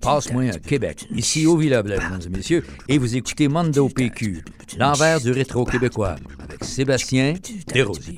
Passe-moi 0.00 0.54
à 0.54 0.58
Québec, 0.58 1.06
ici 1.14 1.46
au 1.46 1.56
Villa 1.56 1.82
mesdames 1.82 2.20
et 2.24 2.28
messieurs, 2.28 2.64
et 2.88 2.98
vous 2.98 3.16
écoutez 3.16 3.48
Mondo 3.48 3.88
PQ, 3.88 4.44
l'envers 4.78 5.20
du 5.20 5.32
rétro 5.32 5.64
québécois, 5.64 6.16
avec 6.42 6.64
Sébastien 6.64 7.34
Desrosiers. 7.66 8.16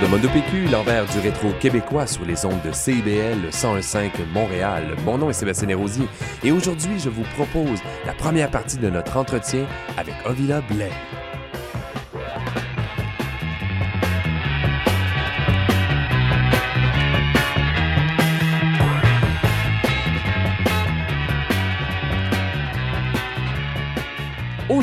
De 0.00 0.06
Mondo 0.08 0.28
PQ, 0.28 0.66
l'envers 0.70 1.06
du 1.06 1.20
rétro 1.20 1.52
québécois 1.58 2.06
sur 2.06 2.24
les 2.26 2.44
ondes 2.44 2.60
de 2.62 2.70
CIBL 2.70 3.38
1015 3.50 4.10
Montréal. 4.32 4.94
Mon 5.06 5.16
nom 5.16 5.30
est 5.30 5.32
Sébastien 5.32 5.74
Rosier 5.74 6.06
et 6.44 6.52
aujourd'hui, 6.52 6.98
je 6.98 7.08
vous 7.08 7.22
propose 7.34 7.78
la 8.04 8.12
première 8.12 8.50
partie 8.50 8.76
de 8.76 8.90
notre 8.90 9.16
entretien 9.16 9.64
avec 9.96 10.14
Ovila 10.26 10.60
Blais. 10.60 10.92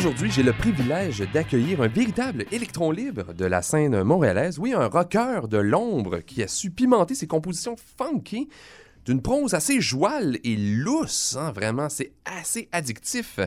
Aujourd'hui, 0.04 0.32
j'ai 0.32 0.44
le 0.44 0.52
privilège 0.52 1.24
d'accueillir 1.32 1.82
un 1.82 1.88
véritable 1.88 2.44
électron 2.52 2.92
libre 2.92 3.34
de 3.34 3.46
la 3.46 3.62
scène 3.62 4.04
montréalaise. 4.04 4.60
Oui, 4.60 4.74
un 4.74 4.88
rocker 4.88 5.48
de 5.48 5.58
l'ombre 5.58 6.20
qui 6.20 6.44
a 6.44 6.50
su 6.50 6.72
pimenter 6.72 7.16
ses 7.16 7.26
compositions 7.26 7.78
funky 7.98 8.50
d'une 9.06 9.22
prose 9.22 9.54
assez 9.54 9.80
jouale 9.80 10.40
et 10.44 10.58
lousse, 10.58 11.38
hein, 11.40 11.54
vraiment, 11.54 11.88
c'est 11.88 12.12
assez 12.26 12.68
addictif. 12.74 13.40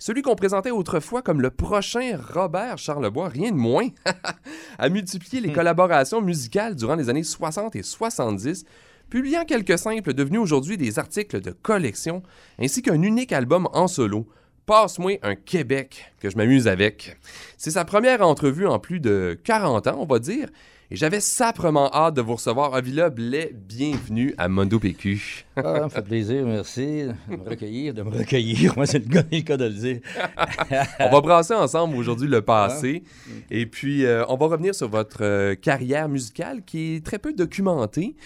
Celui 0.00 0.22
qu'on 0.22 0.34
présentait 0.34 0.72
autrefois 0.72 1.22
comme 1.22 1.40
le 1.40 1.50
prochain 1.50 2.18
Robert 2.34 2.78
Charlebois, 2.78 3.28
rien 3.28 3.52
de 3.52 3.56
moins, 3.56 3.86
a 4.80 4.88
multiplié 4.88 5.40
les 5.40 5.52
collaborations 5.52 6.20
musicales 6.20 6.74
durant 6.74 6.96
les 6.96 7.08
années 7.08 7.22
60 7.22 7.76
et 7.76 7.84
70, 7.84 8.64
publiant 9.10 9.44
quelques 9.44 9.78
simples 9.78 10.12
devenus 10.12 10.40
aujourd'hui 10.40 10.76
des 10.76 10.98
articles 10.98 11.40
de 11.40 11.52
collection, 11.52 12.24
ainsi 12.58 12.82
qu'un 12.82 13.00
unique 13.00 13.30
album 13.30 13.68
en 13.74 13.86
solo. 13.86 14.26
Passe-moi 14.70 15.18
un 15.24 15.34
Québec 15.34 16.12
que 16.20 16.30
je 16.30 16.36
m'amuse 16.36 16.68
avec. 16.68 17.16
C'est 17.58 17.72
sa 17.72 17.84
première 17.84 18.22
entrevue 18.22 18.68
en 18.68 18.78
plus 18.78 19.00
de 19.00 19.36
40 19.42 19.88
ans, 19.88 19.96
on 19.98 20.06
va 20.06 20.20
dire, 20.20 20.48
et 20.92 20.96
j'avais 20.96 21.20
saprement 21.20 21.88
hâte 21.94 22.14
de 22.14 22.20
vous 22.20 22.34
recevoir. 22.34 22.74
Avila 22.74 23.10
Blais, 23.10 23.52
bienvenue 23.52 24.34
à 24.38 24.48
Mondo 24.48 24.80
PQ. 24.80 25.44
Ah, 25.56 25.62
ça 25.62 25.84
me 25.84 25.88
fait 25.88 26.02
plaisir, 26.02 26.44
merci 26.44 27.04
de 27.30 27.36
me 27.36 27.48
recueillir, 27.48 27.94
de 27.94 28.02
me 28.02 28.10
recueillir. 28.10 28.74
Moi, 28.76 28.86
c'est 28.86 28.98
le, 28.98 29.04
gars, 29.04 29.22
le 29.30 29.40
cas 29.42 29.56
de 29.56 29.66
le 29.66 29.70
dire. 29.70 30.00
on 30.98 31.08
va 31.08 31.20
brasser 31.20 31.54
ensemble 31.54 31.96
aujourd'hui 31.96 32.28
le 32.28 32.42
passé. 32.42 33.04
Et 33.52 33.66
puis, 33.66 34.04
euh, 34.04 34.24
on 34.28 34.36
va 34.36 34.46
revenir 34.46 34.74
sur 34.74 34.88
votre 34.88 35.22
euh, 35.22 35.54
carrière 35.54 36.08
musicale 36.08 36.64
qui 36.64 36.96
est 36.96 37.06
très 37.06 37.20
peu 37.20 37.32
documentée. 37.32 38.16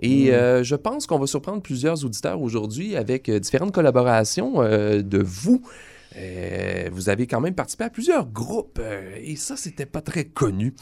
Et 0.00 0.32
euh, 0.32 0.62
je 0.62 0.76
pense 0.76 1.06
qu'on 1.06 1.18
va 1.18 1.26
surprendre 1.26 1.62
plusieurs 1.62 2.04
auditeurs 2.04 2.42
aujourd'hui 2.42 2.96
avec 2.96 3.30
différentes 3.30 3.72
collaborations 3.72 4.62
de 4.62 5.22
vous. 5.22 5.62
Euh, 6.16 6.88
vous 6.92 7.08
avez 7.08 7.26
quand 7.26 7.40
même 7.40 7.54
participé 7.54 7.84
à 7.84 7.90
plusieurs 7.90 8.26
groupes 8.26 8.78
euh, 8.82 9.14
et 9.22 9.36
ça, 9.36 9.56
c'était 9.56 9.86
pas 9.86 10.00
très 10.00 10.24
connu. 10.24 10.74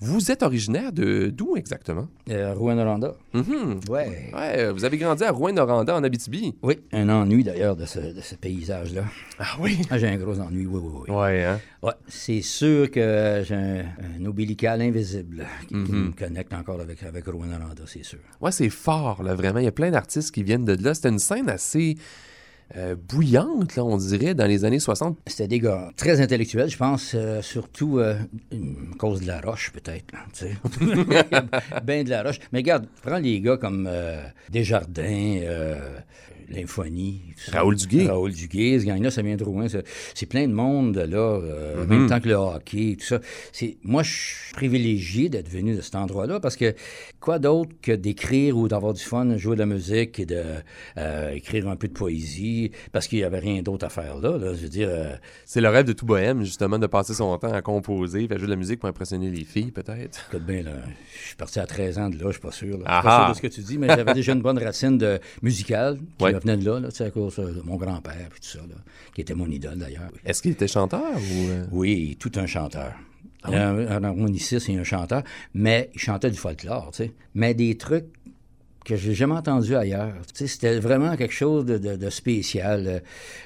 Vous 0.00 0.30
êtes 0.30 0.44
originaire 0.44 0.92
de 0.92 1.26
d'où 1.28 1.56
exactement? 1.56 2.06
Euh, 2.30 2.54
Rouen-Noranda. 2.54 3.16
Mhm. 3.34 3.80
Ouais. 3.88 4.30
Ouais, 4.32 4.70
vous 4.70 4.84
avez 4.84 4.96
grandi 4.96 5.24
à 5.24 5.32
Rouen-Noranda, 5.32 5.96
en 5.96 6.04
Abitibi? 6.04 6.54
Oui, 6.62 6.78
un 6.92 7.08
ennui 7.08 7.42
d'ailleurs 7.42 7.74
de 7.74 7.84
ce, 7.84 7.98
de 7.98 8.20
ce 8.20 8.36
paysage-là. 8.36 9.02
Ah 9.40 9.56
oui? 9.60 9.80
Ah, 9.90 9.98
j'ai 9.98 10.06
un 10.06 10.16
gros 10.16 10.38
ennui, 10.38 10.66
oui, 10.66 10.80
oui, 10.80 11.02
oui. 11.08 11.14
Ouais, 11.16 11.44
hein? 11.44 11.60
Ouais, 11.82 11.94
c'est 12.06 12.42
sûr 12.42 12.88
que 12.92 13.42
j'ai 13.44 13.54
un, 13.56 13.84
un 14.20 14.24
ombilical 14.24 14.80
invisible 14.82 15.44
qui, 15.62 15.66
qui 15.66 15.74
Mhm. 15.74 16.06
me 16.06 16.12
connecte 16.12 16.52
encore 16.52 16.80
avec, 16.80 17.02
avec 17.02 17.26
Rouen-Noranda, 17.26 17.82
c'est 17.86 18.04
sûr. 18.04 18.20
Ouais, 18.40 18.52
c'est 18.52 18.70
fort, 18.70 19.24
là, 19.24 19.34
vraiment. 19.34 19.58
Il 19.58 19.64
y 19.64 19.68
a 19.68 19.72
plein 19.72 19.90
d'artistes 19.90 20.32
qui 20.32 20.44
viennent 20.44 20.64
de 20.64 20.80
là. 20.80 20.94
C'était 20.94 21.08
une 21.08 21.18
scène 21.18 21.48
assez 21.48 21.96
euh, 22.76 22.96
bouillante, 22.96 23.76
là, 23.76 23.84
on 23.84 23.96
dirait, 23.96 24.34
dans 24.34 24.46
les 24.46 24.64
années 24.64 24.78
60. 24.78 25.16
C'était 25.26 25.48
des 25.48 25.58
gars 25.58 25.90
très 25.96 26.20
intellectuels, 26.20 26.68
je 26.68 26.76
pense, 26.76 27.12
euh, 27.14 27.40
surtout 27.40 27.98
euh, 27.98 28.14
à 28.52 28.96
cause 28.98 29.22
de 29.22 29.26
la 29.26 29.40
roche, 29.40 29.72
peut-être. 29.72 30.04
ben 31.84 32.04
de 32.04 32.10
la 32.10 32.22
roche. 32.22 32.40
Mais 32.52 32.58
regarde, 32.58 32.86
prends 33.02 33.18
les 33.18 33.40
gars 33.40 33.56
comme 33.56 33.88
Desjardins, 34.50 35.40
L'Infonie. 36.50 37.20
Raoul 37.52 37.76
Duguay. 37.76 38.06
Raoul 38.06 38.32
C'est 38.32 38.78
ce 38.80 38.84
gang-là, 38.86 39.10
ça 39.10 39.22
vient 39.22 39.36
de 39.36 39.68
ça. 39.68 39.78
C'est 40.14 40.26
plein 40.26 40.46
de 40.48 40.52
monde, 40.52 40.96
là, 40.96 41.18
euh, 41.18 41.82
en 41.82 41.86
Mhm. 41.86 41.88
même 41.88 42.08
temps 42.08 42.20
que 42.20 42.28
le 42.28 42.34
hockey, 42.34 42.96
tout 42.98 43.04
ça. 43.06 43.20
Moi, 43.82 44.02
je 44.02 44.10
suis 44.12 44.52
privilégié 44.54 45.28
d'être 45.28 45.48
venu 45.48 45.74
de 45.76 45.80
cet 45.80 45.94
endroit-là 45.94 46.40
parce 46.40 46.56
que 46.56 46.74
quoi 47.20 47.38
d'autre 47.38 47.70
que 47.82 47.92
d'écrire 47.92 48.56
ou 48.56 48.68
d'avoir 48.68 48.94
du 48.94 49.02
fun, 49.02 49.36
jouer 49.36 49.54
de 49.56 49.60
la 49.60 49.66
musique 49.66 50.18
et 50.18 50.26
de 50.26 50.42
euh, 50.96 51.30
écrire 51.32 51.68
un 51.68 51.76
peu 51.76 51.88
de 51.88 51.92
poésie 51.92 52.70
parce 52.92 53.06
qu'il 53.08 53.18
n'y 53.18 53.24
avait 53.24 53.38
rien 53.40 53.62
d'autre 53.62 53.86
à 53.86 53.88
faire 53.90 54.16
là. 54.18 54.38
là. 54.38 54.54
Je 54.54 54.62
veux 54.62 54.68
dire, 54.68 54.88
euh, 54.90 55.14
C'est 55.44 55.60
le 55.60 55.68
rêve 55.68 55.86
de 55.86 55.92
tout 55.92 56.06
bohème, 56.06 56.42
justement, 56.44 56.78
de 56.78 56.86
passer 56.86 57.14
son 57.14 57.36
temps 57.38 57.52
à 57.52 57.62
composer, 57.62 58.26
à 58.30 58.36
jouer 58.36 58.46
de 58.46 58.50
la 58.50 58.56
musique 58.56 58.80
pour 58.80 58.88
impressionner 58.88 59.30
les 59.30 59.44
filles, 59.44 59.70
peut-être. 59.70 60.26
Écoute 60.30 60.46
bien, 60.46 60.62
là, 60.62 60.72
je 61.22 61.26
suis 61.28 61.36
parti 61.36 61.60
à 61.60 61.66
13 61.66 61.98
ans 61.98 62.08
de 62.10 62.16
là, 62.16 62.24
je 62.26 62.32
suis 62.32 62.40
pas 62.40 62.52
sûr. 62.52 62.68
Je 62.68 62.74
suis 62.76 62.82
Ah 62.86 63.02
pas 63.02 63.10
sûr 63.16 63.24
ah. 63.26 63.30
de 63.30 63.36
ce 63.36 63.42
que 63.42 63.46
tu 63.48 63.60
dis, 63.60 63.78
mais 63.78 63.88
j'avais 63.88 64.14
déjà 64.14 64.32
une 64.32 64.42
bonne 64.42 64.58
racine 64.58 64.98
de 64.98 65.18
musicale 65.42 65.98
qui 66.18 66.24
Ouais. 66.24 66.37
Me 66.38 66.42
venait 66.42 66.56
de 66.56 66.64
là, 66.70 66.80
là 66.80 66.88
à 66.98 67.10
cause 67.10 67.38
euh, 67.38 67.52
de 67.52 67.62
mon 67.62 67.76
grand-père 67.76 68.28
et 68.36 68.40
tout 68.40 68.48
ça, 68.48 68.58
là, 68.60 68.74
qui 69.14 69.20
était 69.20 69.34
mon 69.34 69.50
idole 69.50 69.78
d'ailleurs. 69.78 70.10
Est-ce 70.24 70.42
qu'il 70.42 70.52
était 70.52 70.68
chanteur 70.68 71.16
ou... 71.16 71.48
euh? 71.48 71.66
Oui, 71.70 72.16
tout 72.18 72.32
un 72.36 72.46
chanteur. 72.46 72.92
Ah 73.42 73.50
oui? 73.50 73.56
un, 73.56 73.78
un 73.88 74.04
harmoniciste 74.04 74.68
et 74.68 74.76
un 74.76 74.84
chanteur, 74.84 75.22
mais 75.54 75.90
il 75.94 76.00
chantait 76.00 76.30
du 76.30 76.36
folklore, 76.36 76.90
tu 76.92 77.04
sais. 77.04 77.12
Mais 77.34 77.54
des 77.54 77.76
trucs 77.76 78.06
que 78.88 78.96
j'ai 78.96 79.14
jamais 79.14 79.34
entendus 79.34 79.76
ailleurs. 79.76 80.14
Tu 80.32 80.38
sais, 80.40 80.46
c'était 80.46 80.78
vraiment 80.80 81.16
quelque 81.16 81.34
chose 81.34 81.64
de, 81.64 81.78
de- 81.78 81.96
de 81.96 82.10
spécial. 82.10 82.84
Euh, 82.86 82.98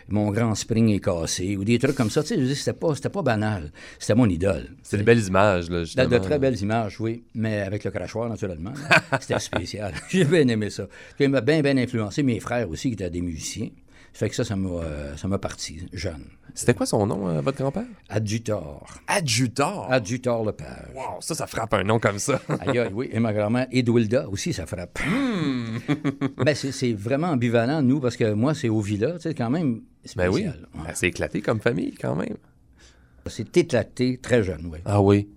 Mon 0.09 0.31
grand 0.31 0.55
spring 0.55 0.89
est 0.91 1.01
cassé 1.01 1.57
ou 1.57 1.65
des 1.65 1.79
trucs 1.79 1.97
comme 1.97 2.11
ça. 2.11 2.23
Tu 2.23 2.35
sais, 2.49 2.55
c'était 2.55 2.73
pas, 2.79 2.95
c'était 2.95 3.09
pas 3.09 3.23
banal. 3.23 3.73
C'était 3.99 4.15
mon 4.15 4.29
idole. 4.29 4.69
C'est 4.83 4.99
de 4.99 5.03
belles 5.03 5.27
images, 5.27 5.69
là, 5.71 5.81
De, 5.81 5.85
justement. 5.85 6.09
de 6.09 6.19
très 6.19 6.39
belles 6.39 6.61
images, 6.61 7.01
oui, 7.01 7.25
mais 7.35 7.61
avec 7.61 7.85
le 7.85 7.91
crachoir, 7.91 8.29
naturellement. 8.29 8.73
C'était 9.21 9.39
spécial. 9.39 9.93
J'ai 10.09 10.25
bien 10.25 10.47
aimé 10.49 10.71
ça. 10.71 10.87
Il 11.19 11.29
m'a 11.29 11.41
bien, 11.41 11.61
bien 11.61 11.77
influencé. 11.77 12.23
Mes 12.23 12.41
frères 12.41 12.69
aussi, 12.71 12.89
qui 12.89 12.95
étaient 12.95 13.11
des 13.11 13.23
musiciens. 13.23 13.69
Ça 14.13 14.19
fait 14.19 14.29
que 14.29 14.37
ça, 14.37 14.45
ça 14.45 14.57
m'a, 14.57 14.69
euh, 14.69 15.17
ça 15.17 15.27
m'a 15.27 15.39
parti, 15.39 15.87
jeune. 15.93 16.25
C'était 16.55 16.75
quoi 16.75 16.85
son 16.85 17.07
nom, 17.07 17.29
euh, 17.29 17.41
votre 17.41 17.57
grand-père? 17.59 17.87
Adjutor. 18.11 18.87
Adjutor? 19.07 19.91
Adjutor 19.91 20.45
Lepage. 20.45 20.91
Wow, 20.95 21.21
ça, 21.21 21.35
ça 21.35 21.47
frappe 21.47 21.73
un 21.73 21.83
nom 21.83 21.99
comme 21.99 22.19
ça. 22.19 22.41
Aïe, 22.61 22.79
aïe, 22.79 22.91
oui. 22.93 23.09
Et 23.11 23.19
ma 23.21 23.33
grand-mère, 23.33 23.67
Edwilda, 23.73 24.29
aussi, 24.29 24.53
ça 24.53 24.67
frappe. 24.67 24.99
Hmm. 25.07 25.79
ben, 26.45 26.55
c'est, 26.55 26.73
c'est 26.73 26.93
vraiment 26.93 27.29
ambivalent, 27.29 27.81
nous, 27.81 28.01
parce 28.01 28.17
que 28.19 28.33
moi, 28.35 28.53
c'est 28.55 28.69
au 28.69 28.81
villa, 28.83 29.13
tu 29.13 29.21
sais, 29.21 29.35
quand 29.35 29.49
même 29.49 29.77
ben 29.77 29.83
spécial. 30.05 30.31
oui, 30.31 30.45
Ouais. 30.81 30.87
Ben, 30.89 30.93
c'est 30.95 31.09
éclaté 31.09 31.41
comme 31.41 31.61
famille, 31.61 31.95
quand 31.95 32.15
même. 32.15 32.37
C'est 33.27 33.57
éclaté, 33.57 34.19
très 34.19 34.43
jeune, 34.43 34.69
oui. 34.71 34.81
Ah 34.85 35.01
oui. 35.01 35.29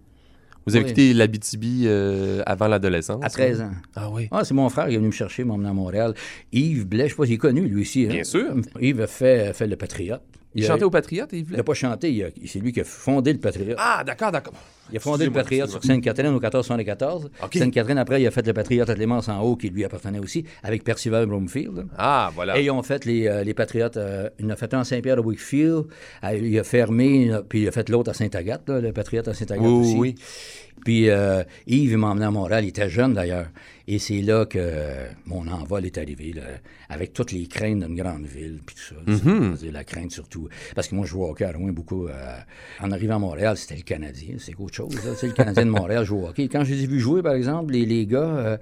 Vous 0.65 0.75
avez 0.75 0.85
Oui. 0.85 0.89
quitté 0.91 1.13
l'Abitibi 1.13 1.83
euh, 1.85 2.41
avant 2.45 2.67
l'adolescence? 2.67 3.23
À 3.23 3.29
13 3.29 3.61
ans. 3.61 3.71
Ah 3.95 4.09
oui. 4.11 4.27
Ah, 4.31 4.43
c'est 4.43 4.53
mon 4.55 4.67
frère 4.69 4.87
qui 4.87 4.93
est 4.93 4.97
venu 4.97 5.07
me 5.07 5.11
chercher, 5.11 5.43
m'emmener 5.43 5.69
à 5.69 5.73
Montréal. 5.73 6.13
Yves 6.51 6.85
Blais, 6.87 7.05
je 7.05 7.09
sais 7.11 7.15
pas 7.15 7.25
s'il 7.25 7.35
est 7.35 7.37
connu, 7.37 7.67
lui 7.67 7.81
aussi. 7.81 8.05
hein? 8.05 8.09
Bien 8.13 8.23
sûr. 8.23 8.55
Yves 8.81 9.01
a 9.01 9.07
fait, 9.07 9.47
a 9.49 9.53
fait 9.53 9.67
le 9.67 9.75
Patriote. 9.75 10.21
Il 10.55 10.63
a- 10.63 10.67
chantait 10.67 10.83
au 10.85 10.89
Patriote, 10.89 11.29
il 11.33 11.45
Il 11.51 11.57
n'a 11.57 11.63
pas 11.63 11.73
chanté, 11.73 12.11
il 12.11 12.23
a- 12.23 12.29
c'est 12.47 12.59
lui 12.59 12.71
qui 12.71 12.79
a 12.81 12.83
fondé 12.85 13.33
le 13.33 13.39
Patriote. 13.39 13.75
Ah, 13.77 14.03
d'accord, 14.05 14.31
d'accord. 14.31 14.53
il 14.91 14.97
a 14.97 14.99
fondé 14.99 15.25
le 15.25 15.31
Patriote 15.31 15.69
sur. 15.69 15.83
Sainte-Catherine 15.83 16.27
au 16.29 16.39
1474. 16.39 17.29
OK. 17.43 17.53
Sainte-Catherine, 17.55 17.97
après, 17.97 18.21
il 18.21 18.27
a 18.27 18.31
fait 18.31 18.45
le 18.45 18.53
Patriote 18.53 18.89
à 18.89 18.95
Clémence 18.95 19.27
en 19.29 19.41
haut, 19.41 19.55
qui 19.55 19.69
lui 19.69 19.83
appartenait 19.83 20.19
aussi, 20.19 20.45
avec 20.63 20.83
Percival 20.83 21.25
Broomfield. 21.25 21.87
Ah, 21.97 22.31
voilà. 22.33 22.57
Et 22.57 22.63
ils 22.65 22.71
ont 22.71 22.83
fait 22.83 23.03
les, 23.05 23.27
euh, 23.27 23.43
les 23.43 23.53
Patriotes. 23.53 23.97
euh, 23.97 24.29
il 24.39 24.45
en 24.45 24.49
a 24.51 24.55
fait 24.55 24.73
un 24.73 24.79
à 24.79 24.83
Saint-Pierre 24.83 25.17
de 25.17 25.21
Wakefield. 25.21 25.85
euh, 26.23 26.37
il 26.41 26.57
a 26.59 26.63
fermé, 26.63 27.31
puis 27.49 27.63
il 27.63 27.67
a 27.67 27.71
fait 27.71 27.89
l'autre 27.89 28.11
à 28.11 28.13
Sainte-Agathe, 28.13 28.69
le 28.69 28.91
Patriote 28.93 29.27
à 29.27 29.33
Sainte-Agathe 29.33 29.65
Oui, 29.65 29.79
aussi. 29.81 29.97
oui. 29.97 30.15
Puis 30.83 31.09
euh, 31.09 31.43
Yves, 31.67 31.91
il 31.91 31.97
m'a 31.97 32.07
emmené 32.07 32.25
à 32.25 32.31
Montréal. 32.31 32.63
Il 32.63 32.69
était 32.69 32.89
jeune, 32.89 33.13
d'ailleurs. 33.13 33.47
Et 33.87 33.99
c'est 33.99 34.21
là 34.21 34.45
que 34.45 34.59
mon 35.25 35.47
envol 35.47 35.85
est 35.85 35.97
arrivé, 35.97 36.33
là, 36.33 36.41
avec 36.89 37.13
toutes 37.13 37.31
les 37.31 37.45
craintes 37.45 37.79
d'une 37.85 37.95
grande 37.95 38.25
ville, 38.25 38.59
puis 38.65 38.75
tout 38.75 38.95
ça. 38.95 39.29
Mhm. 39.29 39.57
C'est 39.59 39.71
La 39.71 39.83
crainte 39.83 40.11
surtout. 40.11 40.47
Parce 40.73 40.87
que 40.87 40.95
moi, 40.95 41.05
je 41.05 41.11
jouais 41.11 41.25
au 41.25 41.29
hockey 41.29 41.45
à 41.45 41.51
Rouen 41.51 41.69
beaucoup. 41.71 42.07
euh, 42.07 42.37
en 42.81 42.91
arrivant 42.91 43.15
à 43.17 43.19
Montréal, 43.19 43.57
c'était 43.57 43.75
le 43.75 43.83
Canadien. 43.83 44.35
C'est 44.39 44.55
autre 44.57 44.73
chose. 44.75 44.95
sais, 45.17 45.27
le 45.27 45.33
Canadien 45.33 45.65
de 45.65 45.69
Montréal 45.71 46.03
joue 46.03 46.23
au 46.23 46.27
hockey. 46.29 46.47
Quand 46.47 46.63
je 46.63 46.73
les 46.73 46.83
ai 46.83 46.87
vus 46.87 46.99
jouer, 46.99 47.21
par 47.21 47.33
exemple, 47.35 47.73
les, 47.73 47.85
les 47.85 48.05
gars, 48.07 48.17
euh, 48.23 48.57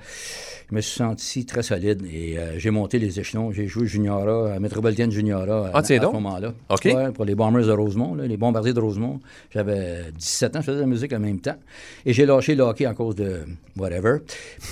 je 0.69 0.75
me 0.75 0.81
suis 0.81 0.95
senti 0.97 1.45
très 1.45 1.63
solide. 1.63 2.03
Et 2.11 2.37
euh, 2.37 2.59
j'ai 2.59 2.69
monté 2.71 2.99
les 2.99 3.19
échelons. 3.19 3.51
J'ai 3.51 3.67
joué 3.67 3.87
Juniora, 3.87 4.53
à 4.53 4.59
Metropolitan 4.59 5.09
Juniora 5.09 5.69
Ah, 5.73 5.77
à, 5.77 5.81
à 6.07 6.07
ce 6.09 6.13
moment-là. 6.13 6.53
Ouais, 6.95 7.11
pour 7.11 7.23
les 7.25 7.35
Bombers 7.35 7.65
de 7.65 7.71
Rosemont, 7.71 8.13
là, 8.15 8.27
les 8.27 8.37
Bombardiers 8.37 8.73
de 8.73 8.79
Rosemont. 8.79 9.21
J'avais 9.51 10.11
17 10.17 10.55
ans, 10.57 10.59
je 10.61 10.65
faisais 10.65 10.77
de 10.77 10.81
la 10.81 10.87
musique 10.87 11.13
en 11.13 11.19
même 11.19 11.39
temps. 11.39 11.57
Et 12.05 12.11
j'ai 12.13 12.25
lâché 12.25 12.55
le 12.55 12.63
hockey 12.63 12.85
en 12.87 12.93
cause 12.93 13.15
de 13.15 13.41
whatever 13.77 14.17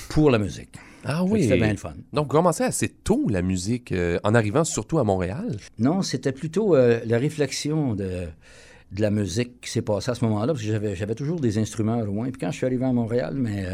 pour 0.10 0.30
musique. 0.42 0.76
Ah 1.04 1.24
oui. 1.24 1.44
C'était 1.44 1.58
bien 1.58 1.72
le 1.72 1.78
fun. 1.78 1.94
Donc, 2.14 2.26
vous 2.26 2.38
commencez 2.38 2.64
assez 2.64 2.90
tôt 2.90 3.28
la 3.30 3.42
musique, 3.42 3.92
euh, 3.92 4.20
en 4.24 4.36
arrivant 4.36 4.64
surtout 4.64 5.00
à 5.00 5.04
Montréal? 5.04 5.58
Non, 5.80 6.02
c'était 6.02 6.32
plutôt 6.32 6.76
euh, 6.76 7.00
la 7.06 7.18
réflexion 7.18 7.96
de, 7.96 8.28
de 8.92 9.02
la 9.02 9.10
musique 9.10 9.62
qui 9.62 9.72
s'est 9.72 9.82
passée 9.82 10.12
à 10.12 10.16
ce 10.16 10.24
moment-là, 10.26 10.54
parce 10.54 10.64
que 10.64 10.96
j'avais, 10.96 11.16
toujours 11.16 11.40
des 11.40 11.58
instruments 11.58 12.02
loin. 12.02 12.30
Puis 12.30 12.40
quand 12.40 12.52
je 12.52 12.58
suis 12.58 12.66
arrivé 12.66 12.86
à 12.86 12.94
Montréal, 12.94 13.34
mais 13.36 13.66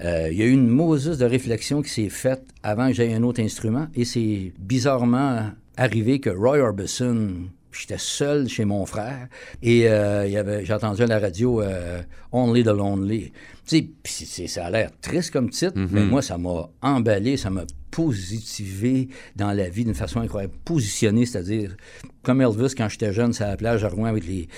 euh, 0.00 0.28
il 0.30 0.36
y 0.36 0.42
a 0.42 0.46
eu 0.46 0.52
une 0.52 0.68
Moses 0.68 1.18
de 1.18 1.24
réflexion 1.24 1.82
qui 1.82 1.90
s'est 1.90 2.08
faite 2.08 2.44
avant 2.62 2.88
que 2.88 2.94
j'aie 2.94 3.14
un 3.14 3.22
autre 3.22 3.40
instrument, 3.40 3.86
et 3.94 4.04
c'est 4.04 4.52
bizarrement 4.58 5.50
arrivé 5.76 6.20
que 6.20 6.30
Roy 6.30 6.58
Orbison, 6.58 7.48
j'étais 7.78 7.98
seul 7.98 8.48
chez 8.48 8.64
mon 8.64 8.86
frère, 8.86 9.28
et 9.62 9.88
euh, 9.88 10.26
il 10.26 10.32
y 10.32 10.36
avait, 10.36 10.64
j'ai 10.64 10.72
entendu 10.72 11.02
à 11.02 11.06
la 11.06 11.18
radio 11.18 11.60
euh, 11.60 12.02
Only 12.32 12.62
the 12.64 12.68
Lonely. 12.68 13.32
Tu 13.66 13.90
sais, 14.04 14.46
ça 14.46 14.66
a 14.66 14.70
l'air 14.70 14.90
triste 15.00 15.30
comme 15.30 15.50
titre, 15.50 15.74
mais 15.90 16.02
moi, 16.02 16.22
ça 16.22 16.36
m'a 16.38 16.68
emballé, 16.82 17.36
ça 17.36 17.50
m'a 17.50 17.64
positivé 17.90 19.08
dans 19.36 19.52
la 19.52 19.68
vie 19.68 19.84
d'une 19.84 19.94
façon 19.94 20.20
incroyable. 20.20 20.54
Positionné, 20.64 21.26
c'est-à-dire, 21.26 21.76
comme 22.22 22.40
Elvis, 22.42 22.74
quand 22.76 22.88
j'étais 22.88 23.12
jeune, 23.12 23.32
sur 23.32 23.46
la 23.46 23.56
plage 23.56 23.84
à 23.84 23.88
Rouen 23.88 24.06
avec 24.06 24.26
les. 24.26 24.48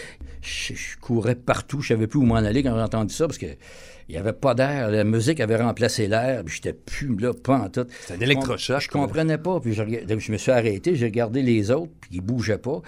Je, 0.42 0.74
je 0.74 0.96
courais 1.00 1.34
partout, 1.34 1.80
je 1.80 1.88
savais 1.88 2.06
plus 2.06 2.18
où 2.18 2.24
m'en 2.24 2.36
aller 2.36 2.62
quand 2.62 2.74
j'ai 2.74 2.82
entendu 2.82 3.14
ça, 3.14 3.26
parce 3.26 3.38
que. 3.38 3.46
Il 4.08 4.12
n'y 4.12 4.18
avait 4.18 4.32
pas 4.32 4.54
d'air, 4.54 4.88
la 4.90 5.02
musique 5.02 5.40
avait 5.40 5.56
remplacé 5.56 6.06
l'air, 6.06 6.44
puis 6.44 6.54
j'étais 6.56 6.72
plus 6.72 7.16
là, 7.16 7.32
pas 7.34 7.58
en 7.58 7.68
tout. 7.68 7.86
C'est 8.06 8.14
un 8.14 8.20
électrochoc, 8.20 8.80
Je 8.80 8.88
comprenais 8.88 9.36
pas, 9.38 9.58
puis 9.58 9.72
je, 9.74 9.82
regardais- 9.82 10.06
donc 10.06 10.20
je 10.20 10.30
me 10.30 10.36
suis 10.36 10.52
arrêté, 10.52 10.94
j'ai 10.94 11.06
regardé 11.06 11.42
les 11.42 11.72
autres, 11.72 11.90
puis 12.00 12.10
ils 12.12 12.20
bougeaient 12.20 12.58
pas. 12.58 12.82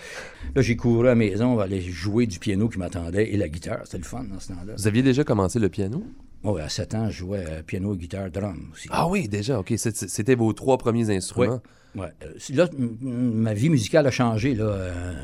Là, 0.55 0.63
j'ai 0.63 0.77
couru 0.77 1.01
à 1.07 1.11
la 1.11 1.15
maison, 1.17 1.59
aller 1.59 1.81
jouer 1.81 2.27
du 2.27 2.39
piano 2.39 2.69
qui 2.69 2.79
m'attendait 2.79 3.31
et 3.33 3.37
la 3.37 3.49
guitare. 3.49 3.81
C'était 3.85 3.99
le 3.99 4.05
fun 4.05 4.25
dans 4.33 4.39
ce 4.39 4.49
temps-là. 4.49 4.75
Vous 4.77 4.87
aviez 4.87 5.03
déjà 5.03 5.25
commencé 5.25 5.59
le 5.59 5.69
piano? 5.69 6.05
Ouais, 6.45 6.61
à 6.63 6.69
7 6.69 6.95
ans, 6.95 7.11
je 7.11 7.17
jouais 7.19 7.45
euh, 7.49 7.63
piano, 7.65 7.97
guitare, 7.97 8.31
drum 8.31 8.71
aussi. 8.73 8.87
Ah 8.93 9.09
oui, 9.09 9.27
déjà, 9.29 9.59
OK. 9.59 9.73
C'était 9.77 10.37
vos 10.37 10.53
trois 10.53 10.79
premiers 10.79 11.11
instruments. 11.11 11.61
Ouais. 11.97 12.07
Euh, 12.23 12.33
là, 12.55 12.69
ma 13.01 13.55
vie 13.55 13.71
musicale 13.71 14.07
a 14.07 14.13
changé. 14.13 14.55
Là. 14.55 14.65
Euh, 14.67 15.15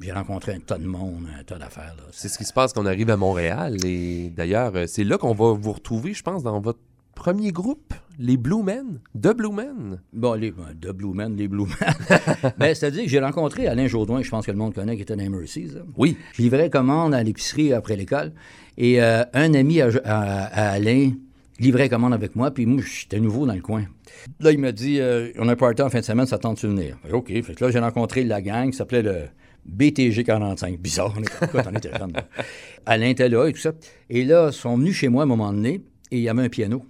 j'ai 0.00 0.12
rencontré 0.12 0.52
un 0.54 0.60
tas 0.60 0.78
de 0.78 0.86
monde, 0.86 1.26
un 1.38 1.42
tas 1.44 1.58
d'affaires. 1.58 1.94
C'est 2.12 2.28
ce 2.28 2.38
qui 2.38 2.44
se 2.44 2.52
passe 2.52 2.72
quand 2.72 2.82
on 2.82 2.86
arrive 2.86 3.10
à 3.10 3.16
Montréal. 3.16 3.76
Et 3.84 4.30
d'ailleurs, 4.30 4.72
euh, 4.74 4.84
c'est 4.86 5.04
là 5.04 5.18
qu'on 5.18 5.32
va 5.34 5.52
vous 5.52 5.72
retrouver, 5.72 6.12
je 6.14 6.22
pense, 6.22 6.42
dans 6.42 6.60
votre 6.60 6.78
premier 7.14 7.50
groupe, 7.50 7.94
les 8.18 8.36
Blue 8.36 8.62
Men, 8.62 9.00
The 9.18 9.34
Blue 9.34 9.50
Men. 9.52 10.00
Bon, 10.12 10.34
les 10.34 10.50
ben, 10.50 10.64
The 10.80 10.90
Blue 10.92 11.14
Men, 11.14 11.34
les 11.36 11.48
Blue 11.48 11.64
Men. 11.64 11.94
ben, 12.58 12.74
C'est-à-dire 12.74 13.04
que 13.04 13.08
j'ai 13.08 13.20
rencontré 13.20 13.66
Alain 13.66 13.86
Jourdouin, 13.86 14.20
je 14.22 14.28
pense 14.30 14.44
que 14.44 14.50
le 14.50 14.58
monde 14.58 14.74
connaît, 14.74 14.96
qui 14.96 15.02
était 15.02 15.16
dans 15.16 15.30
Mercies. 15.30 15.68
là. 15.74 15.80
Oui. 15.96 16.16
Je 16.34 16.42
livrais 16.42 16.68
commande 16.68 17.14
à 17.14 17.22
l'épicerie 17.22 17.72
après 17.72 17.96
l'école. 17.96 18.32
Et 18.76 19.02
euh, 19.02 19.24
un 19.32 19.54
ami 19.54 19.80
à, 19.80 19.88
à- 20.04 20.44
à 20.44 20.70
Alain 20.72 21.12
livrait 21.58 21.88
commande 21.88 22.12
avec 22.12 22.36
moi, 22.36 22.50
puis 22.50 22.66
moi, 22.66 22.82
j'étais 22.86 23.18
nouveau 23.18 23.46
dans 23.46 23.54
le 23.54 23.62
coin. 23.62 23.84
Là, 24.40 24.52
il 24.52 24.58
m'a 24.58 24.72
dit 24.72 25.00
euh, 25.00 25.30
On 25.38 25.48
a 25.48 25.52
un 25.52 25.56
party 25.56 25.80
en 25.80 25.88
fin 25.88 26.00
de 26.00 26.04
semaine, 26.04 26.26
ça 26.26 26.36
tente 26.38 26.62
de 26.62 26.68
venir 26.68 26.98
OK. 27.12 27.28
Fait 27.28 27.54
que 27.54 27.64
là, 27.64 27.70
j'ai 27.70 27.78
rencontré 27.78 28.24
la 28.24 28.42
gang 28.42 28.70
qui 28.70 28.76
s'appelait 28.76 29.02
le 29.02 29.22
BTG 29.66 30.24
45. 30.24 30.78
Bizarre, 30.78 31.14
on 31.16 31.20
là. 31.20 32.06
Alain 32.86 33.08
était 33.08 33.28
là 33.28 33.46
et 33.46 33.52
tout 33.52 33.60
ça. 33.60 33.72
Et 34.08 34.24
là, 34.24 34.48
ils 34.50 34.54
sont 34.54 34.76
venus 34.76 34.94
chez 34.94 35.08
moi 35.08 35.22
à 35.22 35.24
un 35.24 35.28
moment 35.28 35.52
donné, 35.52 35.82
et 36.10 36.18
il 36.18 36.20
y 36.20 36.28
avait 36.28 36.42
un 36.42 36.48
piano. 36.48 36.84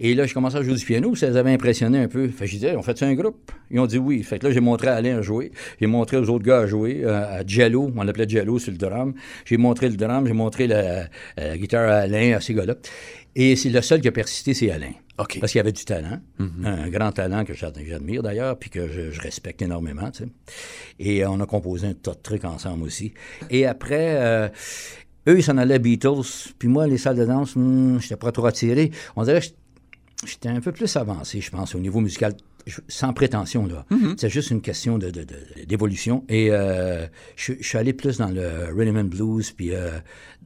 Et 0.00 0.14
là, 0.14 0.26
j'ai 0.26 0.32
commencé 0.32 0.56
à 0.56 0.62
jouer 0.62 0.74
du 0.74 0.84
piano, 0.84 1.16
ça 1.16 1.28
les 1.28 1.36
avait 1.36 1.52
impressionné 1.52 1.98
un 1.98 2.06
peu. 2.06 2.28
Fait 2.28 2.46
que 2.46 2.50
dit, 2.50 2.64
Hey, 2.64 2.76
on 2.76 2.82
fait-tu 2.82 3.02
un 3.02 3.14
groupe? 3.14 3.50
Ils 3.70 3.80
ont 3.80 3.86
dit 3.86 3.98
oui. 3.98 4.22
Fait 4.22 4.38
que 4.38 4.46
là, 4.46 4.52
j'ai 4.52 4.60
montré 4.60 4.86
à 4.86 4.94
Alain 4.94 5.18
à 5.18 5.22
jouer. 5.22 5.50
J'ai 5.80 5.88
montré 5.88 6.16
aux 6.16 6.30
autres 6.30 6.44
gars 6.44 6.60
à 6.60 6.66
jouer, 6.66 7.00
euh, 7.02 7.40
à 7.40 7.44
Jello, 7.44 7.90
on 7.96 8.02
l'appelait 8.04 8.28
Jello 8.28 8.60
sur 8.60 8.70
le 8.70 8.78
drum. 8.78 9.14
J'ai 9.44 9.56
montré 9.56 9.88
le 9.88 9.96
drum, 9.96 10.24
j'ai 10.24 10.32
montré 10.32 10.68
la 10.68 11.08
guitare 11.56 11.90
à 11.90 11.96
Alain, 11.96 12.36
à 12.36 12.40
ces 12.40 12.54
gars-là. 12.54 12.76
Et 13.34 13.56
c'est 13.56 13.70
le 13.70 13.82
seul 13.82 14.00
qui 14.00 14.06
a 14.08 14.12
persisté, 14.12 14.54
c'est 14.54 14.70
Alain. 14.70 14.92
Parce 15.40 15.52
qu'il 15.52 15.60
avait 15.60 15.72
du 15.72 15.84
talent, 15.84 16.20
un 16.64 16.88
grand 16.88 17.12
talent 17.12 17.44
que 17.44 17.52
j'ad- 17.54 17.78
j'admire 17.86 18.22
d'ailleurs, 18.22 18.58
puis 18.58 18.70
que 18.70 18.88
je, 18.88 19.10
je 19.10 19.20
respecte 19.20 19.60
énormément. 19.62 20.10
tu 20.10 20.24
sais. 20.24 20.30
Et 20.98 21.26
on 21.26 21.40
a 21.40 21.46
composé 21.46 21.88
un 21.88 21.94
tas 21.94 22.12
de 22.12 22.20
trucs 22.22 22.44
ensemble 22.44 22.84
aussi. 22.84 23.12
Et 23.50 23.66
après, 23.66 24.16
euh, 24.20 24.48
eux, 25.28 25.38
ils 25.38 25.42
s'en 25.42 25.58
allaient 25.58 25.78
Beatles, 25.80 26.52
puis 26.58 26.68
moi, 26.68 26.86
les 26.86 26.98
salles 26.98 27.16
de 27.16 27.24
danse, 27.24 27.56
hmm, 27.56 27.98
j'étais 28.00 28.16
pas 28.16 28.32
trop 28.32 28.46
attiré. 28.46 28.90
On 29.16 29.24
dirait 29.24 29.40
que 29.40 29.46
j'étais 30.26 30.48
un 30.48 30.60
peu 30.60 30.72
plus 30.72 30.96
avancé, 30.96 31.40
je 31.40 31.50
pense, 31.50 31.74
au 31.74 31.78
niveau 31.80 32.00
musical, 32.00 32.34
sans 32.86 33.12
prétention, 33.14 33.66
là. 33.66 33.86
C'est 34.18 34.28
juste 34.28 34.50
une 34.50 34.60
question 34.60 34.98
de- 34.98 35.10
d'évolution. 35.66 36.24
Et 36.28 36.48
euh, 36.50 37.06
je, 37.34 37.54
je 37.58 37.66
suis 37.66 37.78
allé 37.78 37.92
plus 37.92 38.18
dans 38.18 38.28
le 38.30 38.72
rhythm 38.76 38.96
and 38.98 39.04
blues, 39.04 39.50
puis 39.52 39.74
euh, 39.74 39.98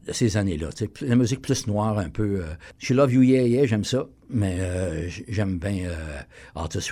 de 0.07 0.13
ces 0.13 0.37
années-là. 0.37 0.71
La 1.03 1.17
musique 1.17 1.43
plus 1.43 1.67
noire, 1.67 1.99
un 1.99 2.09
peu. 2.11 2.41
euh. 2.41 2.55
Je 2.79 2.95
Love 2.95 3.13
You 3.13 3.23
Yeah 3.23 3.43
Yeah, 3.47 3.67
j'aime 3.67 3.85
ça, 3.85 4.09
mais 4.31 4.57
euh, 4.61 5.09
j'aime 5.29 5.59
bien 5.59 5.87
euh, 5.87 6.21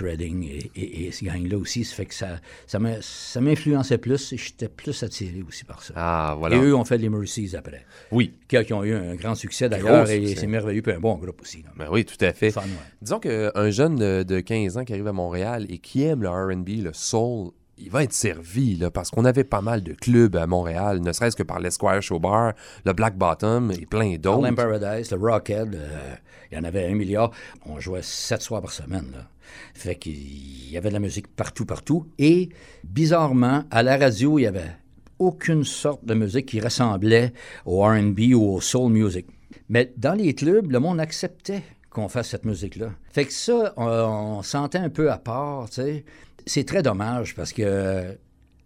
Redding 0.01 0.43
et, 0.43 0.71
et, 0.75 1.07
et 1.07 1.11
ce 1.11 1.25
gang-là 1.25 1.57
aussi. 1.57 1.83
Ça 1.83 1.95
fait 1.95 2.05
que 2.05 2.13
ça, 2.13 2.39
ça 2.67 3.41
m'influençait 3.41 3.97
plus 3.97 4.33
et 4.33 4.37
j'étais 4.37 4.69
plus 4.69 5.03
attiré 5.03 5.43
aussi 5.47 5.63
par 5.65 5.83
ça. 5.83 5.93
Ah, 5.97 6.35
voilà. 6.37 6.55
Et 6.55 6.59
eux 6.59 6.75
ont 6.75 6.85
fait 6.85 6.97
les 6.97 7.09
Mercies 7.09 7.55
après, 7.55 7.85
Oui. 8.11 8.33
qui, 8.47 8.63
qui 8.63 8.73
ont 8.73 8.83
eu 8.83 8.93
un 8.93 9.15
grand 9.15 9.35
succès 9.35 9.69
d'ailleurs, 9.69 10.09
et 10.09 10.35
c'est 10.35 10.47
merveilleux, 10.47 10.81
puis 10.81 10.93
un 10.93 10.99
bon 10.99 11.15
groupe 11.15 11.41
aussi. 11.41 11.63
Ben 11.77 11.87
oui, 11.91 12.05
tout 12.05 12.23
à 12.23 12.33
fait. 12.33 12.51
Fun, 12.51 12.61
ouais. 12.61 12.67
Disons 13.01 13.19
qu'un 13.19 13.69
jeune 13.71 13.95
de, 13.95 14.23
de 14.23 14.39
15 14.39 14.77
ans 14.77 14.85
qui 14.85 14.93
arrive 14.93 15.07
à 15.07 15.13
Montréal 15.13 15.65
et 15.69 15.77
qui 15.79 16.03
aime 16.03 16.21
le 16.23 16.29
RB, 16.29 16.69
le 16.83 16.91
soul, 16.93 17.51
il 17.81 17.89
va 17.89 18.03
être 18.03 18.13
servi, 18.13 18.75
là, 18.75 18.91
parce 18.91 19.09
qu'on 19.09 19.25
avait 19.25 19.43
pas 19.43 19.61
mal 19.61 19.83
de 19.83 19.93
clubs 19.93 20.35
à 20.35 20.47
Montréal, 20.47 20.99
ne 21.01 21.11
serait-ce 21.11 21.35
que 21.35 21.43
par 21.43 21.59
l'Esquire 21.59 22.01
Show 22.01 22.19
Bar, 22.19 22.53
le 22.85 22.93
Black 22.93 23.17
Bottom 23.17 23.71
et 23.71 23.85
plein 23.85 24.15
d'autres. 24.17 24.37
Harlem 24.37 24.55
Paradise, 24.55 25.11
le 25.11 25.17
Rockhead, 25.17 25.75
euh, 25.75 26.15
il 26.51 26.57
y 26.57 26.59
en 26.59 26.63
avait 26.63 26.85
un 26.85 26.93
milliard. 26.93 27.31
On 27.65 27.79
jouait 27.79 28.01
sept 28.03 28.41
soirs 28.41 28.61
par 28.61 28.71
semaine. 28.71 29.07
Là. 29.13 29.27
Fait 29.73 29.95
qu'il 29.95 30.71
y 30.71 30.77
avait 30.77 30.89
de 30.89 30.93
la 30.93 30.99
musique 30.99 31.27
partout, 31.27 31.65
partout. 31.65 32.07
Et 32.19 32.49
bizarrement, 32.83 33.63
à 33.71 33.83
la 33.83 33.97
radio, 33.97 34.37
il 34.39 34.43
y 34.43 34.47
avait 34.47 34.75
aucune 35.19 35.63
sorte 35.63 36.05
de 36.05 36.13
musique 36.13 36.47
qui 36.47 36.59
ressemblait 36.59 37.33
au 37.65 37.83
R&B 37.83 38.33
ou 38.33 38.55
au 38.55 38.61
soul 38.61 38.91
music. 38.91 39.27
Mais 39.69 39.93
dans 39.97 40.13
les 40.13 40.33
clubs, 40.33 40.71
le 40.71 40.79
monde 40.79 40.99
acceptait 40.99 41.63
qu'on 41.89 42.07
fasse 42.07 42.29
cette 42.29 42.45
musique-là. 42.45 42.91
Fait 43.11 43.25
que 43.25 43.33
ça, 43.33 43.73
on, 43.75 43.85
on 43.85 44.41
sentait 44.43 44.77
un 44.77 44.89
peu 44.89 45.11
à 45.11 45.17
part, 45.17 45.69
tu 45.69 45.81
sais. 45.81 46.05
C'est 46.53 46.65
très 46.65 46.83
dommage 46.83 47.33
parce 47.33 47.53
que 47.53 48.17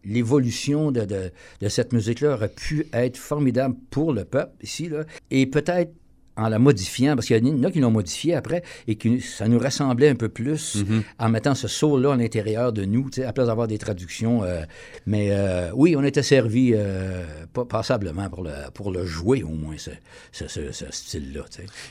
l'évolution 0.03 0.91
de, 0.91 1.31
cette 1.69 1.93
musique-là 1.93 2.33
aurait 2.33 2.49
pu 2.49 2.87
être 2.91 3.15
formidable 3.15 3.75
pour 3.91 4.11
le 4.11 4.25
peuple 4.25 4.53
ici, 4.63 4.89
et 5.29 5.45
peut-être 5.45 5.93
en 6.37 6.49
la 6.49 6.59
modifiant, 6.59 7.15
parce 7.15 7.27
qu'il 7.27 7.45
y 7.45 7.51
en 7.51 7.63
a 7.63 7.71
qui 7.71 7.79
l'ont 7.79 7.91
modifié 7.91 8.35
après, 8.35 8.61
et 8.87 8.95
que 8.95 9.19
ça 9.19 9.47
nous 9.47 9.59
ressemblait 9.59 10.09
un 10.09 10.15
peu 10.15 10.29
plus 10.29 10.83
en 11.19 11.29
mettant 11.29 11.55
ce 11.55 11.67
soul-là 11.67 12.13
à 12.13 12.15
l'intérieur 12.17 12.73
de 12.73 12.83
nous, 12.85 13.09
à 13.25 13.31
place 13.33 13.47
d'avoir 13.47 13.67
des 13.67 13.77
traductions. 13.77 14.43
euh, 14.43 14.61
mais 15.05 15.29
euh, 15.31 15.71
oui, 15.73 15.95
on 15.97 16.03
était 16.03 16.23
servi 16.23 16.71
euh, 16.73 17.23
pas- 17.53 17.65
passablement 17.65 18.29
pour 18.29 18.43
le, 18.43 18.51
pour 18.73 18.91
le 18.91 19.05
jouer, 19.05 19.43
au 19.43 19.49
moins, 19.49 19.75
ce, 19.77 19.91
ce- 20.31 20.47
ce- 20.47 20.71
ce 20.71 20.85
style-là. 20.91 21.41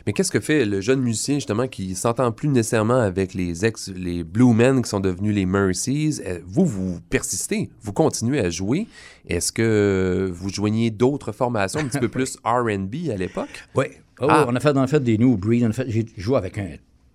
Mais 0.06 0.12
qu'est-ce 0.12 0.30
que 0.30 0.40
fait 0.40 0.64
le 0.64 0.80
jeune 0.80 1.00
musicien, 1.00 1.36
justement, 1.36 1.66
qui 1.68 1.94
s'entend 1.94 2.30
plus 2.32 2.48
nécessairement 2.48 3.00
avec 3.00 3.34
les 3.34 3.64
ex, 3.64 3.90
les 3.96 4.24
Blue 4.24 4.52
Men 4.54 4.82
qui 4.82 4.88
sont 4.90 5.00
devenus 5.00 5.34
les 5.34 5.46
Mercies? 5.46 6.20
Vous, 6.46 6.66
vous 6.66 7.00
persistez, 7.08 7.70
vous 7.82 7.92
continuez 7.92 8.40
à 8.40 8.50
jouer. 8.50 8.86
Est-ce 9.28 9.52
que 9.52 10.30
vous 10.32 10.50
joignez 10.50 10.90
d'autres 10.90 11.32
formations 11.32 11.80
un 11.80 11.86
petit 11.86 11.98
peu 11.98 12.08
plus 12.10 12.36
R&B 12.44 13.10
à 13.12 13.16
l'époque? 13.16 13.48
Oui. 13.74 13.86
Oh, 14.20 14.26
Ah. 14.28 14.46
On 14.48 14.54
a 14.54 14.60
fait, 14.60 14.72
on 14.74 14.82
a 14.82 14.86
fait 14.86 15.02
des 15.02 15.18
New 15.18 15.36
Breed. 15.36 15.70
J'ai 15.88 16.06
joué 16.16 16.36
avec 16.36 16.58
un 16.58 16.68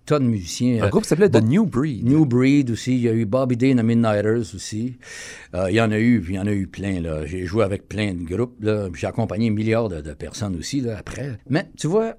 tas 0.06 0.18
de 0.18 0.24
musiciens. 0.24 0.82
Un 0.82 0.86
euh, 0.86 0.88
groupe 0.90 1.04
qui 1.04 1.08
s'appelait 1.08 1.30
The 1.30 1.42
New 1.42 1.66
Breed. 1.66 2.04
New 2.04 2.26
Breed 2.26 2.70
aussi. 2.70 2.94
Il 2.94 3.00
y 3.02 3.08
a 3.08 3.12
eu 3.12 3.24
Bobby 3.26 3.56
Day 3.56 3.72
and 3.72 3.76
the 3.76 3.84
Midnighters 3.84 4.54
aussi. 4.54 4.96
Euh, 5.54 5.70
il 5.70 5.76
y 5.76 5.80
en 5.80 5.92
a 5.92 5.98
eu, 5.98 6.22
il 6.28 6.34
y 6.34 6.38
en 6.38 6.46
a 6.46 6.52
eu 6.52 6.66
plein. 6.66 7.00
là. 7.00 7.24
J'ai 7.26 7.46
joué 7.46 7.62
avec 7.64 7.88
plein 7.88 8.12
de 8.14 8.24
groupes. 8.24 8.56
là. 8.60 8.88
J'ai 8.94 9.06
accompagné 9.06 9.48
un 9.48 9.52
milliard 9.52 9.88
de, 9.88 10.00
de 10.00 10.12
personnes 10.12 10.56
aussi 10.56 10.80
là, 10.80 10.96
après. 10.98 11.38
Mais 11.48 11.68
tu 11.76 11.86
vois, 11.86 12.16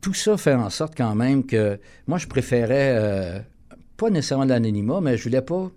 tout 0.00 0.12
ça 0.14 0.36
fait 0.36 0.54
en 0.54 0.70
sorte 0.70 0.94
quand 0.96 1.14
même 1.14 1.46
que 1.46 1.78
moi, 2.08 2.18
je 2.18 2.26
préférais, 2.26 2.94
euh, 2.98 3.38
pas 3.96 4.10
nécessairement 4.10 4.44
l'anonymat, 4.44 5.00
mais 5.00 5.16
je 5.16 5.22
voulais 5.24 5.42
pas 5.42 5.70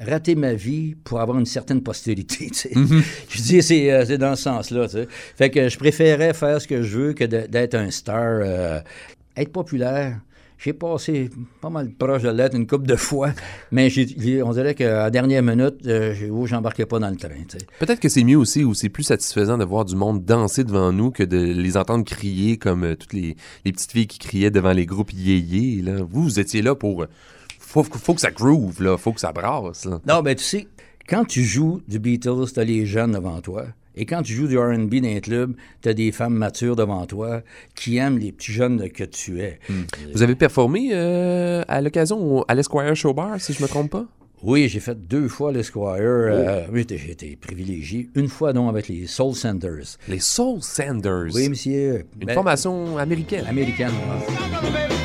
rater 0.00 0.34
ma 0.34 0.54
vie 0.54 0.94
pour 1.04 1.20
avoir 1.20 1.38
une 1.38 1.46
certaine 1.46 1.82
postérité. 1.82 2.46
tu 2.52 2.54
sais. 2.54 2.70
Mhm. 2.74 3.02
Je 3.28 3.42
dis, 3.42 3.62
c'est, 3.62 3.90
euh, 3.92 4.04
c'est 4.04 4.18
dans 4.18 4.36
ce 4.36 4.42
sens-là. 4.44 4.86
Fait 5.36 5.50
que 5.50 5.68
je 5.68 5.78
préférais 5.78 6.34
faire 6.34 6.60
ce 6.60 6.66
que 6.68 6.82
je 6.82 6.98
veux 6.98 7.12
que 7.12 7.24
d'être 7.24 7.74
un 7.74 7.90
star. 7.90 8.40
euh, 8.42 8.80
être 9.38 9.52
populaire. 9.52 10.20
J'ai 10.58 10.72
passé 10.72 11.30
pas 11.60 11.70
mal 11.70 11.88
proche 11.92 12.22
de 12.22 12.30
l'être 12.30 12.56
une 12.56 12.66
couple 12.66 12.88
de 12.88 12.96
fois, 12.96 13.30
mais 13.70 13.88
on 14.42 14.52
dirait 14.52 14.74
qu'à 14.74 15.04
la 15.04 15.10
dernière 15.10 15.40
minute, 15.40 15.86
euh, 15.86 16.14
oh, 16.32 16.46
j'embarquais 16.46 16.84
pas 16.84 16.98
dans 16.98 17.10
le 17.10 17.16
train. 17.16 17.28
Peut-être 17.78 18.00
que 18.00 18.08
c'est 18.08 18.24
mieux 18.24 18.36
aussi, 18.36 18.64
ou 18.64 18.74
c'est 18.74 18.88
plus 18.88 19.04
satisfaisant 19.04 19.56
de 19.56 19.64
voir 19.64 19.84
du 19.84 19.94
monde 19.94 20.24
danser 20.24 20.64
devant 20.64 20.92
nous 20.92 21.12
que 21.12 21.22
de 21.22 21.38
les 21.38 21.76
entendre 21.76 22.04
crier 22.04 22.56
comme 22.56 22.82
euh, 22.82 22.96
toutes 22.96 23.12
les, 23.12 23.36
les 23.64 23.70
petites 23.70 23.92
filles 23.92 24.08
qui 24.08 24.18
criaient 24.18 24.50
devant 24.50 24.72
les 24.72 24.84
groupes 24.84 25.12
yéyé. 25.12 25.80
Là. 25.80 26.02
Vous, 26.02 26.24
vous 26.24 26.40
étiez 26.40 26.60
là 26.60 26.74
pour... 26.74 27.06
euh, 27.76 27.82
faut, 27.82 27.98
faut 27.98 28.14
que 28.14 28.20
ça 28.20 28.30
groove, 28.30 28.82
là. 28.82 28.96
Faut 28.96 29.12
que 29.12 29.20
ça 29.20 29.32
brasse, 29.32 29.84
là. 29.84 30.00
Non, 30.06 30.22
ben 30.22 30.34
tu 30.34 30.44
sais, 30.44 30.66
quand 31.08 31.24
tu 31.24 31.42
joues 31.44 31.80
du 31.88 31.98
Beatles, 31.98 32.46
t'as 32.54 32.64
les 32.64 32.86
jeunes 32.86 33.12
devant 33.12 33.40
toi. 33.40 33.66
Et 34.00 34.06
quand 34.06 34.22
tu 34.22 34.32
joues 34.32 34.46
du 34.46 34.56
R&B 34.56 34.94
dans 35.00 35.08
un 35.16 35.18
club, 35.20 35.54
t'as 35.82 35.92
des 35.92 36.12
femmes 36.12 36.34
matures 36.34 36.76
devant 36.76 37.04
toi 37.06 37.42
qui 37.74 37.96
aiment 37.96 38.18
les 38.18 38.30
petits 38.30 38.52
jeunes 38.52 38.88
que 38.90 39.02
tu 39.02 39.40
es. 39.40 39.58
Vous 40.14 40.22
avez 40.22 40.36
performé 40.36 40.90
euh, 40.92 41.62
à 41.66 41.80
l'occasion 41.80 42.44
à 42.46 42.54
l'Esquire 42.54 42.94
Show 42.94 43.12
Bar, 43.12 43.40
si 43.40 43.52
je 43.54 43.60
me 43.62 43.66
trompe 43.66 43.90
pas? 43.90 44.04
Oui, 44.44 44.68
j'ai 44.68 44.78
fait 44.78 44.94
deux 45.08 45.26
fois 45.26 45.50
l'Esquire. 45.50 45.82
Euh, 45.96 46.64
oui, 46.72 46.86
j'ai- 46.88 46.96
j'ai 46.96 47.10
été 47.10 47.34
privilégié. 47.34 48.08
Une 48.14 48.28
fois, 48.28 48.52
donc, 48.52 48.68
avec 48.70 48.86
les 48.86 49.08
Soul 49.08 49.34
Senders. 49.34 49.96
Les 50.06 50.20
Soul 50.20 50.62
Sanders. 50.62 51.34
Oui, 51.34 51.48
monsieur. 51.48 52.04
Une 52.20 52.26
Ben, 52.28 52.34
formation 52.34 52.98
américaine. 52.98 53.46
américaine. 53.48 53.90
ouais. 53.90 54.97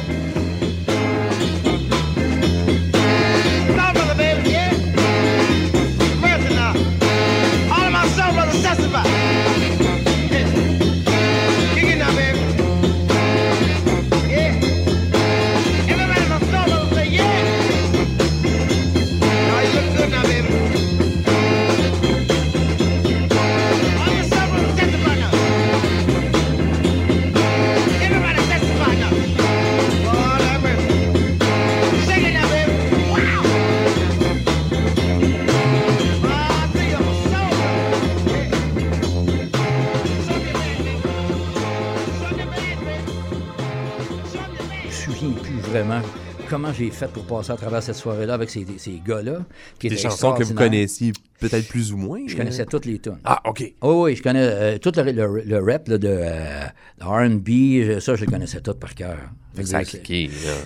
J'ai 46.74 46.90
fait 46.92 47.08
pour 47.08 47.26
passer 47.26 47.52
à 47.52 47.56
travers 47.56 47.82
cette 47.84 47.96
soirée-là 47.96 48.34
avec 48.34 48.50
ces, 48.50 48.66
ces 48.78 49.02
gars-là. 49.06 49.40
Qui 49.80 49.90
Des 49.90 49.98
chansons 49.98 50.34
que 50.34 50.44
vous 50.44 50.54
connaissiez 50.54 51.14
peut-être 51.40 51.68
plus 51.68 51.94
ou 51.94 51.98
moins. 51.98 52.20
Je 52.28 52.36
connaissais 52.36 52.66
toutes 52.66 52.86
les 52.86 53.00
tunes. 53.00 53.20
Ah, 53.24 53.42
OK. 53.46 53.64
Oh 53.82 54.06
oui, 54.06 54.16
je 54.16 54.24
connais 54.24 54.42
euh, 54.44 54.78
tout 54.78 54.92
le, 54.96 55.04
le- 55.12 55.44
le 55.46 55.60
rap 55.60 55.88
là, 55.88 55.98
de 55.98 56.08
euh, 56.10 56.64
de 57.00 57.04
R&B, 57.06 58.00
ça, 58.00 58.16
je 58.16 58.26
le 58.26 58.32
connaissais 58.32 58.62
tout 58.62 58.74
par 58.74 58.96
cœur. 58.96 59.18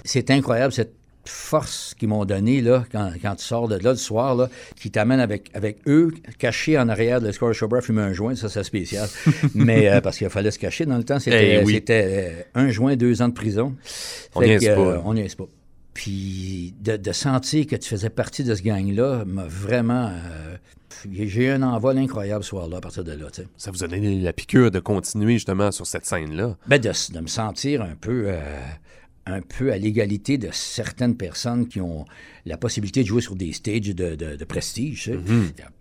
C'est- 0.06 0.32
incroyable, 0.32 0.72
cette 0.74 0.94
force 1.26 1.94
qu'ils 2.00 2.08
m'ont 2.08 2.24
donnée 2.24 2.62
là, 2.62 2.86
quand, 2.90 3.12
quand 3.22 3.36
tu 3.36 3.44
sors 3.44 3.68
de 3.68 3.76
là 3.76 3.92
le 3.92 3.98
soir, 3.98 4.34
là, 4.36 4.50
qui 4.80 4.92
t'amène 4.92 5.20
avec, 5.20 5.50
avec 5.54 5.80
eux, 5.86 6.14
cachés 6.40 6.78
en 6.78 6.88
arrière 6.88 7.20
de 7.20 7.28
l'Escore 7.28 7.54
Showbar, 7.54 7.82
fumer 7.82 8.02
un 8.02 8.14
joint, 8.14 8.34
ça 8.36 8.48
c'est 8.48 8.64
spécial. 8.64 9.10
Mais 9.54 9.90
euh, 9.90 10.00
parce 10.00 10.18
qu'il 10.18 10.30
fallait 10.30 10.52
se 10.52 10.60
cacher 10.60 10.86
dans 10.86 10.96
le 10.98 11.04
temps, 11.04 11.20
c'était 11.20 11.60
Eh 11.62 11.66
oui. 11.66 11.84
euh, 11.90 12.42
un 12.56 12.70
joint, 12.70 12.96
deux 12.96 13.22
ans 13.22 13.28
de 13.28 13.34
prison. 13.34 13.76
On 14.36 14.40
Fait 14.42 14.58
que, 14.58 14.66
pas. 14.74 14.80
euh, 14.82 15.00
on 15.04 15.14
pas. 15.14 15.46
Puis 15.98 16.75
de, 16.80 16.96
de 16.96 17.12
sentir 17.12 17.66
que 17.66 17.75
tu 17.75 17.89
faisais 17.89 18.12
partie 18.12 18.44
de 18.44 18.54
ce 18.54 18.62
gang-là 18.62 19.25
m'a 19.25 19.48
vraiment... 19.48 20.12
euh, 20.12 20.56
j'ai 21.12 21.46
eu 21.46 21.50
un 21.50 21.63
envol 21.63 21.98
incroyable 21.98 22.44
ce 22.44 22.50
soir-là 22.51 22.77
à 22.77 22.82
partir 22.82 23.04
de 23.04 23.13
là. 23.13 23.25
Ça 23.58 23.72
vous 23.72 23.84
a 23.84 23.88
donné 23.88 24.22
la 24.22 24.32
piqûre 24.32 24.70
de 24.70 24.80
continuer 24.80 25.34
justement 25.34 25.72
sur 25.72 25.88
cette 25.88 26.06
scène-là? 26.06 26.56
Ben, 26.68 26.80
de, 26.80 26.92
de 27.13 27.20
me 27.20 27.25
sentir 27.25 27.82
un 27.82 27.96
peu, 28.00 28.25
euh, 28.27 28.60
un 29.25 29.42
peu 29.42 29.74
à 29.74 29.80
l'égalité 29.80 30.38
de 30.38 30.50
certaines 30.51 31.18
personnes 31.18 31.68
qui 31.68 31.82
ont 31.82 32.06
la 32.46 32.58
possibilité 32.58 33.01
de 33.01 33.08
jouer 33.08 33.22
sur 33.22 33.36
des 33.36 33.51
stages 33.51 33.96
de, 33.96 34.46
prestige. 34.46 35.06
sais. 35.06 35.13
Là, 35.16 35.20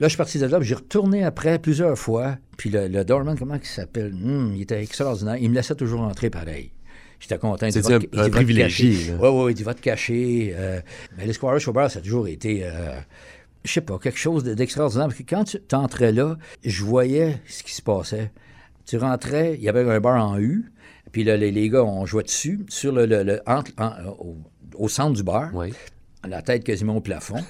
je 0.01 0.09
suis 0.09 0.17
parti 0.17 0.39
de 0.39 0.47
là, 0.47 0.59
puis 0.59 0.67
j'ai 0.69 0.77
retourné 0.77 1.25
après 1.25 1.59
plusieurs 1.59 1.99
fois. 1.99 2.39
Puis 2.57 2.71
le, 2.71 2.89
le 2.89 3.05
doorman, 3.05 3.39
comment 3.39 3.57
il 3.57 3.67
s'appelle? 3.67 4.15
Hum, 4.15 4.55
il 4.57 4.63
était 4.63 4.83
extraordinaire. 4.83 5.37
Il 5.37 5.51
me 5.51 5.55
laissait 5.57 5.75
toujours 5.75 6.01
entrer 6.01 6.31
pareil. 6.31 6.71
J'étais 7.21 7.39
content. 7.39 7.69
C'est 7.71 7.91
un- 7.93 8.01
un 8.21 8.31
privilégié. 8.31 9.15
Oui, 9.21 9.29
oui, 9.33 9.55
il 9.57 9.65
va 9.65 9.75
te 9.75 9.81
cacher. 9.81 10.53
Euh, 10.55 10.81
mais 11.17 11.27
l'Esquire 11.27 11.59
Showbar, 11.59 11.91
ça 11.91 11.99
a 11.99 12.03
toujours 12.03 12.29
été, 12.29 12.61
euh, 12.65 12.99
je 13.65 13.73
sais 13.73 13.81
pas, 13.81 13.99
quelque 13.99 14.19
chose 14.19 14.45
de- 14.45 14.55
d'extraordinaire. 14.55 15.07
Parce 15.09 15.19
que 15.19 15.23
quand 15.29 15.45
tu 15.45 15.59
entrais 15.75 16.13
là, 16.13 16.37
je 16.65 16.85
voyais 16.85 17.41
ce 17.47 17.63
qui 17.63 17.75
se 17.75 17.83
passait. 17.83 18.31
Tu 18.85 18.99
rentrais, 18.99 19.55
il 19.55 19.63
y 19.65 19.69
avait 19.69 19.83
un 19.91 19.99
bar 20.01 20.23
en 20.25 20.39
U, 20.39 20.71
puis 21.11 21.25
là, 21.25 21.37
les, 21.37 21.51
les 21.51 21.69
gars, 21.71 21.83
on 21.85 22.05
jouait 22.07 22.23
dessus, 22.23 22.61
sur 22.69 22.93
le, 22.93 23.07
le- 23.07 23.23
le- 23.25 23.41
entre- 23.47 23.73
en- 23.79 23.93
au, 24.19 24.37
au 24.77 24.89
centre 24.89 25.15
du 25.17 25.23
bar, 25.23 25.51
Oui. 25.55 25.73
la 26.29 26.43
tête 26.43 26.63
quasiment 26.65 26.97
au 26.97 27.01
plafond. 27.01 27.43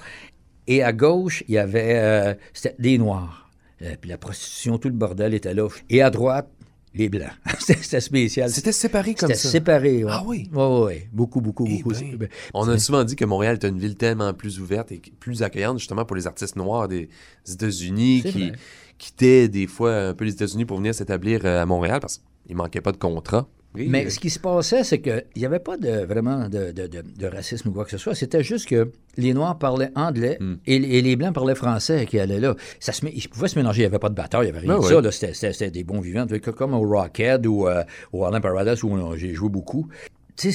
Et 0.65 0.81
à 0.83 0.93
gauche, 0.93 1.43
il 1.47 1.55
y 1.55 1.57
avait 1.57 1.93
euh, 1.97 2.33
des 2.79 2.97
noirs. 2.97 3.49
Euh, 3.83 3.95
puis 4.01 4.09
la 4.09 4.17
prostitution, 4.17 4.77
tout 4.79 4.87
le 4.87 4.95
bordel 4.95 5.33
était 5.35 5.53
là. 5.53 5.67
Et 5.89 6.01
à 6.01 6.09
droite, 6.09 6.49
les 6.93 7.09
blancs. 7.09 7.29
c'était 7.59 7.81
c'était 7.81 8.01
spécial. 8.01 8.49
C'était 8.49 8.71
séparé 8.71 9.13
comme 9.13 9.27
C'était 9.29 9.39
ça. 9.39 9.49
séparé. 9.49 10.03
ouais. 10.03 10.11
Ah 10.13 10.23
oui? 10.25 10.49
Oui, 10.53 10.63
oui, 10.63 10.81
oui. 10.87 11.01
Beaucoup, 11.11 11.41
beaucoup, 11.41 11.65
Eh 11.69 11.83
beaucoup. 11.83 11.95
ben, 12.17 12.27
on 12.53 12.67
a 12.67 12.77
souvent 12.79 13.03
dit 13.03 13.15
que 13.15 13.25
Montréal 13.25 13.57
est 13.61 13.67
une 13.67 13.77
ville 13.79 13.95
tellement 13.95 14.33
plus 14.33 14.59
ouverte 14.59 14.91
et 14.91 15.01
plus 15.19 15.43
accueillante 15.43 15.77
justement 15.79 16.05
pour 16.05 16.15
les 16.15 16.25
artistes 16.27 16.55
noirs 16.55 16.87
des 16.87 17.09
États-Unis 17.47 18.23
qui 18.23 18.49
vrai. 18.49 18.57
quittaient 18.97 19.47
des 19.47 19.67
fois 19.67 19.95
un 20.09 20.13
peu 20.13 20.25
les 20.25 20.33
États-Unis 20.33 20.65
pour 20.65 20.77
venir 20.77 20.93
s'établir 20.95 21.41
euh, 21.45 21.61
à 21.61 21.65
Montréal 21.65 21.99
parce 22.01 22.21
qu'il 22.45 22.55
manquait 22.55 22.81
pas 22.81 22.91
de 22.91 22.97
contrat. 22.97 23.47
Oui, 23.75 23.87
Mais 23.89 24.05
euh, 24.05 24.09
ce 24.09 24.19
qui 24.19 24.29
se 24.29 24.39
passait, 24.39 24.83
c'est 24.83 24.99
qu'il 25.01 25.23
n'y 25.35 25.45
avait 25.45 25.59
pas 25.59 25.77
de, 25.77 26.05
vraiment 26.05 26.47
de, 26.49 26.71
de- 26.71 26.87
de- 26.87 27.01
de 27.03 27.27
racisme 27.27 27.69
ou 27.69 27.71
quoi 27.73 27.85
que 27.85 27.91
ce 27.91 27.97
soit. 27.97 28.15
C'était 28.15 28.41
juste 28.43 28.67
que 28.67 28.91
les 29.17 29.33
Noirs 29.33 29.59
parlaient 29.59 29.91
anglais 29.95 30.37
Hmm. 30.39 30.55
et, 30.65 30.75
et 30.75 31.01
les 31.01 31.15
Blancs 31.15 31.33
parlaient 31.35 31.53
français 31.53 32.05
qui 32.07 32.19
allaient 32.19 32.39
là. 32.39 32.55
Ça 32.79 32.91
se, 32.93 33.05
ils 33.05 33.27
pouvaient 33.29 33.47
se 33.49 33.59
mélanger. 33.59 33.79
Il 33.81 33.83
n'y 33.83 33.87
avait 33.87 33.99
pas 33.99 34.09
de 34.09 34.15
bataille, 34.15 34.47
il 34.47 34.51
n'y 34.51 34.57
avait 34.57 34.67
rien 34.67 34.79
Ah 34.97 35.01
de 35.01 35.11
ça. 35.11 35.33
C'était, 35.33 35.69
des 35.69 35.83
bons 35.83 35.99
vivants. 35.99 36.25
Comme 36.55 36.73
au 36.73 36.81
Rockhead 36.87 37.45
ou 37.45 37.67
euh, 37.67 37.83
au 38.13 38.23
Harlem 38.25 38.41
Paradise 38.41 38.83
où 38.83 38.89
on- 38.89 39.15
j'ai 39.15 39.33
joué 39.33 39.49
beaucoup. 39.49 39.87
C'est 40.35 40.51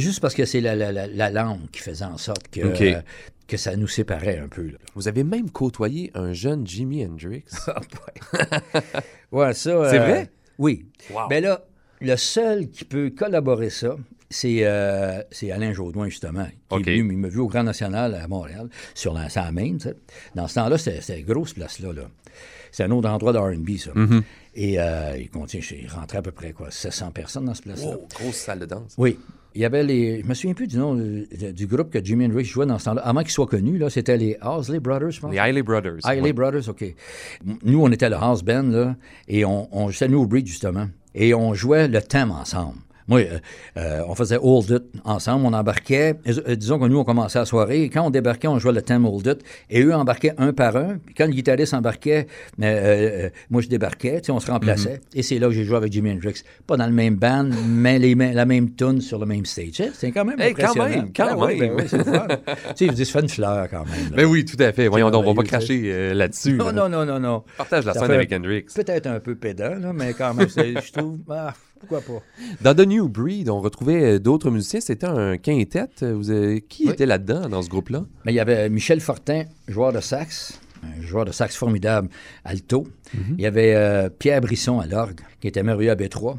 juste 0.00 0.20
parce 0.20 0.34
que 0.34 0.44
c'est 0.44 0.60
la, 0.60 0.74
la- 0.76 0.92
la- 0.92 1.06
la 1.06 1.30
langue 1.30 1.70
qui 1.72 1.80
faisait 1.80 2.04
en 2.04 2.18
sorte 2.18 2.48
que, 2.48 2.60
euh, 2.60 3.00
que 3.48 3.56
ça 3.56 3.76
nous 3.76 3.88
séparait 3.88 4.38
un 4.38 4.48
peu. 4.48 4.62
là. 4.66 4.78
Vous 4.94 5.08
avez 5.08 5.24
même 5.24 5.50
côtoyé 5.50 6.10
un 6.14 6.32
jeune 6.32 6.66
Jimi 6.66 7.04
Hendrix. 7.04 7.44
Ah, 7.68 7.80
ouais. 8.34 8.40
ouais, 9.32 9.54
ça. 9.54 9.90
C'est 9.90 9.98
euh, 9.98 10.04
vrai? 10.06 10.30
Oui. 10.58 10.86
Wow. 11.12 11.28
Ben 11.28 11.42
là, 11.42 11.64
le 12.02 12.16
seul 12.16 12.68
qui 12.68 12.84
peut 12.84 13.10
collaborer 13.10 13.70
ça, 13.70 13.96
c'est 14.30 14.60
euh, 14.62 15.22
c'est 15.30 15.50
Alain 15.50 15.72
Jaudoin, 15.72 16.08
justement, 16.08 16.46
qui 16.46 16.52
OK. 16.76 16.88
est 16.88 16.98
venu, 16.98 17.12
il 17.12 17.18
m'a 17.18 17.28
vu 17.28 17.40
au 17.40 17.48
Grand 17.48 17.62
National 17.62 18.14
à 18.14 18.26
Montréal, 18.28 18.68
sur 18.94 19.12
la, 19.14 19.28
sur 19.28 19.42
la. 19.42 19.50
Dans 20.34 20.48
ce 20.48 20.54
temps-là, 20.54 20.78
c'était 20.78 21.20
une 21.20 21.26
grosse 21.26 21.52
place-là, 21.52 21.92
là. 21.92 22.02
C'est 22.70 22.84
un 22.84 22.90
autre 22.90 23.08
endroit 23.10 23.34
de 23.34 23.38
R&B, 23.38 23.76
ça. 23.76 23.90
Mm-hmm. 23.92 24.22
Et 24.54 24.80
euh, 24.80 25.16
il 25.18 25.28
continue, 25.28 25.62
il 25.82 25.88
rentrait 25.88 26.18
à 26.18 26.22
peu 26.22 26.30
près, 26.30 26.52
quoi, 26.52 26.70
700 26.70 27.10
personnes 27.10 27.44
dans 27.44 27.54
ce 27.54 27.60
place-là. 27.60 27.96
Oh, 27.98 28.08
grosse 28.18 28.36
salle 28.36 28.60
de 28.60 28.66
danse. 28.66 28.94
Oui. 28.96 29.18
Il 29.54 29.60
y 29.60 29.66
avait 29.66 29.84
les. 29.84 30.22
Je 30.22 30.26
me 30.26 30.32
souviens 30.32 30.54
plus 30.54 30.66
du 30.66 30.78
nom 30.78 30.94
du 30.94 31.66
groupe 31.66 31.90
que 31.90 32.02
Jimi 32.02 32.24
Hendrix 32.24 32.46
jouait 32.46 32.64
dans 32.64 32.78
ce 32.78 32.86
temps-là. 32.86 33.02
Avant 33.02 33.20
qu'ils 33.20 33.32
soient 33.32 33.46
connus, 33.46 33.76
là, 33.76 33.90
c'était 33.90 34.16
les 34.16 34.38
Hosley 34.40 34.80
Brothers, 34.80 35.10
je 35.10 35.20
pense. 35.20 35.30
Les 35.30 35.36
Hailey 35.38 35.62
Brothers. 35.62 35.98
Hailey 36.06 36.22
Ouais. 36.22 36.32
Brothers, 36.32 36.70
OK. 36.70 36.82
Nous, 37.62 37.82
on 37.82 37.90
était 37.92 38.08
le 38.08 38.16
house 38.16 38.42
band, 38.42 38.62
là, 38.62 38.96
et 39.28 39.44
on, 39.44 39.68
on 39.76 39.90
c'était 39.90 40.08
New 40.08 40.26
Breed, 40.26 40.46
justement. 40.46 40.88
Et 41.14 41.34
on 41.34 41.54
jouait 41.54 41.88
le 41.88 42.00
thème 42.02 42.30
ensemble. 42.30 42.78
Moi, 43.12 43.20
euh, 43.20 43.38
euh, 43.76 44.02
on 44.08 44.14
faisait 44.14 44.38
Hold 44.40 44.70
It 44.70 44.82
ensemble, 45.04 45.44
on 45.46 45.52
embarquait. 45.52 46.14
euh, 46.26 46.56
disons 46.56 46.78
que 46.78 46.86
nous, 46.86 46.98
on 46.98 47.04
commençait 47.04 47.38
la 47.38 47.44
soirée, 47.44 47.82
et 47.82 47.88
quand 47.90 48.02
on 48.06 48.10
débarquait, 48.10 48.48
on 48.48 48.58
jouait 48.58 48.72
le 48.72 48.80
thème 48.80 49.04
Hold 49.04 49.26
It, 49.26 49.38
et 49.68 49.82
eux 49.82 49.94
embarquaient 49.94 50.32
un 50.38 50.52
par 50.54 50.76
un. 50.76 50.96
Puis 51.04 51.14
quand 51.14 51.26
le 51.26 51.32
guitariste 51.32 51.74
embarquait, 51.74 52.26
euh, 52.62 52.64
euh, 52.64 53.28
moi, 53.50 53.60
je 53.60 53.68
débarquais, 53.68 54.20
tu 54.20 54.26
sais, 54.26 54.32
on 54.32 54.40
se 54.40 54.50
remplaçait. 54.50 55.00
Et 55.14 55.22
c'est 55.22 55.38
là 55.38 55.48
que 55.48 55.52
j'ai 55.52 55.64
joué 55.64 55.76
avec 55.76 55.92
Jimi 55.92 56.10
Hendrix. 56.12 56.42
Pas 56.66 56.76
dans 56.78 56.86
le 56.86 56.92
même 56.92 57.16
band, 57.16 57.48
mais 57.68 57.98
les, 57.98 58.14
la 58.14 58.46
même 58.46 58.74
tune 58.74 59.00
sur 59.02 59.18
le 59.18 59.26
même 59.26 59.44
stage. 59.44 59.72
Sais, 59.74 59.90
C'est 59.92 60.10
quand 60.10 60.24
même 60.24 60.40
Hey, 60.40 60.54
quand 60.54 60.70
impressionnant. 60.70 60.88
même, 60.88 61.12
quand 61.14 61.38
Ben 61.38 61.46
même. 61.48 61.58
ben 61.58 61.72
oui, 61.76 61.84
c'est 61.88 61.98
le 61.98 62.04
fun. 62.04 62.26
tu 62.28 62.54
sais, 62.76 62.86
je 62.86 62.92
dis, 62.92 63.12
une 63.22 63.28
fleur 63.28 63.68
quand 63.70 63.84
même. 63.84 64.10
là. 64.10 64.16
Ben 64.16 64.24
oui, 64.24 64.44
tout 64.46 64.56
à 64.62 64.72
fait. 64.72 64.88
Voyons 64.88 65.10
donc, 65.10 65.26
on 65.26 65.34
va 65.34 65.42
pas 65.42 65.46
cracher 65.46 66.14
là-dessus. 66.14 66.54
Non, 66.54 66.66
là. 66.66 66.72
non, 66.72 66.88
non, 66.88 67.04
non, 67.04 67.20
non. 67.20 67.44
Partage 67.58 67.84
la 67.84 67.92
Ça 67.92 68.00
scène 68.00 68.10
avec 68.12 68.32
Hendrix. 68.32 68.64
Peut-être 68.74 69.06
un 69.06 69.20
peu 69.20 69.34
pédant, 69.34 69.74
là, 69.78 69.92
mais 69.92 70.14
quand 70.14 70.32
même, 70.34 70.48
c'est- 70.48 70.80
je 70.80 70.92
trouve. 70.92 71.18
ah, 71.30 71.52
pourquoi 71.88 72.00
pas? 72.00 72.22
Dans 72.60 72.74
The 72.74 72.86
New 72.86 73.08
Breed, 73.08 73.48
on 73.48 73.60
retrouvait 73.60 74.14
euh, 74.14 74.18
d'autres 74.18 74.50
musiciens. 74.50 74.80
C'était 74.80 75.06
un 75.06 75.36
quintet. 75.36 75.88
Vous 76.00 76.30
avez- 76.30 76.60
Qui 76.62 76.84
Oui. 76.86 76.92
était 76.92 77.06
là-dedans, 77.06 77.48
dans 77.48 77.62
ce 77.62 77.68
groupe-là? 77.68 78.04
Mais 78.24 78.32
il 78.32 78.36
y 78.36 78.40
avait 78.40 78.68
Michel 78.68 79.00
Fortin, 79.00 79.44
joueur 79.68 79.92
de 79.92 80.00
sax, 80.00 80.60
un 80.82 81.02
joueur 81.02 81.24
de 81.24 81.32
sax 81.32 81.56
formidable, 81.56 82.08
alto. 82.44 82.86
Il 83.36 83.40
y 83.40 83.46
avait 83.46 83.74
euh, 83.74 84.08
Pierre 84.08 84.40
Brisson 84.40 84.80
à 84.80 84.86
l'orgue, 84.86 85.20
qui 85.40 85.48
était 85.48 85.62
merveilleux 85.62 85.90
à 85.90 85.94
B3. 85.96 86.36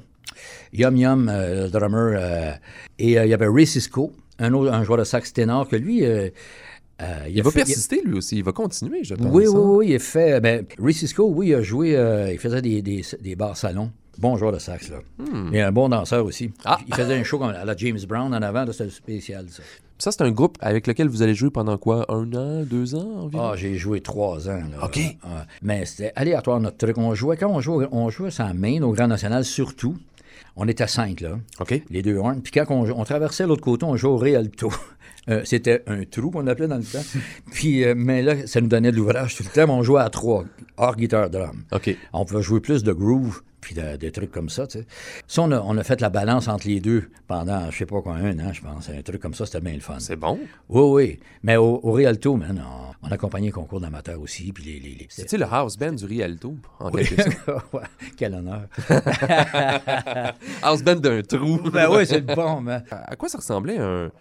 Yum 0.73 0.97
Yum, 0.97 1.29
euh, 1.29 1.65
le 1.65 1.69
drummer. 1.69 2.17
euh, 2.19 2.51
et 3.00 3.19
euh, 3.19 3.25
il 3.25 3.29
y 3.29 3.33
avait 3.33 3.47
Ray 3.47 3.67
Cisco, 3.67 4.12
un, 4.39 4.53
autre, 4.53 4.71
un 4.73 4.83
joueur 4.83 4.97
de 5.00 5.03
sax 5.03 5.31
ténor, 5.33 5.67
que 5.69 5.75
lui... 5.75 6.03
euh, 6.03 6.29
euh, 7.01 7.25
Il 7.29 7.39
a 7.39 7.43
va 7.43 7.51
fait- 7.51 7.59
persister, 7.59 8.01
lui 8.03 8.15
aussi. 8.17 8.38
Il 8.38 8.43
va 8.43 8.51
continuer, 8.51 9.03
je 9.03 9.15
pense. 9.15 9.27
Oui, 9.31 9.45
hein? 9.45 9.51
oui, 9.53 9.62
oui, 9.77 9.88
il 9.89 9.95
a 9.95 10.00
fait. 10.00 10.39
Ben, 10.41 10.65
Ray 10.79 10.93
Cisco, 10.93 11.27
oui, 11.29 11.50
il 11.50 11.55
a 11.55 11.62
joué, 11.62 11.95
euh, 11.95 12.31
il 12.31 12.39
faisait 12.39 12.62
des, 12.62 12.81
des, 12.81 13.03
des 13.21 13.35
bars 13.35 13.55
salons. 13.57 13.91
Bon 14.20 14.38
joueur 14.38 14.51
de 14.51 14.60
sax, 14.60 14.89
là. 14.89 14.98
Et 15.51 15.62
un 15.62 15.72
bon 15.72 15.89
danseur 15.89 16.24
aussi. 16.25 16.51
Ah. 16.65 16.77
Il 16.88 16.93
faisait 16.93 17.15
un 17.15 17.24
show 17.24 17.39
comme 17.39 17.50
à 17.50 17.65
la 17.65 17.75
James 17.75 18.00
Brown 18.08 18.34
en 18.34 18.41
avant, 18.41 18.65
c'était 18.72 18.89
spécial, 18.89 19.48
ça. 19.50 19.63
Ça, 20.00 20.12
c'est 20.12 20.22
un 20.22 20.32
groupe 20.32 20.58
avec 20.60 20.86
lequel 20.88 21.08
vous 21.08 21.22
allez 21.22 21.34
jouer 21.34 21.50
pendant 21.50 21.77
quoi? 21.77 22.05
Un 22.10 22.32
an, 22.34 22.63
deux 22.63 22.93
ans 22.96 23.24
environ? 23.24 23.51
Ah, 23.51 23.55
j'ai 23.55 23.75
joué 23.75 24.01
trois 24.01 24.50
ans. 24.50 24.62
Là. 24.72 24.86
OK. 24.86 25.00
Ah, 25.24 25.46
mais 25.62 25.86
c'était 25.86 26.12
aléatoire, 26.15 26.60
notre 26.60 26.77
truc. 26.77 26.98
On 26.98 27.15
jouait, 27.15 27.38
quand 27.38 27.50
on 27.50 27.62
jouait, 27.62 27.88
on 27.91 28.10
jouait 28.10 28.32
sans 28.32 28.53
main, 28.53 28.82
au 28.82 28.91
Grand 28.91 29.08
National, 29.08 29.46
surtout. 29.46 29.96
On 30.55 30.67
était 30.67 30.88
cinq, 30.88 31.22
là. 31.22 31.39
OK. 31.60 31.82
Les 31.89 32.01
deux 32.01 32.17
horns. 32.17 32.41
Puis 32.41 32.51
quand 32.51 32.65
on, 32.70 32.89
on 32.91 33.03
traversait 33.05 33.48
l'autre 33.48 33.62
côté, 33.62 33.86
on 33.86 33.96
jouait 33.96 34.12
au 34.12 34.17
Rialto. 34.17 34.72
Euh, 35.30 35.42
c'était 35.46 35.84
un 35.88 36.03
trou 36.03 36.32
qu'on 36.32 36.46
appelait 36.48 36.68
dans 36.68 36.77
le 36.77 36.84
temps. 36.84 37.03
Puis, 37.51 37.84
euh, 37.86 37.94
mais 37.96 38.22
là, 38.22 38.46
ça 38.46 38.60
nous 38.60 38.68
donnait 38.68 38.92
de 38.92 38.98
l'ouvrage 38.98 39.36
tout 39.36 39.44
le 39.44 39.50
temps. 39.50 39.68
mais 39.68 39.74
on 39.74 39.82
jouait 39.84 40.01
à 40.01 40.10
trois, 40.10 40.44
hors 40.77 40.96
guitare 40.98 41.30
drum. 41.30 41.63
OK. 41.72 41.96
On 42.12 42.25
pouvait 42.25 42.42
jouer 42.42 42.60
plus 42.60 42.84
de 42.84 42.92
groove, 42.92 43.42
puis 43.62 43.74
de- 43.74 43.96
des 43.96 44.12
trucs 44.12 44.32
comme 44.32 44.50
ça, 44.50 44.68
tu 44.68 44.80
sais. 44.80 44.86
Ça, 45.27 45.44
on 45.44 45.51
a, 45.51 45.62
on 45.62 45.77
a 45.77 45.84
fait 45.86 46.01
la 46.01 46.10
balance 46.10 46.50
entre 46.50 46.68
les 46.68 46.82
deux 46.82 47.10
pendant, 47.27 47.72
je 47.72 47.77
sais 47.77 47.86
pas 47.86 48.01
quoi, 48.01 48.15
un 48.15 48.38
an, 48.39 48.51
je 48.51 48.62
pense. 48.62 48.89
Un 48.89 49.01
truc 49.01 49.22
comme 49.22 49.34
ça, 49.34 49.46
c'était 49.46 49.62
bien 49.62 49.74
le 49.75 49.80
fun. 49.80 49.96
C'est 50.00 50.18
bon? 50.18 50.39
Oui, 50.68 50.82
oui. 50.92 51.20
Mais 51.42 51.56
au, 51.56 51.80
au 51.84 51.94
Rialto, 51.94 52.36
man, 52.36 52.62
on, 53.01 53.08
on 53.08 53.12
accompagnait 53.12 53.46
les 53.48 53.51
concours 53.53 53.80
d'amateurs 53.80 54.20
aussi, 54.20 54.51
puis 54.51 54.65
les... 54.65 54.80
les, 54.82 54.96
les- 54.96 55.08
C'est-tu 55.10 55.38
le 55.38 55.46
house 55.50 55.77
band 55.77 55.94
du 55.94 56.03
Rialto, 56.03 56.58
en 56.82 56.92
Oui. 56.92 57.03
Quel 58.18 58.34
honneur. 58.34 58.63
House 60.62 60.84
band 60.84 60.96
d'un 60.96 61.22
trou. 61.22 61.60
ben 61.72 61.88
oui, 61.89 62.06
c'est 62.06 62.22
bon, 62.25 62.60
man. 62.62 62.84
À 62.92 63.12
à 63.13 63.15
quoi 63.15 63.30
ça 63.30 63.38
ressemblait 63.38 63.77
un, 63.77 64.12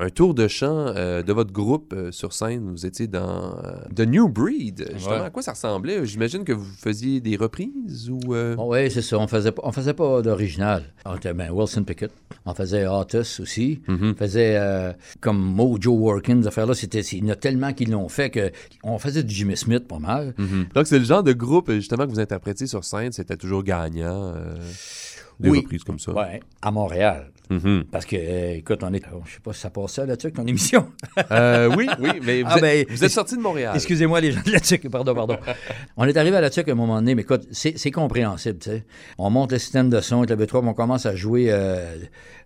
un 0.00 0.08
tour 0.10 0.34
de 0.34 0.48
chant 0.48 0.86
euh, 0.96 1.22
de 1.22 1.32
votre 1.32 1.52
groupe 1.52 1.92
euh, 1.92 2.10
sur 2.10 2.32
scène? 2.32 2.70
Vous 2.70 2.86
étiez 2.86 3.06
dans 3.06 3.54
euh, 3.62 3.72
The 3.94 4.00
New 4.00 4.28
Breed. 4.28 4.88
Justement, 4.94 5.16
Ouais. 5.16 5.26
à 5.26 5.30
quoi 5.30 5.42
ça 5.42 5.52
ressemblait? 5.52 6.04
J'imagine 6.06 6.44
que 6.44 6.52
vous 6.52 6.64
faisiez 6.64 7.20
des 7.20 7.36
reprises 7.36 8.08
ou... 8.10 8.34
euh, 8.34 8.56
oui, 8.58 8.90
c'est 8.90 9.02
ça. 9.02 9.18
On 9.18 9.26
faisait 9.26 9.52
pas, 9.52 9.62
on 9.64 9.72
faisait 9.72 9.92
pas 9.94 10.22
d'original. 10.22 10.84
On 11.04 11.16
était, 11.16 11.34
ben, 11.34 11.50
Wilson 11.50 11.84
Pickett. 11.84 12.12
On 12.46 12.54
faisait 12.54 12.86
Otis 12.86 13.40
aussi. 13.40 13.82
On 13.88 14.14
faisait 14.14 14.58
comme 15.20 15.38
Mojo 15.38 15.92
Workins, 15.92 16.42
affaire-là. 16.46 16.74
C'était, 16.74 17.00
il 17.00 17.24
y 17.26 17.28
en 17.28 17.32
a 17.32 17.36
tellement 17.36 17.72
qui 17.72 17.84
l'ont 17.84 18.08
fait 18.08 18.30
que 18.30 18.50
on 18.82 18.98
faisait 18.98 19.22
du 19.22 19.34
Jimmy 19.34 19.56
Smith 19.56 19.86
pas 19.86 19.98
mal. 19.98 20.34
Donc, 20.74 20.86
c'est 20.86 20.98
le 20.98 21.04
genre 21.04 21.22
de 21.22 21.32
groupe, 21.32 21.70
justement, 21.72 22.06
que 22.06 22.10
vous 22.10 22.20
interprétiez 22.20 22.66
sur 22.66 22.84
scène. 22.84 23.12
C'était 23.12 23.36
toujours 23.36 23.62
gagnant. 23.62 24.32
Des 25.40 25.48
Oui. 25.50 25.58
reprises 25.58 25.82
comme 25.84 25.98
ça. 25.98 26.12
Ouais, 26.12 26.40
à 26.62 26.70
Montréal. 26.70 27.30
Mhm. 27.50 27.84
Parce 27.90 28.06
que, 28.06 28.14
euh, 28.16 28.54
écoute, 28.58 28.78
on 28.84 28.92
est. 28.94 29.02
oh, 29.12 29.22
je 29.26 29.32
sais 29.34 29.40
pas 29.40 29.52
si 29.52 29.60
ça 29.60 29.70
passe 29.70 29.92
ça 29.94 30.06
là-dessus 30.06 30.26
avec 30.28 30.36
ton 30.36 30.46
émission. 30.46 30.86
Euh, 31.32 31.68
oui, 31.76 31.88
oui, 31.98 32.10
mais 32.24 32.42
vous, 32.42 32.48
Ah, 32.52 32.56
êtes, 32.58 32.62
ben, 32.62 32.86
vous 32.88 33.04
êtes 33.04 33.10
sorti 33.10 33.36
de 33.36 33.40
Montréal. 33.42 33.72
Excusez-moi, 33.74 34.20
les 34.20 34.30
gens 34.30 34.40
de 34.46 34.52
la 34.52 34.60
TUC, 34.60 34.88
pardon, 34.88 35.14
pardon. 35.14 35.36
on 35.96 36.04
est 36.04 36.16
arrivé 36.16 36.36
à 36.36 36.40
la 36.40 36.50
TUC 36.50 36.68
à 36.68 36.72
un 36.72 36.74
moment 36.76 36.94
donné, 36.96 37.16
mais 37.16 37.22
écoute, 37.22 37.48
c'est 37.50 37.90
compréhensible, 37.90 38.58
tu 38.60 38.70
sais. 38.70 38.84
On 39.18 39.30
monte 39.30 39.50
le 39.50 39.58
système 39.58 39.90
de 39.90 40.00
son 40.00 40.18
avec 40.22 40.30
le 40.30 40.36
B3, 40.36 40.60
puis 40.60 40.68
on 40.68 40.74
commence 40.74 41.06
à 41.06 41.16
jouer 41.16 41.46
euh, 41.50 41.96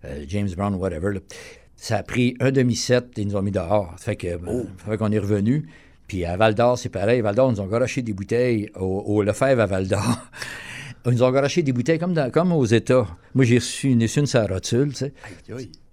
euh, 0.05 0.25
James 0.27 0.49
Brown, 0.57 0.73
whatever. 0.75 1.13
là. 1.13 1.19
Ça 1.75 1.97
a 1.97 2.03
pris 2.03 2.35
un 2.39 2.51
demi-set, 2.51 3.05
et 3.17 3.21
ils 3.21 3.27
nous 3.27 3.35
ont 3.35 3.41
mis 3.43 3.51
dehors. 3.51 3.93
Ça 3.97 4.05
fait 4.05 4.15
que, 4.15 4.27
euh, 4.27 4.63
ça 4.83 4.91
fait 4.91 4.97
qu'on 4.97 5.11
est 5.11 5.19
revenu. 5.19 5.67
Puis 6.07 6.23
à 6.25 6.35
Val 6.37 6.55
d'Or, 6.55 6.77
c'est 6.79 6.89
pareil. 6.89 7.21
Val 7.21 7.35
d'Or, 7.35 7.51
ils 7.51 7.55
nous 7.55 7.61
ont 7.61 7.67
garoché 7.67 8.01
des 8.01 8.13
bouteilles 8.13 8.69
au, 8.75 9.03
au 9.05 9.21
Lefebvre 9.23 9.61
à 9.61 9.65
Val 9.67 9.87
d'Or. 9.87 10.17
Ils 11.05 11.11
nous 11.11 11.23
ont 11.23 11.31
garoché 11.31 11.61
des 11.63 11.71
bouteilles 11.73 11.99
comme, 11.99 12.13
dans- 12.13 12.31
comme 12.31 12.51
aux 12.51 12.65
États. 12.65 13.07
Moi, 13.33 13.45
j'ai 13.45 13.57
reçu 13.57 13.89
une, 13.89 14.01
une 14.01 14.07
sur 14.25 14.39
la 14.39 14.47
rotule, 14.47 14.89
tu 14.93 14.95
sais. 14.95 15.13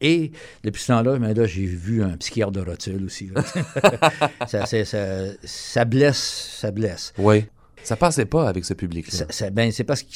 Et 0.00 0.32
depuis 0.64 0.80
ce 0.82 0.86
temps-là, 0.88 1.18
ben 1.18 1.34
là, 1.34 1.46
j'ai 1.46 1.66
vu 1.66 2.02
un 2.02 2.16
psychiatre 2.16 2.52
de 2.52 2.60
rotule 2.60 3.04
aussi. 3.04 3.30
ça, 4.48 4.66
c'est- 4.66 4.84
ça, 4.84 5.26
ça 5.44 5.84
blesse, 5.84 6.56
ça 6.60 6.70
blesse. 6.70 7.12
Oui. 7.18 7.44
Ça 7.82 7.96
passait 7.96 8.24
pas 8.26 8.48
avec 8.48 8.64
ce 8.64 8.74
public-là. 8.74 9.26
Ça- 9.30 9.50
ben, 9.50 9.70
c'est 9.72 9.84
parce 9.84 10.02
que 10.02 10.08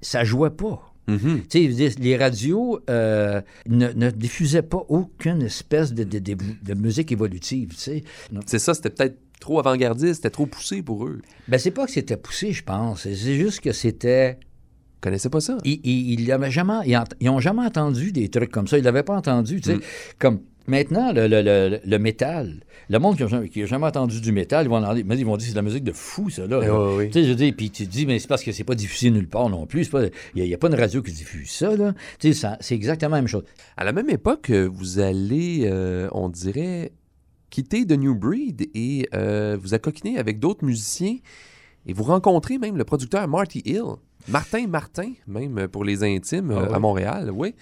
ça 0.00 0.24
jouait 0.24 0.50
pas. 0.50 0.90
Tu 1.06 1.18
sais, 1.50 1.64
je 1.64 1.68
veux 1.68 1.74
dire, 1.74 1.92
les 1.98 2.16
radios 2.16 2.80
euh, 2.88 3.42
ne, 3.66 3.88
ne 3.92 4.10
diffusaient 4.10 4.62
pas 4.62 4.82
aucune 4.88 5.42
espèce 5.42 5.92
de, 5.92 6.02
de- 6.04 6.18
de- 6.18 6.36
de 6.62 6.74
musique 6.74 7.12
évolutive, 7.12 7.70
tu 7.70 7.76
sais. 7.76 8.04
Non. 8.32 8.40
C'est 8.46 8.58
ça, 8.58 8.72
c'était 8.72 8.88
peut-être 8.88 9.18
trop 9.44 9.58
avant-gardiste, 9.58 10.16
c'était 10.16 10.30
trop 10.30 10.46
poussé 10.46 10.82
pour 10.82 11.06
eux. 11.06 11.20
Ben, 11.48 11.58
c'est 11.58 11.70
pas 11.70 11.84
que 11.86 11.92
c'était 11.92 12.16
poussé, 12.16 12.52
je 12.52 12.64
pense. 12.64 13.02
C'est 13.02 13.14
juste 13.14 13.60
que 13.60 13.72
c'était... 13.72 14.38
Ils 14.40 15.00
connaissaient 15.02 15.28
pas 15.28 15.40
ça. 15.40 15.58
Ils, 15.64 15.80
ils, 15.84 16.24
jamais, 16.50 16.80
ils, 16.86 16.98
ils 17.20 17.28
ont 17.28 17.38
jamais 17.40 17.62
entendu 17.62 18.10
des 18.10 18.30
trucs 18.30 18.50
comme 18.50 18.66
ça. 18.66 18.78
Ils 18.78 18.84
l'avaient 18.84 19.02
pas 19.02 19.14
entendu, 19.14 19.60
tu 19.60 19.70
sais. 19.72 19.78
Comme 20.18 20.40
maintenant, 20.66 21.12
le, 21.12 21.26
le, 21.28 21.42
le, 21.42 21.78
le 21.84 21.98
métal, 21.98 22.64
le 22.88 22.98
monde 22.98 23.16
qui 23.18 23.22
n'a 23.22 23.28
jamais, 23.28 23.50
qui 23.50 23.62
a 23.62 23.66
jamais 23.66 23.84
entendu 23.84 24.22
du 24.22 24.32
métal, 24.32 24.64
ils 24.64 24.70
vont, 24.70 24.82
en- 24.82 24.94
mais 24.94 25.18
ils 25.18 25.26
vont 25.26 25.36
dire 25.36 25.46
c'est 25.48 25.52
de 25.52 25.56
la 25.58 25.62
musique 25.62 25.84
de 25.84 25.92
fou, 25.92 26.30
ça, 26.30 26.46
là. 26.46 26.60
Eh 26.64 26.70
oui, 26.70 26.94
oui. 26.96 27.06
Tu 27.10 27.20
sais, 27.20 27.28
je 27.28 27.34
dire, 27.34 27.52
puis 27.54 27.70
tu 27.70 27.86
te 27.86 27.90
dis, 27.92 28.06
mais 28.06 28.18
c'est 28.18 28.28
parce 28.28 28.42
que 28.42 28.50
c'est 28.50 28.64
pas 28.64 28.74
diffusé 28.74 29.10
nulle 29.10 29.28
part 29.28 29.50
non 29.50 29.66
plus. 29.66 29.90
Il 30.34 30.42
n'y 30.42 30.54
a, 30.54 30.56
pas 30.56 30.68
une 30.68 30.74
radio 30.74 31.02
qui 31.02 31.12
diffuse 31.12 31.50
ça, 31.50 31.76
là. 31.76 31.92
Tu 32.18 32.28
sais, 32.28 32.40
ça- 32.40 32.56
c'est 32.60 32.74
exactement 32.74 33.16
la 33.16 33.20
même 33.20 33.28
chose. 33.28 33.44
À 33.76 33.84
la 33.84 33.92
même 33.92 34.08
époque, 34.08 34.50
vous 34.50 35.00
allez, 35.00 35.64
euh, 35.66 36.08
on 36.12 36.30
dirait, 36.30 36.92
quitter 37.54 37.86
The 37.86 37.92
New 37.98 38.14
Breed 38.16 38.68
et 38.74 39.08
euh, 39.14 39.56
vous 39.60 39.74
accoquiner 39.74 40.18
avec 40.18 40.40
d'autres 40.40 40.64
musiciens 40.64 41.16
et 41.86 41.92
vous 41.92 42.02
rencontrez 42.02 42.58
même 42.58 42.76
le 42.76 42.84
producteur 42.84 43.28
Marty 43.28 43.62
Hill. 43.64 43.94
Martin 44.26 44.66
Martin, 44.66 45.12
même 45.28 45.58
euh, 45.58 45.68
pour 45.68 45.84
les 45.84 46.02
intimes 46.02 46.50
euh, 46.50 46.60
Ah 46.64 46.68
ouais? 46.70 46.74
à 46.74 46.78
Montréal, 46.80 47.30
oui. 47.32 47.54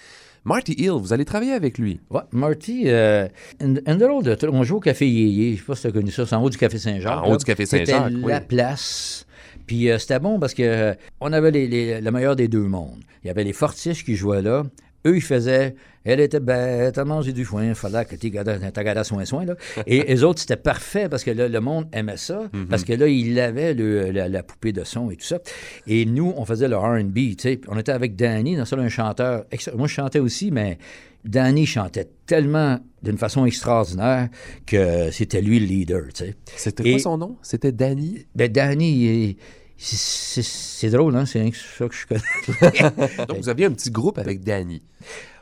Marty 0.44 0.72
Hill, 0.78 0.92
vous 0.92 1.12
allez 1.12 1.24
travailler 1.24 1.52
avec 1.52 1.76
lui. 1.76 2.00
Ouais, 2.10 2.22
Marty, 2.32 2.84
euh, 2.86 3.28
de 3.60 4.34
truc. 4.34 4.50
On 4.52 4.62
joue 4.64 4.76
au 4.76 4.80
Café 4.80 5.08
Yéyé. 5.08 5.54
Je 5.54 5.60
sais 5.60 5.66
pas 5.66 5.74
si 5.74 5.82
tu 5.82 5.88
as 5.88 5.92
connu 5.92 6.10
ça. 6.10 6.24
C'est 6.26 6.34
en 6.34 6.42
haut 6.42 6.50
du 6.50 6.56
Café 6.58 6.78
Saint-Jacques. 6.78 7.18
En 7.24 7.30
haut 7.30 7.36
du 7.36 7.44
Café 7.44 7.66
Saint-Jacques, 7.66 8.04
C'était 8.12 8.24
oui. 8.24 8.30
la 8.30 8.40
place. 8.40 9.26
Puis 9.66 9.90
euh, 9.90 9.98
c'était 9.98 10.18
bon 10.20 10.40
parce 10.40 10.54
que 10.54 10.62
euh, 10.62 10.94
on 11.20 11.32
avait 11.32 11.50
les- 11.50 11.68
les- 11.68 12.00
le 12.00 12.10
meilleur 12.10 12.34
des 12.34 12.48
deux 12.48 12.66
mondes. 12.66 13.02
Il 13.22 13.26
y 13.28 13.30
avait 13.30 13.44
les 13.44 13.52
Fortiches 13.52 14.04
qui 14.04 14.16
jouaient 14.16 14.42
là. 14.42 14.62
Eux, 15.06 15.16
ils 15.16 15.22
faisaient 15.22 15.74
Elle 16.04 16.18
était 16.18 16.40
bête, 16.40 16.98
elle 16.98 17.04
mangeait 17.04 17.32
du 17.32 17.44
foin, 17.44 17.64
il 17.64 17.74
fallait 17.76 18.04
que 18.04 18.16
tu 18.16 18.28
gardais 18.30 19.04
soin 19.04 19.24
soin. 19.24 19.44
Là. 19.44 19.54
Et 19.86 20.02
les 20.02 20.24
autres, 20.24 20.40
c'était 20.40 20.56
parfait 20.56 21.08
parce 21.08 21.22
que 21.22 21.30
là, 21.30 21.46
le 21.46 21.60
monde 21.60 21.86
aimait 21.92 22.16
ça, 22.16 22.48
Mhm. 22.52 22.66
parce 22.66 22.82
que 22.82 22.92
là, 22.92 23.06
il 23.06 23.38
avait 23.38 23.72
le- 23.72 24.10
la, 24.10 24.28
la 24.28 24.42
poupée 24.42 24.72
de 24.72 24.82
son 24.82 25.10
et 25.12 25.16
tout 25.16 25.24
ça. 25.24 25.38
Et 25.86 26.04
nous, 26.04 26.32
on 26.36 26.44
faisait 26.44 26.66
le 26.66 26.76
RB, 26.76 27.14
tu 27.14 27.34
sais. 27.38 27.60
On 27.68 27.78
était 27.78 27.92
avec 27.92 28.16
Danny, 28.16 28.56
dans 28.56 28.64
ça, 28.64 28.74
un 28.76 28.88
chanteur. 28.88 29.44
Moi, 29.76 29.86
je 29.86 29.92
chantais 29.94 30.18
aussi, 30.18 30.50
mais 30.50 30.76
Danny 31.24 31.66
chantait 31.66 32.08
tellement 32.26 32.80
d'une 33.04 33.16
façon 33.18 33.46
extraordinaire 33.46 34.28
que 34.66 35.12
c'était 35.12 35.40
lui 35.40 35.60
le 35.60 35.66
leader, 35.66 36.02
tu 36.12 36.24
sais. 36.24 36.34
C'était 36.56 36.90
quoi 36.90 36.98
son 36.98 37.16
nom? 37.16 37.36
C'était 37.42 37.70
Danny? 37.70 38.26
Ben, 38.34 38.50
Danny, 38.50 39.04
il- 39.04 39.36
c'est- 39.82 40.90
drôle, 40.90 41.16
hein? 41.16 41.26
C'est 41.26 41.40
rien 41.40 41.50
que 41.50 41.56
ça 41.56 41.88
que 41.88 41.94
je 41.94 42.06
connais. 42.06 43.26
Donc, 43.26 43.38
vous 43.38 43.48
aviez 43.48 43.66
un 43.66 43.72
petit 43.72 43.90
groupe 43.90 44.18
avec 44.18 44.42
Danny. 44.42 44.82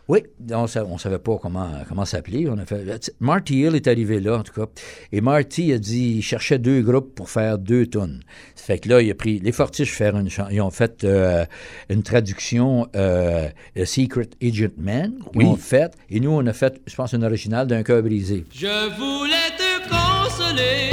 Oui, 0.08 0.24
on 0.52 0.62
ne 0.62 0.98
savait 0.98 1.18
pas 1.20 1.38
comment, 1.40 1.70
comment 1.88 2.04
s'appeler. 2.04 2.48
On 2.48 2.58
a 2.58 2.66
fait. 2.66 3.12
Marty 3.20 3.60
Hill 3.60 3.76
est 3.76 3.86
arrivé 3.86 4.18
là, 4.18 4.38
en 4.38 4.42
tout 4.42 4.52
cas. 4.52 4.66
Et 5.12 5.20
Marty 5.20 5.72
a 5.72 5.78
dit 5.78 6.14
il 6.16 6.22
cherchait 6.22 6.58
deux 6.58 6.82
groupes 6.82 7.14
pour 7.14 7.30
faire 7.30 7.58
deux 7.58 7.86
tonnes. 7.86 8.20
Ça 8.56 8.64
fait 8.64 8.78
que 8.80 8.88
là, 8.88 9.00
il 9.02 9.10
a 9.10 9.14
pris 9.14 9.38
les 9.38 9.52
Fortiches 9.52 9.92
faire 9.92 10.16
une 10.18 10.28
Ils 10.50 10.60
ont 10.62 10.70
fait 10.72 11.04
euh, 11.04 11.44
une 11.90 12.02
traduction 12.02 12.88
euh, 12.96 13.48
A 13.76 13.86
Secret 13.86 14.30
Agent 14.42 14.72
Man. 14.78 15.12
Ils 15.34 15.38
Oui. 15.38 15.44
ont 15.44 15.54
fait. 15.56 15.92
Et 16.08 16.18
nous, 16.18 16.30
on 16.32 16.44
a 16.46 16.52
fait, 16.52 16.80
je 16.88 16.94
pense, 16.96 17.12
une 17.12 17.22
originale 17.22 17.68
d'un 17.68 17.84
cœur 17.84 18.02
brisé. 18.02 18.44
Je 18.52 18.66
voulais 18.96 19.50
te 19.56 19.88
consoler 19.88 20.89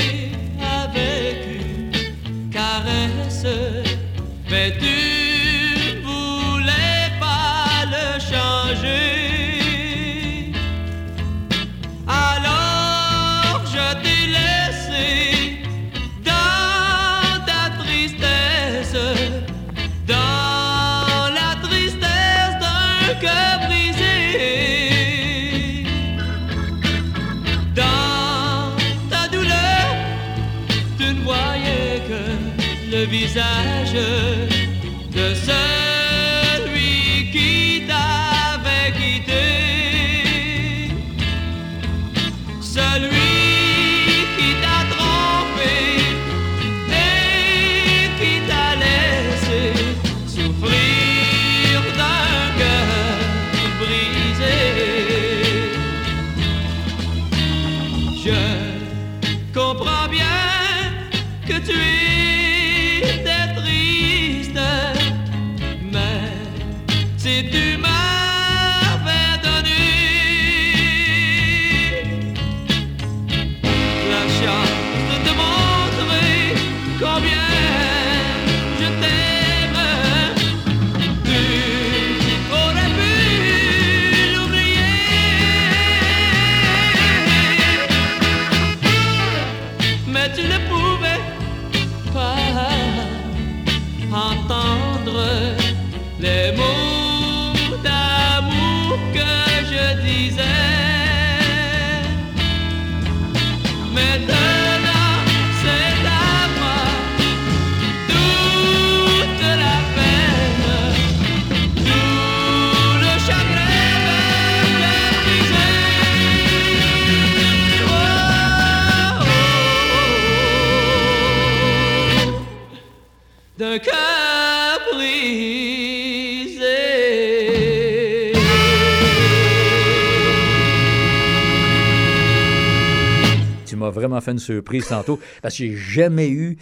fait 134.28 134.32
une 134.34 134.40
surprise 134.40 134.88
tantôt 134.88 135.20
parce 135.42 135.54
que 135.58 135.64
j'ai 135.66 135.76
jamais 135.76 136.30
eu 136.30 136.58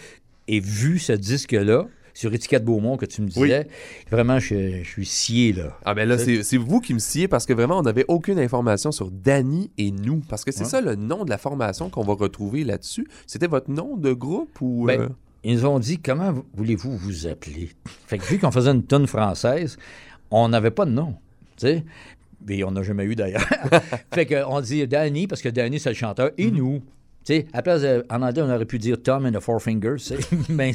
et 0.47 0.59
vu 0.59 0.99
ce 0.99 1.13
disque-là 1.13 1.87
sur 2.13 2.33
Étiquette 2.33 2.63
Beaumont 2.63 2.95
que 2.95 3.05
tu 3.05 3.21
me 3.21 3.27
disais. 3.27 3.67
Vraiment, 4.09 4.39
je, 4.39 4.83
je 4.83 4.87
suis 4.89 5.05
scié, 5.05 5.51
là. 5.51 5.77
Ah 5.83 5.93
ben 5.93 6.07
là, 6.07 6.17
c'est 6.17 6.55
vous 6.57 6.79
qui 6.79 6.93
me 6.93 6.99
sciez 6.99 7.27
parce 7.27 7.45
que 7.45 7.51
vraiment, 7.51 7.79
on 7.79 7.81
n'avait 7.81 8.05
aucune 8.07 8.39
information 8.39 8.91
sur 8.93 9.11
Danny 9.11 9.69
et 9.77 9.91
nous. 9.91 10.21
Parce 10.29 10.45
que 10.45 10.51
c'est 10.53 10.61
Ouais. 10.63 10.69
ça 10.69 10.79
le 10.81 10.95
nom 10.95 11.25
de 11.25 11.29
la 11.29 11.37
formation 11.37 11.89
qu'on 11.89 12.03
va 12.03 12.13
retrouver 12.13 12.63
là-dessus. 12.63 13.05
C'était 13.27 13.47
votre 13.47 13.69
nom 13.69 13.97
de 13.97 14.13
groupe 14.13 14.61
ou... 14.61 14.85
Ben, 14.85 15.01
euh, 15.01 15.09
Ils 15.43 15.55
nous 15.55 15.65
ont 15.65 15.77
dit 15.79 15.97
comment 15.99 16.33
voulez-vous 16.53 16.95
vous 16.95 17.27
appeler? 17.27 17.71
Fait 18.07 18.17
que 18.17 18.23
vu 18.23 18.39
qu'on 18.39 18.51
faisait 18.51 18.71
une 18.71 18.83
tonne 18.83 19.07
française, 19.07 19.75
on 20.31 20.47
n'avait 20.47 20.71
pas 20.71 20.85
de 20.85 20.91
nom. 20.91 21.15
Tu 21.57 21.67
sais? 21.67 21.83
Et 22.47 22.63
on 22.63 22.71
n'a 22.71 22.83
jamais 22.83 23.03
eu 23.03 23.15
d'ailleurs. 23.15 23.45
fait 24.13 24.25
qu'on 24.25 24.61
dit 24.61 24.87
Danny 24.87 25.27
parce 25.27 25.41
que 25.41 25.49
Danny 25.49 25.79
c'est 25.81 25.89
le 25.89 25.95
chanteur 25.95 26.31
et 26.37 26.49
nous. 26.49 26.81
Tu 27.25 27.33
sais, 27.33 27.45
à 27.53 27.57
la 27.57 27.61
place 27.63 27.81
de- 27.81 28.05
en 28.09 28.21
anglais, 28.21 28.41
on 28.43 28.49
aurait 28.53 28.65
pu 28.65 28.77
dire 28.77 29.01
Tom 29.01 29.25
and 29.25 29.31
the 29.31 29.39
Four 29.39 29.61
Fingers, 29.61 29.97
mais 30.49 30.73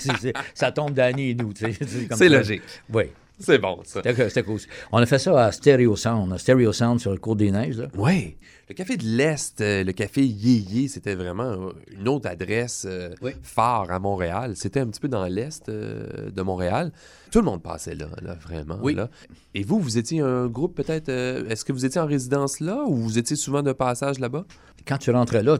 ça 0.54 0.72
tombe 0.72 0.92
Danny 0.94 1.30
et 1.30 1.34
nous. 1.34 1.52
tu 1.52 1.72
sais. 1.72 2.06
comme 2.08 2.18
C'est 2.18 2.28
logique. 2.28 2.62
Oui, 2.92 3.04
C'est 3.38 3.58
bon, 3.58 3.78
ça. 3.84 4.02
c'était 4.04 4.42
cool. 4.42 4.58
On 4.92 4.98
a 4.98 5.06
fait 5.06 5.18
ça 5.18 5.44
à 5.46 5.52
Stereo 5.52 5.94
Sound, 5.96 6.32
à 6.32 6.38
Stereo 6.38 6.72
Sound 6.72 6.98
sur 7.00 7.12
le 7.12 7.18
cours 7.18 7.36
des 7.36 7.50
neiges. 7.50 7.78
Là. 7.78 7.86
Oui. 7.96 8.36
Le 8.70 8.74
café 8.76 8.96
de 8.96 9.02
l'Est, 9.04 9.60
euh, 9.62 9.82
le 9.82 9.90
café 9.90 10.24
Yéyé, 10.24 10.86
c'était 10.86 11.16
vraiment 11.16 11.42
euh, 11.42 11.70
une 11.90 12.06
autre 12.06 12.28
adresse 12.28 12.86
euh, 12.88 13.10
Oui. 13.20 13.32
phare 13.42 13.90
à 13.90 13.98
Montréal. 13.98 14.52
C'était 14.54 14.78
un 14.78 14.86
petit 14.86 15.00
peu 15.00 15.08
dans 15.08 15.24
l'Est 15.26 15.68
euh, 15.68 16.30
de 16.30 16.40
Montréal. 16.42 16.92
Tout 17.32 17.40
le 17.40 17.46
monde 17.46 17.64
passait 17.64 17.96
là, 17.96 18.06
là 18.22 18.34
vraiment. 18.40 18.78
Oui. 18.80 18.94
là. 18.94 19.10
Et 19.54 19.64
vous, 19.64 19.80
vous 19.80 19.98
étiez 19.98 20.20
un 20.20 20.46
groupe 20.46 20.76
peut-être... 20.76 21.08
euh, 21.08 21.48
Est-ce 21.48 21.64
que 21.64 21.72
vous 21.72 21.84
étiez 21.84 22.00
en 22.00 22.06
résidence 22.06 22.60
là 22.60 22.84
ou 22.86 22.94
vous 22.94 23.18
étiez 23.18 23.34
souvent 23.34 23.64
de 23.64 23.72
passage 23.72 24.20
là-bas? 24.20 24.44
Quand 24.86 24.98
tu 24.98 25.10
rentrais 25.10 25.42
là, 25.42 25.58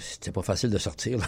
c'était 0.00 0.30
pas 0.30 0.42
facile 0.42 0.70
de 0.70 0.78
sortir. 0.78 1.18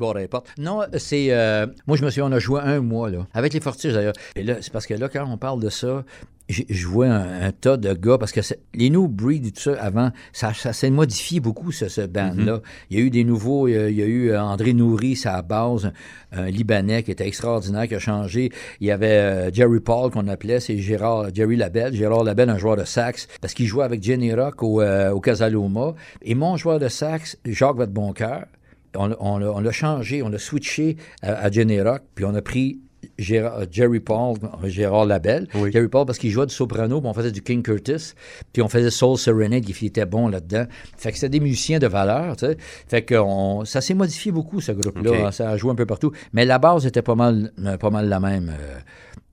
barrait 0.00 0.22
les 0.22 0.28
portes. 0.28 0.48
Non, 0.56 0.84
c'est. 0.96 1.26
euh, 1.32 1.66
moi, 1.86 1.98
je 1.98 2.04
me 2.04 2.08
souviens, 2.08 2.26
on 2.26 2.32
a 2.32 2.38
joué 2.38 2.60
un 2.62 2.80
mois, 2.80 3.10
là. 3.10 3.26
Avec 3.34 3.52
les 3.52 3.60
Fortiges, 3.60 3.92
d'ailleurs. 3.92 4.14
Et 4.36 4.42
là, 4.42 4.56
c'est 4.62 4.72
parce 4.72 4.86
que 4.86 4.94
là, 4.94 5.08
quand 5.10 5.24
on 5.30 5.36
parle 5.38 5.60
de 5.60 5.68
ça, 5.68 6.04
je 6.48 6.86
vois 6.86 7.06
un, 7.06 7.48
un 7.48 7.52
tas 7.52 7.76
de 7.76 7.92
gars, 7.92 8.18
parce 8.18 8.32
que 8.32 8.40
les 8.74 8.90
New 8.90 9.08
Breed 9.08 9.46
et 9.46 9.50
tout 9.50 9.62
ça, 9.62 9.72
avant, 9.80 10.10
ça, 10.32 10.54
ça 10.54 10.72
s'est 10.72 10.90
modifié 10.90 11.40
beaucoup, 11.40 11.72
ce, 11.72 11.88
ce 11.88 12.02
band-là. 12.02 12.60
Il 12.90 12.98
y 12.98 13.02
a 13.02 13.04
eu 13.04 13.10
des 13.10 13.24
nouveaux, 13.24 13.66
il 13.66 13.72
y 13.72 13.76
a, 13.76 13.88
il 13.88 13.96
y 13.96 14.02
a 14.02 14.06
eu 14.06 14.30
euh, 14.30 14.40
André 14.40 14.72
Nourri, 14.72 15.16
sa 15.16 15.42
base, 15.42 15.90
un, 16.32 16.46
Libanais 16.46 17.02
qui 17.02 17.10
était 17.10 17.26
extraordinaire, 17.26 17.88
qui 17.88 17.96
a 17.96 17.98
changé. 17.98 18.52
Il 18.80 18.86
y 18.86 18.90
avait 18.90 19.06
euh, 19.06 19.52
Jerry 19.52 19.80
Paul, 19.80 20.10
qu'on 20.10 20.28
appelait, 20.28 20.60
c'est 20.60 20.78
Gérard, 20.78 21.34
Jerry 21.34 21.56
Labelle. 21.56 21.94
Gérard 21.94 22.22
Labelle, 22.22 22.50
un 22.50 22.58
joueur 22.58 22.76
de 22.76 22.84
sax, 22.84 23.26
parce 23.40 23.52
qu'il 23.52 23.66
jouait 23.66 23.84
avec 23.84 24.02
Jenny 24.02 24.32
Rock 24.32 24.62
au, 24.62 24.80
euh, 24.80 25.10
au 25.10 25.20
Casaloma. 25.20 25.94
Et 26.22 26.34
mon 26.34 26.56
joueur 26.56 26.78
de 26.78 26.88
sax, 26.88 27.38
Jacques 27.44 27.76
Vadeboncoeur, 27.76 28.46
on, 28.94 29.12
on 29.20 29.60
l'a 29.60 29.72
changé, 29.72 30.22
on 30.22 30.28
l'a 30.28 30.38
switché 30.38 30.96
à, 31.22 31.32
à 31.34 31.50
Jenny 31.50 31.80
Rock, 31.80 32.02
puis 32.14 32.24
on 32.24 32.34
a 32.34 32.40
pris 32.40 32.80
Gérard- 33.18 33.58
euh, 33.60 33.66
Jerry 33.70 34.00
Paul, 34.00 34.36
euh, 34.42 34.68
Gérard 34.68 35.04
Labelle. 35.06 35.48
Oui. 35.54 35.72
Jerry 35.72 35.88
Paul 35.88 36.06
parce 36.06 36.18
qu'il 36.18 36.30
jouait 36.30 36.46
du 36.46 36.54
soprano, 36.54 37.00
puis 37.00 37.08
on 37.10 37.14
faisait 37.14 37.32
du 37.32 37.42
King 37.42 37.62
Curtis, 37.62 38.12
puis 38.52 38.62
on 38.62 38.68
faisait 38.68 38.90
Soul 38.90 39.16
Serenade, 39.18 39.64
qui 39.64 39.86
était 39.86 40.06
bon 40.06 40.28
là-dedans. 40.28 40.66
Fait 40.96 41.10
que 41.12 41.16
c'était 41.18 41.28
des 41.30 41.40
musiciens 41.40 41.78
de 41.78 41.86
valeur, 41.86 42.36
tu 42.36 42.46
sais. 42.46 42.56
Fait 42.88 43.02
que 43.02 43.14
on- 43.14 43.64
ça 43.64 43.80
s'est 43.80 43.94
modifié 43.94 44.32
beaucoup, 44.32 44.60
ce 44.60 44.72
groupe-là. 44.72 45.26
Ok. 45.28 45.32
Ça 45.32 45.50
a 45.50 45.56
joué 45.56 45.70
un 45.72 45.74
peu 45.76 45.86
partout. 45.86 46.12
Mais 46.32 46.44
la 46.44 46.58
base 46.58 46.86
était 46.86 47.02
pas 47.02 47.14
mal, 47.14 47.52
euh, 47.64 47.76
pas 47.76 47.90
mal 47.90 48.08
la 48.08 48.20
même. 48.20 48.54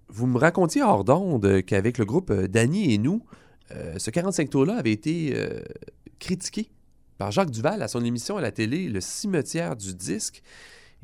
Vous 0.10 0.28
me 0.28 0.38
racontiez 0.38 0.84
hors 0.84 1.04
d'onde 1.04 1.62
qu'avec 1.66 1.98
le 1.98 2.06
groupe 2.06 2.32
Danny 2.32 2.94
et 2.94 2.98
nous, 2.98 3.24
euh, 3.76 3.94
ce 3.98 4.12
45 4.12 4.50
tours-là 4.50 4.76
avait 4.78 4.92
été 4.92 5.34
euh, 5.36 5.62
critiqué 6.20 6.70
par 7.18 7.32
Jacques 7.32 7.52
Duval 7.52 7.82
à 7.82 7.88
son 7.88 8.04
émission 8.04 8.38
à 8.38 8.42
la 8.42 8.52
télé, 8.52 8.90
Le 8.90 9.02
cimetière 9.02 9.76
du 9.76 9.94
disque. 9.96 10.44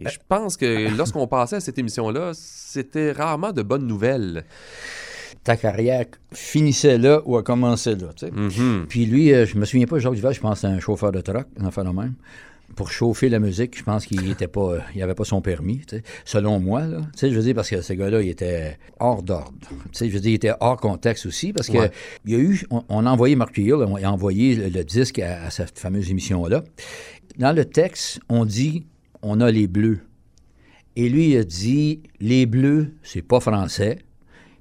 Et 0.06 0.10
je 0.10 0.20
pense 0.28 0.58
que 0.58 0.96
lorsqu'on 0.98 1.28
passait 1.28 1.58
à 1.58 1.60
cette 1.60 1.78
émission-là, 1.78 2.32
c'était 2.34 3.12
rarement 3.12 3.52
de 3.52 3.62
bonnes 3.62 3.88
nouvelles. 3.88 4.44
Ta 5.44 5.56
carrière 5.56 6.06
finissait 6.34 6.98
là 6.98 7.22
ou 7.26 7.38
a 7.38 7.44
commencé 7.44 7.96
là, 7.96 8.08
tu 8.16 8.26
sais. 8.28 8.32
Mhm. 8.32 8.86
Puis 8.90 9.06
lui, 9.06 9.34
euh, 9.34 9.46
je 9.46 9.58
me 9.58 9.66
souviens 9.66 9.86
pas, 9.88 9.98
Jacques 10.00 10.14
Duval, 10.14 10.34
je 10.34 10.40
pense 10.42 10.56
que 10.56 10.68
c'était 10.68 10.74
un 10.74 10.80
chauffeur 10.80 11.12
de 11.12 11.22
truck, 11.22 11.46
un 11.60 11.66
enfant 11.66 11.84
de 11.84 11.90
même. 11.90 12.14
Pour 12.76 12.92
chauffer 12.92 13.30
la 13.30 13.40
musique, 13.40 13.76
je 13.78 13.84
pense 13.84 14.06
qu'il 14.06 14.30
était 14.30 14.48
pas, 14.48 14.74
euh, 14.74 14.80
il 14.94 15.02
avait 15.02 15.16
pas 15.16 15.24
son 15.24 15.42
permis, 15.42 15.80
tu 15.88 15.96
sais, 15.98 16.04
selon 16.26 16.60
moi, 16.60 16.82
là. 16.86 17.00
Tu 17.14 17.20
sais, 17.20 17.30
je 17.32 17.36
veux 17.36 17.42
dire, 17.42 17.56
parce 17.56 17.70
que 17.70 17.82
ce 17.82 17.94
gars-là, 17.94 18.22
il 18.22 18.30
était 18.30 18.78
hors 19.00 19.24
d'ordre. 19.24 19.54
Tu 19.62 19.76
sais, 19.94 20.08
je 20.10 20.14
veux 20.14 20.20
dire, 20.20 20.32
il 20.32 20.36
était 20.36 20.54
hors 20.60 20.78
contexte 20.78 21.26
aussi, 21.26 21.52
parce 21.54 21.68
que 21.68 21.78
Ouais. 21.78 21.92
il 22.26 22.32
y 22.34 22.36
a 22.36 22.40
eu, 22.40 22.62
on, 22.70 22.84
on 22.90 23.06
a 23.08 23.10
envoyé 23.10 23.36
Mark 23.36 23.58
Hill, 23.58 23.74
on 23.76 23.96
a 23.96 24.08
envoyé 24.08 24.56
le, 24.56 24.70
le 24.70 24.84
disque 24.84 25.18
à, 25.20 25.46
à 25.46 25.50
cette 25.50 25.80
fameuse 25.80 26.12
émission-là. 26.12 26.64
Dans 27.38 27.54
le 27.56 27.66
texte, 27.66 28.20
on 28.30 28.46
dit, 28.46 28.86
on 29.22 29.42
a 29.42 29.52
les 29.52 29.68
bleus. 29.68 30.00
Et 30.96 31.08
lui, 31.10 31.30
il 31.30 31.38
a 31.38 31.44
dit, 31.44 32.02
les 32.20 32.46
bleus, 32.46 32.94
c'est 33.04 33.22
pas 33.22 33.40
français. 33.40 34.00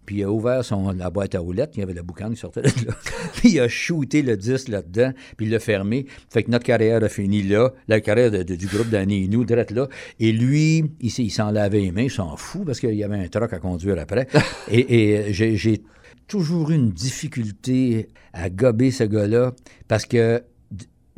Puis 0.07 0.17
il 0.19 0.25
a 0.25 0.31
ouvert 0.33 0.65
son, 0.65 0.93
la 0.93 1.11
boîte 1.11 1.35
à 1.35 1.39
roulettes, 1.41 1.73
il 1.77 1.81
y 1.81 1.83
avait 1.83 1.93
la 1.93 2.03
boucane 2.03 2.33
qui 2.33 2.41
sortait 2.41 2.63
de 2.63 2.69
là. 2.87 2.95
puis 3.35 3.51
il 3.51 3.61
a 3.61 3.69
shooté 3.69 4.23
le 4.23 4.39
disque 4.39 4.69
là-dedans, 4.69 5.13
puis 5.37 5.45
il 5.47 5.53
l'a 5.53 5.59
fermé. 5.59 6.07
Fait 6.31 6.43
que 6.45 6.51
notre 6.51 6.65
carrière 6.65 7.03
a 7.05 7.09
fini 7.11 7.43
là, 7.43 7.73
la 7.89 8.01
carrière 8.01 8.31
de- 8.31 8.43
de- 8.43 8.55
du 8.55 8.67
groupe 8.69 8.89
d'Annie 8.89 9.25
et 9.25 9.29
nous, 9.29 9.45
direct 9.45 9.71
là. 9.71 9.87
Et 10.19 10.33
lui, 10.33 10.85
il, 11.01 11.11
il 11.19 11.31
s'en 11.31 11.51
lavait 11.51 11.81
les 11.81 11.93
mains, 11.93 12.05
il 12.05 12.11
s'en 12.11 12.37
fout, 12.39 12.65
parce 12.65 12.81
qu'il 12.81 12.95
y 12.95 13.05
avait 13.05 13.19
un 13.19 13.29
truck 13.29 13.53
à 13.53 13.59
conduire 13.59 13.99
après. 13.99 14.27
et 14.71 15.27
et 15.29 15.33
j'ai, 15.35 15.57
j'ai 15.57 15.83
toujours 16.27 16.71
eu 16.71 16.75
une 16.77 16.91
difficulté 16.91 18.09
à 18.33 18.49
gober 18.49 18.91
ce 18.91 19.05
gars-là, 19.05 19.53
parce 19.89 20.07
que 20.07 20.43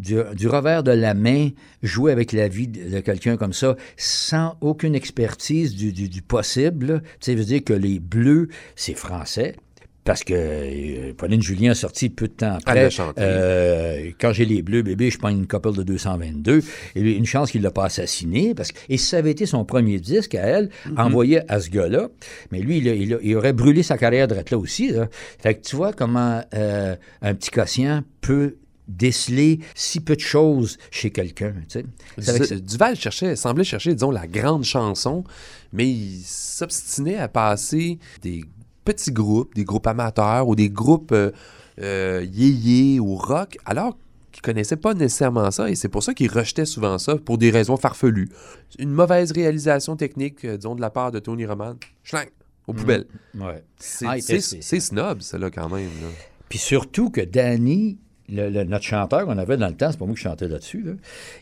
du, 0.00 0.16
du 0.34 0.48
revers 0.48 0.82
de 0.82 0.90
la 0.92 1.14
main, 1.14 1.50
jouer 1.82 2.12
avec 2.12 2.32
la 2.32 2.48
vie 2.48 2.68
de, 2.68 3.00
quelqu'un 3.00 3.36
comme 3.36 3.52
ça, 3.52 3.76
sans 3.96 4.56
aucune 4.60 4.94
expertise 4.94 5.74
du, 5.74 5.92
du- 5.92 6.08
du 6.08 6.22
possible. 6.22 7.02
sais, 7.20 7.34
veut 7.34 7.44
dire 7.44 7.62
que 7.64 7.72
les 7.74 7.98
Bleus, 8.00 8.48
c'est 8.76 8.94
français. 8.94 9.54
Parce 10.02 10.24
que 10.24 10.32
euh, 10.34 11.12
Pauline 11.12 11.42
Julien 11.42 11.72
a 11.72 11.74
sorti 11.74 12.08
peu 12.08 12.26
de 12.26 12.32
temps 12.32 12.54
après. 12.54 12.72
euh, 13.18 14.10
quand 14.18 14.32
j'ai 14.32 14.46
les 14.46 14.62
Bleus, 14.62 14.80
bébé, 14.82 15.10
je 15.10 15.18
prends 15.18 15.28
une 15.28 15.46
couple 15.46 15.74
de 15.74 15.82
222. 15.82 16.62
Et 16.96 17.00
une 17.00 17.26
chance 17.26 17.50
qu'il 17.50 17.60
ne 17.60 17.64
l'a 17.66 17.70
pas 17.70 17.84
assassiné. 17.84 18.54
Parce 18.54 18.72
que, 18.72 18.78
et 18.88 18.96
ça 18.96 19.18
avait 19.18 19.30
été 19.30 19.44
son 19.44 19.66
premier 19.66 20.00
disque 20.00 20.34
à 20.34 20.40
elle, 20.46 20.70
envoyé 20.96 21.42
à 21.52 21.60
ce 21.60 21.68
gars-là, 21.68 22.08
mais 22.50 22.60
lui, 22.60 22.78
il, 22.78 22.88
a- 22.88 22.94
il 22.94 23.14
a- 23.14 23.18
il 23.22 23.36
aurait 23.36 23.52
brûlé 23.52 23.82
sa 23.82 23.98
carrière 23.98 24.26
de 24.26 24.34
là 24.34 24.58
aussi. 24.58 24.88
là. 24.90 25.06
Fait 25.38 25.54
que 25.54 25.60
tu 25.68 25.76
vois 25.76 25.92
comment 25.92 26.40
euh, 26.54 26.96
un 27.20 27.34
petit 27.34 27.50
quotient 27.50 28.02
peut 28.22 28.56
déceler 28.96 29.60
si 29.74 30.00
peu 30.00 30.16
de 30.16 30.20
choses 30.20 30.78
chez 30.90 31.10
quelqu'un. 31.10 31.54
Duval 32.18 32.96
cherchait, 32.96 33.36
semblait 33.36 33.64
chercher, 33.64 33.94
disons, 33.94 34.10
la 34.10 34.26
grande 34.26 34.64
chanson, 34.64 35.24
mais 35.72 35.88
il 35.90 36.22
s'obstinait 36.24 37.16
à 37.18 37.28
passer 37.28 37.98
des 38.22 38.44
petits 38.84 39.12
groupes, 39.12 39.54
des 39.54 39.64
groupes 39.64 39.86
amateurs 39.86 40.48
ou 40.48 40.54
des 40.56 40.70
groupes 40.70 41.12
euh, 41.12 41.30
euh, 41.80 42.26
yéyé 42.30 42.98
ou 43.00 43.14
rock, 43.16 43.58
alors 43.64 43.96
qu'il 44.32 44.42
connaissait 44.42 44.76
pas 44.76 44.94
nécessairement 44.94 45.50
ça, 45.50 45.70
et 45.70 45.74
c'est 45.74 45.88
pour 45.88 46.02
ça 46.02 46.14
qu'il 46.14 46.30
rejetait 46.30 46.64
souvent 46.64 46.98
ça, 46.98 47.16
pour 47.16 47.36
des 47.38 47.50
raisons 47.50 47.76
farfelues. 47.76 48.28
Une 48.78 48.90
mauvaise 48.92 49.32
réalisation 49.32 49.96
technique, 49.96 50.44
euh, 50.44 50.56
disons, 50.56 50.74
de 50.74 50.80
la 50.80 50.90
part 50.90 51.10
de 51.12 51.18
Tony 51.18 51.46
Roman. 51.46 51.74
Schlang! 52.04 52.26
aux 52.66 52.72
poubelles. 52.72 53.06
Ouais. 53.34 53.64
C'est 53.78 54.06
Ah, 54.06 54.20
c'est- 54.20 54.80
snob, 54.80 55.22
ça, 55.22 55.38
là, 55.38 55.50
quand 55.50 55.68
même. 55.68 55.86
là. 56.00 56.08
Puis 56.48 56.58
surtout 56.58 57.10
que 57.10 57.20
Danny, 57.20 57.98
le- 58.30 58.50
le- 58.50 58.64
notre 58.64 58.84
chanteur 58.84 59.24
qu'on 59.26 59.38
avait 59.38 59.56
dans 59.56 59.68
le 59.68 59.74
temps, 59.76 59.90
c'est 59.90 59.98
pas 59.98 60.06
moi 60.06 60.14
qui 60.14 60.22
chantais 60.22 60.48
là-dessus, 60.48 60.82
là, 60.82 60.92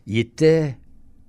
il 0.06 0.18
était 0.18 0.76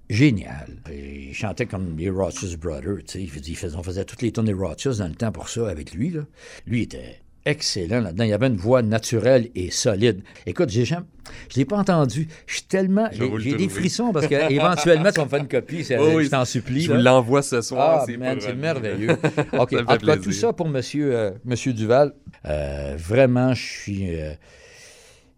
génial. 0.09 0.67
Il 0.91 1.33
chantait 1.33 1.65
comme 1.65 1.95
les 1.97 2.09
Rochus 2.09 2.57
Brothers, 2.57 3.03
tu 3.07 3.27
sais. 3.27 3.67
On 3.75 3.83
faisait 3.83 4.05
toutes 4.05 4.21
les 4.21 4.31
tournées 4.31 4.53
Rochus 4.53 4.97
dans 4.99 5.07
le 5.07 5.15
temps 5.15 5.31
pour 5.31 5.49
ça 5.49 5.69
avec 5.69 5.93
lui. 5.93 6.09
Là. 6.09 6.21
Lui 6.65 6.81
était 6.83 7.19
excellent 7.45 8.01
là-dedans. 8.01 8.23
Il 8.25 8.33
avait 8.33 8.47
une 8.47 8.57
voix 8.57 8.81
naturelle 8.81 9.49
et 9.55 9.71
solide. 9.71 10.21
Écoute, 10.45 10.69
j'ai 10.69 10.85
jamais... 10.85 11.05
Je 11.51 11.57
l'ai 11.57 11.65
pas 11.65 11.77
entendu. 11.77 12.27
Je 12.47 12.55
suis 12.55 12.63
tellement... 12.63 13.07
J'ai 13.11 13.53
des 13.55 13.69
frissons 13.69 14.11
parce 14.11 14.27
qu'éventuellement, 14.27 15.11
tu 15.11 15.19
vas 15.19 15.25
me 15.25 15.29
faire 15.29 15.39
une 15.39 15.47
copie. 15.47 15.85
Oh 15.99 16.11
oui, 16.15 16.25
je 16.25 16.29
t'en 16.29 16.43
supplie. 16.45 16.81
Je 16.81 16.91
là. 16.91 16.97
vous 16.97 17.03
l'envoie 17.03 17.41
ce 17.41 17.61
soir. 17.61 18.01
Ah, 18.01 18.05
c'est 18.07 18.17
merveilleux. 18.55 19.11
OK. 19.53 19.53
En 19.53 19.65
tout 19.65 19.85
cas, 19.85 19.97
plaisir. 19.97 20.21
tout 20.21 20.31
ça 20.31 20.53
pour 20.53 20.67
Monsieur, 20.67 21.15
euh, 21.15 21.31
monsieur 21.45 21.73
Duval. 21.73 22.13
Euh, 22.45 22.95
vraiment, 22.97 23.53
je 23.53 23.63
suis 23.63 24.19
euh, 24.19 24.33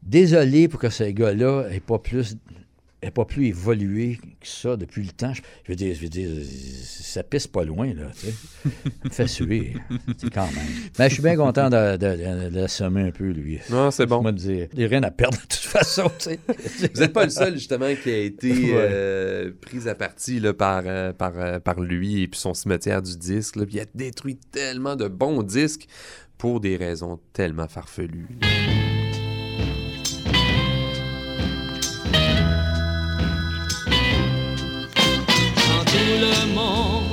désolé 0.03 0.67
pour 0.67 0.79
que 0.79 0.89
ce 0.89 1.03
gars-là 1.05 1.67
n'ait 1.69 1.79
pas 1.79 1.99
plus 1.99 2.35
ait 3.03 3.09
pas 3.09 3.25
plus 3.25 3.47
évolué 3.47 4.19
que 4.39 4.47
ça 4.47 4.77
depuis 4.77 5.01
le 5.01 5.09
temps. 5.11 5.33
Je, 5.33 5.41
veux 5.69 5.75
dire, 5.75 5.95
je 5.95 6.01
veux 6.03 6.07
dire, 6.07 6.29
ça 6.83 7.23
pisse 7.23 7.47
pas 7.47 7.63
loin, 7.63 7.91
là, 7.95 8.03
tu 8.13 8.27
sais. 8.27 8.33
Me 9.03 9.09
fait 9.09 9.25
suer, 9.27 9.73
c'est 10.19 10.31
quand 10.31 10.45
même. 10.45 10.67
Mais 10.99 11.09
je 11.09 11.15
suis 11.15 11.23
bien 11.23 11.35
content 11.35 11.71
de, 11.71 11.97
de, 11.97 11.97
de- 11.97 12.49
de 12.51 12.55
l'assommer 12.59 13.01
un 13.01 13.09
peu, 13.09 13.29
lui. 13.31 13.57
Non, 13.71 13.89
c'est 13.89 14.05
bon. 14.05 14.21
Moi, 14.21 14.31
dire, 14.33 14.67
il 14.73 14.77
n'y 14.77 14.85
a 14.85 14.87
rien 14.87 15.01
à 15.01 15.09
perdre 15.09 15.35
de 15.35 15.41
toute 15.41 15.55
façon, 15.55 16.11
tu 16.19 16.25
sais. 16.29 16.39
Vous 16.93 16.99
n'êtes 16.99 17.11
pas 17.11 17.23
le 17.23 17.31
seul, 17.31 17.55
justement, 17.55 17.91
qui 18.03 18.11
a 18.11 18.17
été 18.19 18.51
Ouais. 18.53 18.71
euh, 18.75 19.51
pris 19.59 19.89
à 19.89 19.95
partie 19.95 20.39
là, 20.39 20.53
par, 20.53 20.83
euh, 20.85 21.11
par, 21.11 21.33
euh, 21.37 21.59
par 21.59 21.79
lui 21.81 22.21
et 22.21 22.27
puis 22.27 22.39
son 22.39 22.53
cimetière 22.53 23.01
du 23.01 23.17
disque. 23.17 23.55
là. 23.55 23.65
Puis 23.65 23.77
il 23.77 23.79
a 23.81 23.85
détruit 23.95 24.35
tellement 24.51 24.95
de 24.95 25.07
bons 25.07 25.41
disques 25.41 25.87
pour 26.37 26.59
des 26.59 26.77
raisons 26.77 27.19
tellement 27.33 27.67
farfelues. 27.67 28.27
Tout 35.91 36.17
le 36.27 36.53
monde 36.53 37.03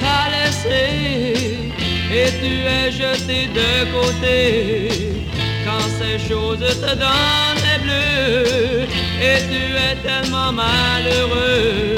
t'a 0.00 0.22
laissé 0.34 1.70
et 2.12 2.30
tu 2.40 2.52
es 2.76 2.90
jeté 2.90 3.48
de 3.58 3.70
côté. 3.96 4.42
Quand 5.64 5.86
ces 5.98 6.18
choses 6.28 6.58
te 6.58 6.92
donnent 7.04 7.62
des 7.66 7.78
bleus 7.84 8.88
et 9.28 9.38
tu 9.50 9.62
es 9.86 9.94
tellement 10.06 10.52
malheureux. 10.52 11.96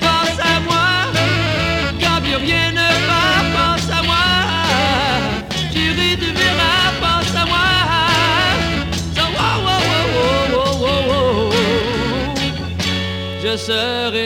Pense 0.00 0.38
à 0.54 0.60
moi, 0.68 0.88
quand 2.00 2.20
plus 2.22 2.36
rien 2.36 2.72
ne 2.72 2.88
va, 3.08 3.24
pense 3.54 3.90
à. 3.90 4.05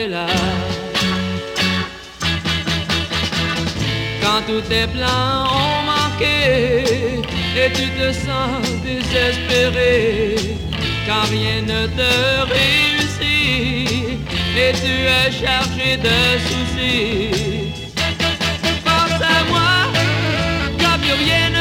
Là. 0.09 0.27
Quand 4.21 4.41
tous 4.47 4.61
tes 4.61 4.87
plans 4.87 5.45
ont 5.45 5.83
manqué 5.85 7.21
et 7.55 7.71
tu 7.73 7.87
te 7.97 8.11
sens 8.11 8.61
désespéré, 8.83 10.35
quand 11.07 11.25
rien 11.29 11.61
ne 11.61 11.87
te 11.87 12.11
réussit 12.53 14.19
et 14.57 14.73
tu 14.73 14.93
es 15.17 15.31
chargé 15.31 15.97
de 15.97 16.19
soucis. 16.47 17.73
Pense 18.83 19.21
à 19.21 19.43
moi, 19.49 19.73
quand 20.79 20.97
plus 20.99 21.17
rien 21.23 21.49
ne 21.49 21.60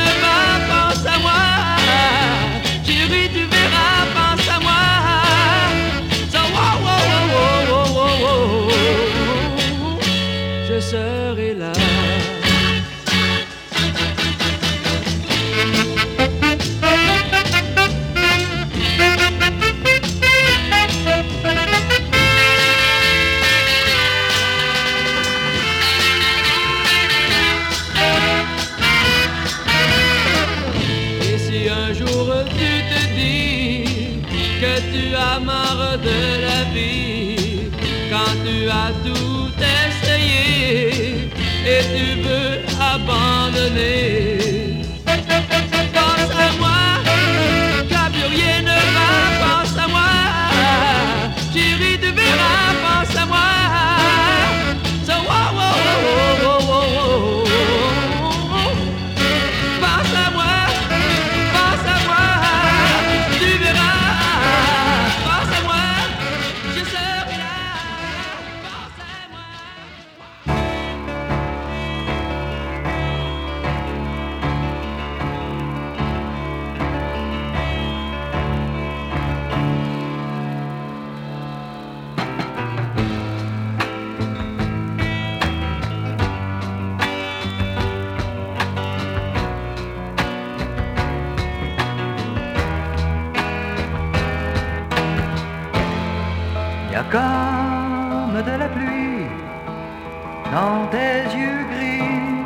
comme 97.04 98.42
de 98.42 98.58
la 98.58 98.68
pluie 98.68 99.26
dans 100.52 100.86
tes 100.90 101.22
yeux 101.36 101.64
gris, 101.72 102.44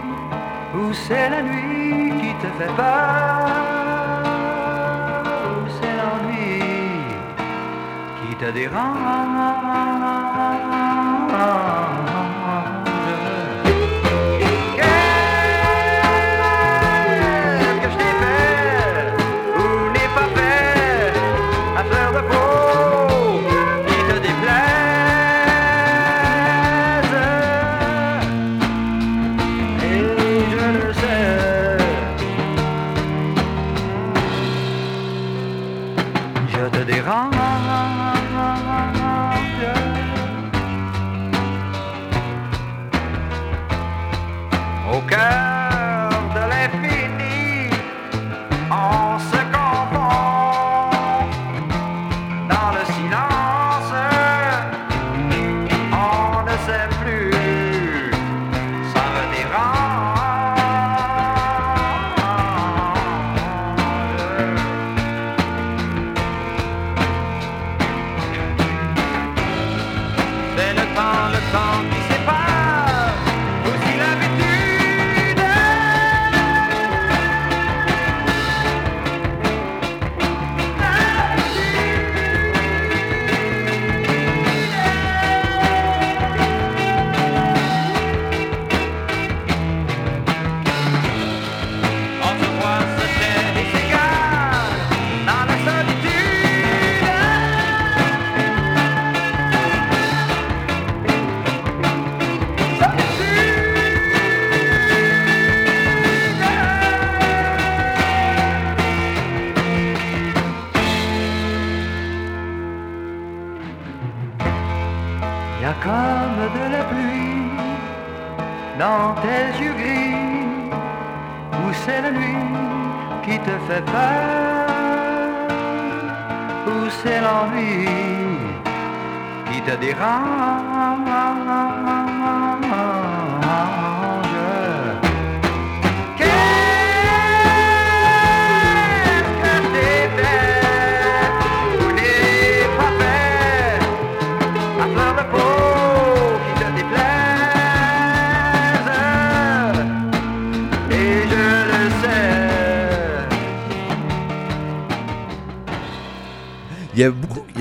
ou 0.75 0.93
c'est 0.93 1.31
la 1.31 1.43
nuit 1.43 2.13
qui 2.21 2.35
te 2.35 2.47
fait 2.59 2.73
peur, 2.77 3.49
ou 5.47 5.69
c'est 5.77 5.97
l'ennui 6.01 6.61
qui 8.21 8.37
te 8.37 8.51
dérange. 8.53 8.85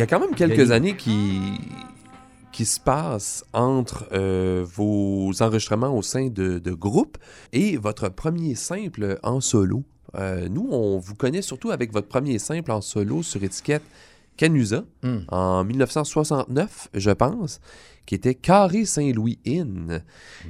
Y 0.10 0.14
a, 0.14 0.20
beaucoup- 0.20 0.34
il 0.36 0.40
y 0.40 0.44
a 0.44 0.48
quand 0.48 0.52
même 0.52 0.58
quelques 0.58 0.58
Denis. 0.60 0.72
années 0.72 0.96
qui, 0.98 1.40
qui 2.52 2.66
se 2.66 2.80
passent 2.80 3.44
entre 3.54 4.06
euh, 4.14 4.64
vos 4.76 5.32
enregistrements 5.42 5.96
au 5.96 6.02
sein 6.02 6.28
de, 6.28 6.60
de 6.60 6.72
groupes 6.72 7.18
et 7.52 7.78
votre 7.78 8.10
premier 8.10 8.56
simple 8.56 9.20
en 9.24 9.42
solo. 9.42 9.84
Euh, 10.16 10.48
nous, 10.50 10.68
on 10.72 11.00
vous 11.00 11.16
connaît 11.16 11.42
surtout 11.42 11.72
avec 11.72 11.92
votre 11.92 12.08
premier 12.08 12.38
simple 12.40 12.72
en 12.72 12.82
solo 12.82 13.24
sur 13.24 13.44
étiquette 13.44 13.84
Canusa 14.38 14.84
Hmm. 15.04 15.20
en 15.30 15.64
1969, 15.64 16.90
je 16.94 17.12
pense, 17.12 17.60
qui 18.06 18.16
était 18.16 18.36
Carré 18.36 18.86
Saint-Louis 18.86 19.40
Inn. 19.48 20.04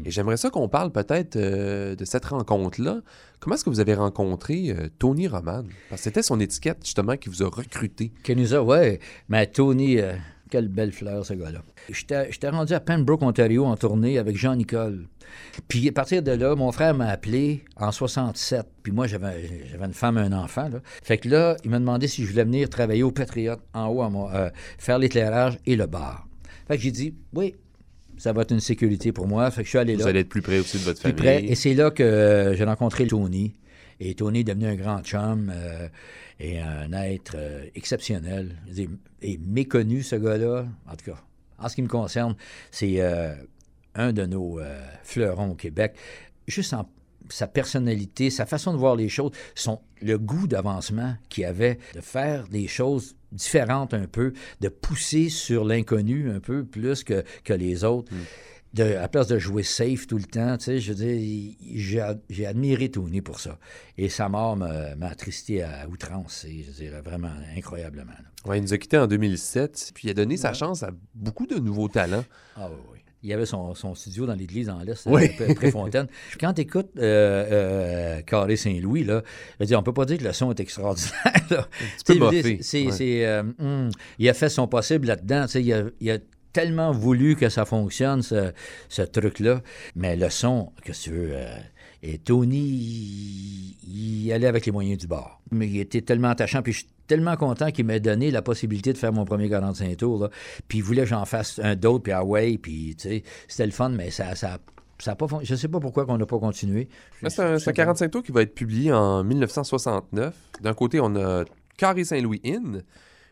Et 0.06 0.12
j'aimerais 0.12 0.38
ça 0.38 0.50
qu'on 0.50 0.68
parle 0.70 0.92
peut-être 0.92 1.36
euh, 1.36 1.96
de 1.96 2.06
cette 2.06 2.26
rencontre-là. 2.26 3.02
Comment 3.40 3.56
est-ce 3.56 3.64
que 3.66 3.70
vous 3.70 3.80
avez 3.80 3.94
rencontré 3.94 4.70
euh, 4.72 4.88
Tony 5.00 5.28
Roman? 5.28 5.64
Parce 5.90 6.02
que 6.02 6.04
c'était 6.06 6.24
son 6.24 6.40
étiquette, 6.40 6.80
justement, 6.84 7.16
qui 7.18 7.30
vous 7.30 7.44
a 7.44 7.48
recruté. 7.50 8.12
Kenusa, 8.24 8.64
ouais. 8.64 9.00
Mais 9.30 9.46
Tony, 9.48 10.00
euh, 10.00 10.14
quelle 10.50 10.68
belle 10.68 10.92
fleur, 10.92 11.26
ce 11.26 11.34
gars-là. 11.34 11.62
J'étais 11.90 12.50
rendu 12.50 12.74
à 12.74 12.80
Pembroke, 12.80 13.22
Ontario, 13.24 13.66
en 13.66 13.76
tournée 13.76 14.18
avec 14.18 14.38
Jean-Nicole. 14.38 15.08
Puis 15.68 15.88
à 15.90 15.92
partir 15.92 16.22
de 16.24 16.32
là, 16.32 16.56
mon 16.56 16.72
frère 16.72 16.94
m'a 16.94 17.08
appelé 17.08 17.64
en 17.76 17.92
67. 17.92 18.66
Puis 18.84 18.92
moi, 18.92 19.08
j'avais 19.08 19.50
une 19.84 19.94
femme 19.94 20.18
et 20.18 20.22
un 20.22 20.32
enfant. 20.34 20.70
Là. 20.70 20.80
Fait 21.04 21.18
que 21.18 21.28
là, 21.30 21.58
il 21.64 21.70
m'a 21.70 21.80
demandé 21.80 22.08
si 22.08 22.24
je 22.24 22.30
voulais 22.32 22.44
venir 22.46 22.70
travailler 22.70 23.04
au 23.04 23.12
Patriote, 23.12 23.60
en 23.74 23.88
haut, 23.88 24.02
à 24.02 24.10
mon- 24.10 24.30
faire 24.78 24.98
l'éclairage 25.00 25.58
et 25.66 25.76
le 25.76 25.86
bar. 25.88 26.28
Fait 26.68 26.78
que 26.78 26.84
j'ai 26.84 26.92
dit, 26.92 27.14
oui, 27.34 27.56
ça 28.18 28.32
va 28.34 28.44
être 28.44 28.52
une 28.52 28.60
sécurité 28.60 29.12
pour 29.12 29.28
moi. 29.28 29.50
Fait 29.52 29.62
que 29.62 29.66
je 29.66 29.70
suis 29.70 29.78
allé 29.80 29.94
Vous 29.96 30.02
là. 30.02 30.08
allez 30.08 30.20
être 30.22 30.30
plus 30.30 30.42
près 30.42 30.60
aussi 30.60 30.78
de 30.78 30.84
votre 30.84 31.00
Plus 31.02 31.12
famille. 31.12 31.16
près. 31.24 31.44
Et 31.46 31.56
c'est 31.56 31.74
là 31.74 31.92
que 31.92 32.04
euh, 32.04 32.56
j'ai 32.56 32.64
rencontré 32.64 33.08
Tony. 33.08 33.54
Et 34.00 34.16
Tony 34.16 34.40
est 34.40 34.44
devenu 34.44 34.66
un 34.68 34.76
grand 34.76 35.02
chum 35.04 35.52
euh, 35.54 35.88
et 36.40 36.60
un 36.60 36.92
être 36.94 37.36
euh, 37.36 37.66
exceptionnel. 37.76 38.58
Dire, 38.70 38.90
Et 39.22 39.38
méconnu, 39.38 40.04
ce 40.04 40.16
gars-là. 40.16 40.66
En 40.88 40.96
tout 40.96 41.12
cas, 41.12 41.18
en 41.60 41.70
ce 41.70 41.76
qui 41.76 41.82
me 41.82 41.88
concerne, 41.88 42.36
c'est 42.72 43.00
un 43.96 44.12
de 44.12 44.26
nos 44.26 44.60
fleurons 45.04 45.52
au 45.52 45.56
Québec. 45.56 45.94
Juste 46.48 46.74
en 46.74 46.90
sa 47.30 47.48
personnalité, 47.48 48.30
sa 48.30 48.46
façon 48.46 48.74
de 48.74 48.78
voir 48.78 48.96
les 48.96 49.08
choses, 49.10 49.32
son, 49.56 49.80
le 50.02 50.18
goût 50.18 50.46
d'avancement 50.48 51.16
qu'il 51.30 51.46
avait, 51.46 51.78
de 51.96 52.02
faire 52.02 52.48
des 52.50 52.68
choses 52.68 53.16
différentes 53.34 53.94
un 53.94 54.08
peu, 54.08 54.34
de 54.62 54.70
pousser 54.70 55.30
sur 55.30 55.66
l'inconnu 55.66 56.30
un 56.32 56.40
peu 56.40 56.64
plus 56.64 57.04
que, 57.04 57.24
que 57.44 57.54
les 57.54 57.84
autres. 57.84 58.12
De, 58.74 58.82
à 58.84 59.02
la 59.02 59.08
place 59.08 59.28
de 59.28 59.38
jouer 59.38 59.62
safe 59.62 60.08
tout 60.08 60.18
le 60.18 60.24
temps, 60.24 60.58
tu 60.58 60.64
sais, 60.66 60.80
je 60.80 60.94
veux 60.94 61.06
dire, 61.06 61.56
j'ai 61.76 62.00
ad- 62.00 62.22
j'ai 62.28 62.48
admiré 62.48 62.90
Tony 62.90 63.22
pour 63.22 63.40
ça. 63.40 63.60
Et 64.00 64.10
sa 64.10 64.30
mort 64.30 64.58
m'a 64.58 64.96
attristé 65.04 65.62
à 65.62 65.88
outrance, 65.88 66.40
c'est, 66.42 66.64
je 66.64 66.72
dire, 66.72 67.00
vraiment 67.04 67.30
incroyablement. 67.56 68.14
Ouais, 68.46 68.58
il 68.58 68.64
nous 68.64 68.74
a 68.74 68.78
quittés 68.80 68.98
en 68.98 69.06
2007, 69.06 69.92
puis 69.94 70.08
il 70.08 70.12
a 70.12 70.16
donné 70.16 70.38
sa 70.38 70.54
chance 70.54 70.82
à 70.82 70.90
beaucoup 71.14 71.46
de 71.46 71.58
nouveaux 71.60 71.88
talents. 71.88 72.26
Ah 72.56 72.68
oui. 72.92 72.98
Il 73.24 73.30
y 73.30 73.34
avait 73.34 73.46
son, 73.46 73.74
son 73.74 73.96
studio 73.96 74.26
dans 74.26 74.36
l'église 74.36 74.70
en 74.70 74.80
l'Est, 74.82 75.04
Oui. 75.06 75.30
euh, 75.42 75.54
près 75.56 75.72
Fontaine. 75.72 76.08
Quand 76.40 76.54
tu 76.54 76.62
écoutes 76.62 76.92
Carré 78.26 78.56
Saint-Louis, 78.58 79.04
là, 79.06 79.22
dire, 79.62 79.80
on 79.80 79.84
peut 79.84 79.94
pas 79.94 80.06
dire 80.06 80.18
que 80.18 80.24
le 80.26 80.34
son 80.34 80.52
est 80.52 80.60
extraordinaire. 80.60 81.14
là. 81.50 81.68
petit 82.06 82.20
peu 82.20 82.26
c'est- 82.62 82.86
ouais. 83.22 83.26
euh, 83.26 83.44
hum, 83.60 83.90
il 84.20 84.28
a 84.30 84.34
fait 84.34 84.50
son 84.50 84.68
possible 84.68 85.08
là-dedans. 85.08 85.46
Il 85.56 85.74
a, 85.74 85.84
il 86.02 86.12
a 86.12 86.18
tellement 86.52 86.92
voulu 86.92 87.36
que 87.36 87.50
ça 87.50 87.66
fonctionne, 87.66 88.22
ce, 88.22 88.52
ce 88.90 89.02
truc-là. 89.02 89.62
Mais 89.96 90.16
le 90.16 90.30
son, 90.30 90.72
que 90.84 90.92
tu 90.92 91.10
veux... 91.12 91.34
et 92.06 92.18
Tony, 92.20 92.60
il, 93.88 94.26
il 94.26 94.32
allait 94.32 94.48
avec 94.48 94.66
les 94.66 94.72
moyens 94.72 94.98
du 95.00 95.08
bord. 95.08 95.42
Mais 95.52 95.68
il 95.68 95.80
était 95.80 96.02
tellement 96.02 96.30
attachant, 96.30 96.62
puis 96.62 96.74
je 96.74 96.78
suis 96.80 96.88
tellement 97.08 97.36
content 97.36 97.72
qu'il 97.72 97.86
m'ait 97.86 98.00
donné 98.00 98.30
la 98.32 98.42
possibilité 98.42 98.94
de 98.94 98.98
faire 98.98 99.14
mon 99.14 99.26
premier 99.26 99.50
45 99.50 99.96
tours. 99.98 100.20
là. 100.24 100.30
Puis 100.68 100.80
il 100.80 100.84
voulait 100.84 101.04
que 101.04 101.08
j'en 101.10 101.26
fasse 101.26 101.60
un 101.64 101.76
d'autre, 101.76 102.04
puis 102.04 102.12
ah 102.12 102.24
ouais, 102.24 102.58
puis 102.58 102.96
tu 102.98 103.10
sais, 103.10 103.24
c'était 103.48 103.66
le 103.66 103.72
fun, 103.72 103.90
mais 103.90 104.10
ça, 104.12 104.36
ça, 104.36 104.58
ça 105.00 105.12
a 105.12 105.16
pas 105.16 105.28
fon- 105.28 105.42
Je 105.44 105.56
sais 105.56 105.68
pas 105.68 105.80
pourquoi 105.80 106.06
qu'on 106.06 106.18
n'a 106.18 106.26
pas 106.26 106.40
continué. 106.40 106.88
C'est 107.28 107.40
un, 107.42 107.60
c'est 107.60 107.70
un 107.70 107.74
45 107.74 108.12
tours 108.12 108.24
qui 108.24 108.32
va 108.32 108.42
être 108.42 108.54
publié 108.56 108.92
en 108.92 109.24
1969. 109.24 110.36
D'un 110.62 110.74
côté, 110.74 111.00
on 111.02 111.16
a 111.16 111.44
Carré 111.78 112.04
Saint-Louis 112.04 112.42
Inn, 112.46 112.84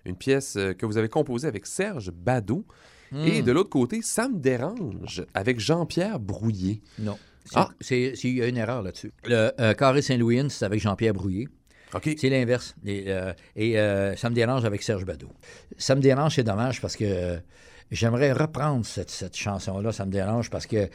une 0.05 0.15
pièce 0.15 0.55
euh, 0.57 0.73
que 0.73 0.85
vous 0.85 0.97
avez 0.97 1.09
composée 1.09 1.47
avec 1.47 1.65
Serge 1.65 2.11
Badeau. 2.11 2.65
Hmm. 3.11 3.25
Et 3.27 3.41
de 3.41 3.51
l'autre 3.51 3.69
côté, 3.69 4.01
Ça 4.01 4.29
me 4.29 4.37
dérange 4.39 5.25
avec 5.33 5.59
Jean-Pierre 5.59 6.19
Brouillé. 6.19 6.81
Non. 6.97 7.17
Ah. 7.55 7.69
c'est- 7.79 8.13
Il 8.23 8.37
y 8.37 8.41
a 8.41 8.47
une 8.47 8.57
erreur 8.57 8.81
là-dessus. 8.81 9.11
Le 9.25 9.51
euh, 9.59 9.73
Carré 9.73 10.01
Saint-Louis, 10.01 10.49
c'est 10.49 10.65
avec 10.65 10.79
Jean-Pierre 10.79 11.13
Brouillé. 11.13 11.47
OK. 11.93 12.09
C'est 12.17 12.29
l'inverse. 12.29 12.73
Euh, 12.87 13.33
et 13.55 13.77
euh, 13.77 14.15
ça 14.15 14.29
me 14.29 14.35
dérange 14.35 14.63
avec 14.63 14.81
Serge 14.81 15.05
Badeau. 15.05 15.29
Ça 15.77 15.95
me 15.95 16.01
dérange, 16.01 16.35
c'est 16.35 16.43
dommage 16.43 16.79
parce 16.79 16.95
que 16.95 17.03
euh, 17.05 17.37
j'aimerais 17.91 18.31
reprendre 18.31 18.85
cette, 18.85 19.09
cette 19.09 19.35
chanson-là. 19.35 19.91
Ça 19.91 20.05
me 20.05 20.11
dérange 20.11 20.49
parce 20.49 20.65
que 20.65 20.87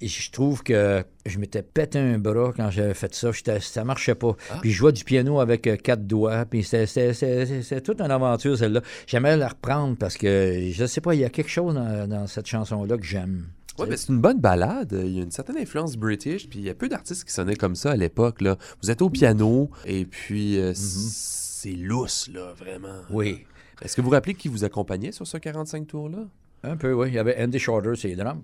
je 0.00 0.30
trouve 0.30 0.62
que 0.62 1.02
je 1.24 1.38
m'étais 1.38 1.62
pété 1.62 1.98
un 1.98 2.18
bras 2.18 2.52
quand 2.54 2.70
j'avais 2.70 2.94
fait 2.94 3.12
ça. 3.14 3.30
Ça 3.60 3.82
marchait 3.82 4.14
pas. 4.14 4.36
Puis 4.60 4.70
je 4.70 4.76
jouais 4.76 4.92
du 4.92 5.02
piano 5.02 5.40
avec 5.40 5.62
quatre 5.82 6.06
doigts. 6.06 6.44
Puis 6.44 6.62
c'était 6.62 7.80
toute 7.80 8.00
une 8.00 8.10
aventure, 8.10 8.56
celle-là. 8.56 8.82
J'aimerais 9.06 9.36
la 9.38 9.48
reprendre 9.48 9.96
parce 9.96 10.16
que, 10.16 10.68
je 10.70 10.84
sais 10.86 11.00
pas, 11.00 11.14
il 11.14 11.22
y 11.22 11.24
a 11.24 11.30
quelque 11.30 11.50
chose 11.50 11.74
dans, 11.74 12.06
dans 12.08 12.26
cette 12.26 12.46
chanson-là 12.46 12.96
que 12.98 13.04
j'aime. 13.04 13.46
Ouais, 13.78 13.88
ben, 13.88 13.96
c'est 13.96 14.08
une 14.08 14.20
bonne 14.20 14.40
balade. 14.40 14.98
Il 15.04 15.16
y 15.16 15.20
a 15.20 15.22
une 15.22 15.30
certaine 15.30 15.58
influence 15.58 15.96
british, 15.96 16.48
puis 16.48 16.60
il 16.60 16.64
y 16.64 16.70
a 16.70 16.74
peu 16.74 16.88
d'artistes 16.88 17.24
qui 17.24 17.32
sonnaient 17.32 17.56
comme 17.56 17.74
ça 17.76 17.92
à 17.92 17.96
l'époque. 17.96 18.40
là. 18.40 18.56
Vous 18.82 18.90
êtes 18.90 19.02
au 19.02 19.10
piano, 19.10 19.70
et 19.84 20.04
puis 20.04 20.58
euh, 20.58 20.72
c'est 20.74 21.72
lousse, 21.72 22.28
là, 22.32 22.52
vraiment. 22.56 22.88
Mm-hmm. 22.88 23.12
Oui. 23.14 23.44
Est-ce 23.82 23.94
que 23.96 24.00
vous 24.00 24.06
vous 24.08 24.12
rappelez 24.14 24.34
qui 24.34 24.48
vous 24.48 24.64
accompagnait 24.64 25.12
sur 25.12 25.26
ce 25.26 25.36
45 25.36 25.86
tours-là? 25.86 26.26
Un 26.62 26.76
peu, 26.76 26.92
oui. 26.92 27.08
Il 27.08 27.14
y 27.14 27.18
avait 27.18 27.40
Andy 27.42 27.58
Shorter, 27.58 27.92
c'est 27.96 28.08
les 28.08 28.16
drums. 28.16 28.42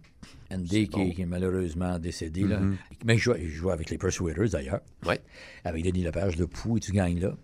Andy 0.53 0.87
qui, 0.89 0.99
bon. 0.99 1.11
qui 1.11 1.23
est 1.23 1.27
malheureusement 1.27 1.99
décédé. 1.99 2.43
là. 2.43 2.61
Mhm. 2.61 2.77
Mais 3.05 3.17
je 3.17 3.33
jouais 3.49 3.73
avec 3.73 3.91
les 3.91 3.99
Persuaders, 3.99 4.51
d'ailleurs. 4.51 4.81
Ouais. 5.07 5.21
Avec 5.65 5.83
Denis 5.85 6.03
Lepage, 6.05 6.37
Le 6.37 6.47
Pou 6.47 6.77
et 6.77 6.81
tu 6.81 6.93
gagnes 6.93 7.21
là. 7.21 7.35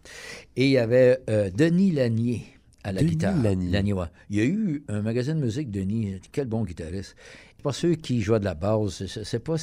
Et 0.57 0.67
il 0.67 0.71
y 0.73 0.79
avait 0.79 1.19
euh, 1.31 1.51
Denis 1.51 1.91
Lanier 1.93 2.45
à 2.85 2.93
la 2.93 3.01
Denis 3.01 3.13
guitare. 3.13 3.37
Lanier. 3.43 3.93
ouais. 3.93 4.07
Il 4.31 4.37
y 4.37 4.41
a 4.41 4.45
eu 4.45 4.85
un 4.89 5.03
magazine 5.03 5.35
de 5.41 5.45
musique, 5.45 5.71
Denis. 5.71 6.21
Quel 6.31 6.47
bon 6.47 6.65
guitariste. 6.65 7.17
C'est 7.59 7.65
pas 7.65 7.73
ceux 7.73 7.95
qui 7.97 8.21
jouaient 8.23 8.39
de 8.39 8.45
la 8.45 8.55
base. 8.55 9.05
C'est- 9.25 9.39
pas... 9.41 9.57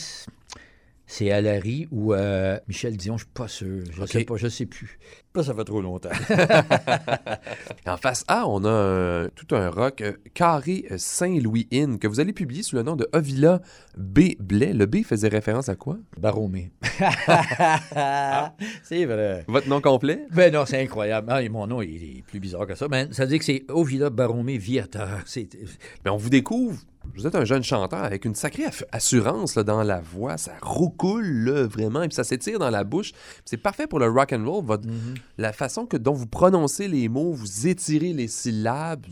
C'est 1.07 1.29
Alary 1.31 1.87
ou 1.91 2.15
euh, 2.15 2.57
Michel 2.67 2.97
Dion, 2.97 3.15
je 3.15 3.25
suis 3.25 3.31
pas 3.31 3.47
sûr. 3.47 3.83
Je 3.91 4.01
Ok. 4.01 4.07
sais 4.09 4.23
pas, 4.25 4.37
je 4.37 4.47
sais 4.47 4.65
plus. 4.65 4.97
Ça 5.39 5.53
fait 5.53 5.63
trop 5.63 5.79
longtemps. 5.81 6.09
En 7.87 7.97
face 7.97 8.23
A, 8.27 8.47
on 8.47 8.65
a 8.65 8.69
un- 8.71 9.29
tout 9.29 9.53
un 9.55 9.69
rock 9.69 10.01
euh, 10.01 10.13
carré 10.33 10.85
Saint-Louis 10.97 11.67
Inn 11.71 11.99
que 11.99 12.07
vous 12.07 12.19
allez 12.19 12.33
publier 12.33 12.63
sous 12.63 12.75
le 12.75 12.81
nom 12.81 12.95
de 12.95 13.07
Avila 13.13 13.61
B. 13.95 14.31
Blais. 14.39 14.73
Le 14.73 14.87
B 14.87 15.03
faisait 15.03 15.27
référence 15.27 15.69
à 15.69 15.75
quoi? 15.75 15.97
Baromé. 16.17 16.71
c'est 18.83 19.05
vrai. 19.05 19.45
Votre 19.47 19.69
nom 19.69 19.81
complet? 19.81 20.25
Ben 20.31 20.51
non, 20.53 20.65
c'est 20.65 20.81
incroyable. 20.81 21.27
Ah, 21.29 21.43
et 21.43 21.49
mon 21.49 21.67
nom 21.67 21.81
il 21.83 22.17
est 22.17 22.23
plus 22.23 22.39
bizarre 22.39 22.65
que 22.65 22.73
ça. 22.75 22.87
Mais 22.89 23.07
ça 23.11 23.23
veut 23.25 23.29
dire 23.29 23.39
que 23.39 23.45
c'est 23.45 23.63
Ovila 23.69 24.09
Baromé 24.09 24.57
Viateur. 24.57 25.21
C'est... 25.25 25.47
Mais 26.03 26.09
on 26.11 26.17
vous 26.17 26.29
découvre, 26.31 26.79
vous 27.13 27.27
êtes 27.27 27.35
un 27.35 27.45
jeune 27.45 27.63
chanteur 27.63 28.03
avec 28.03 28.25
une 28.25 28.35
sacrée 28.35 28.65
assurance 28.91 29.55
là, 29.55 29.63
dans 29.63 29.83
la 29.83 30.01
voix. 30.01 30.37
Ça 30.37 30.53
roucoule 30.61 31.25
là, 31.25 31.67
vraiment, 31.67 32.03
et 32.03 32.07
puis 32.07 32.15
ça 32.15 32.23
s'étire 32.23 32.59
dans 32.59 32.69
la 32.69 32.83
bouche. 32.83 33.11
C'est 33.45 33.57
parfait 33.57 33.87
pour 33.87 33.99
le 33.99 34.09
rock 34.09 34.33
and 34.33 34.45
roll. 34.45 34.63
Votre, 34.65 34.87
La 35.37 35.53
façon 35.53 35.85
que, 35.85 35.97
dont 35.97 36.13
vous 36.13 36.27
prononcez 36.27 36.87
les 36.87 37.07
mots, 37.09 37.31
vous 37.31 37.67
étirez 37.67 38.13
les 38.13 38.27
syllabes, 38.27 39.05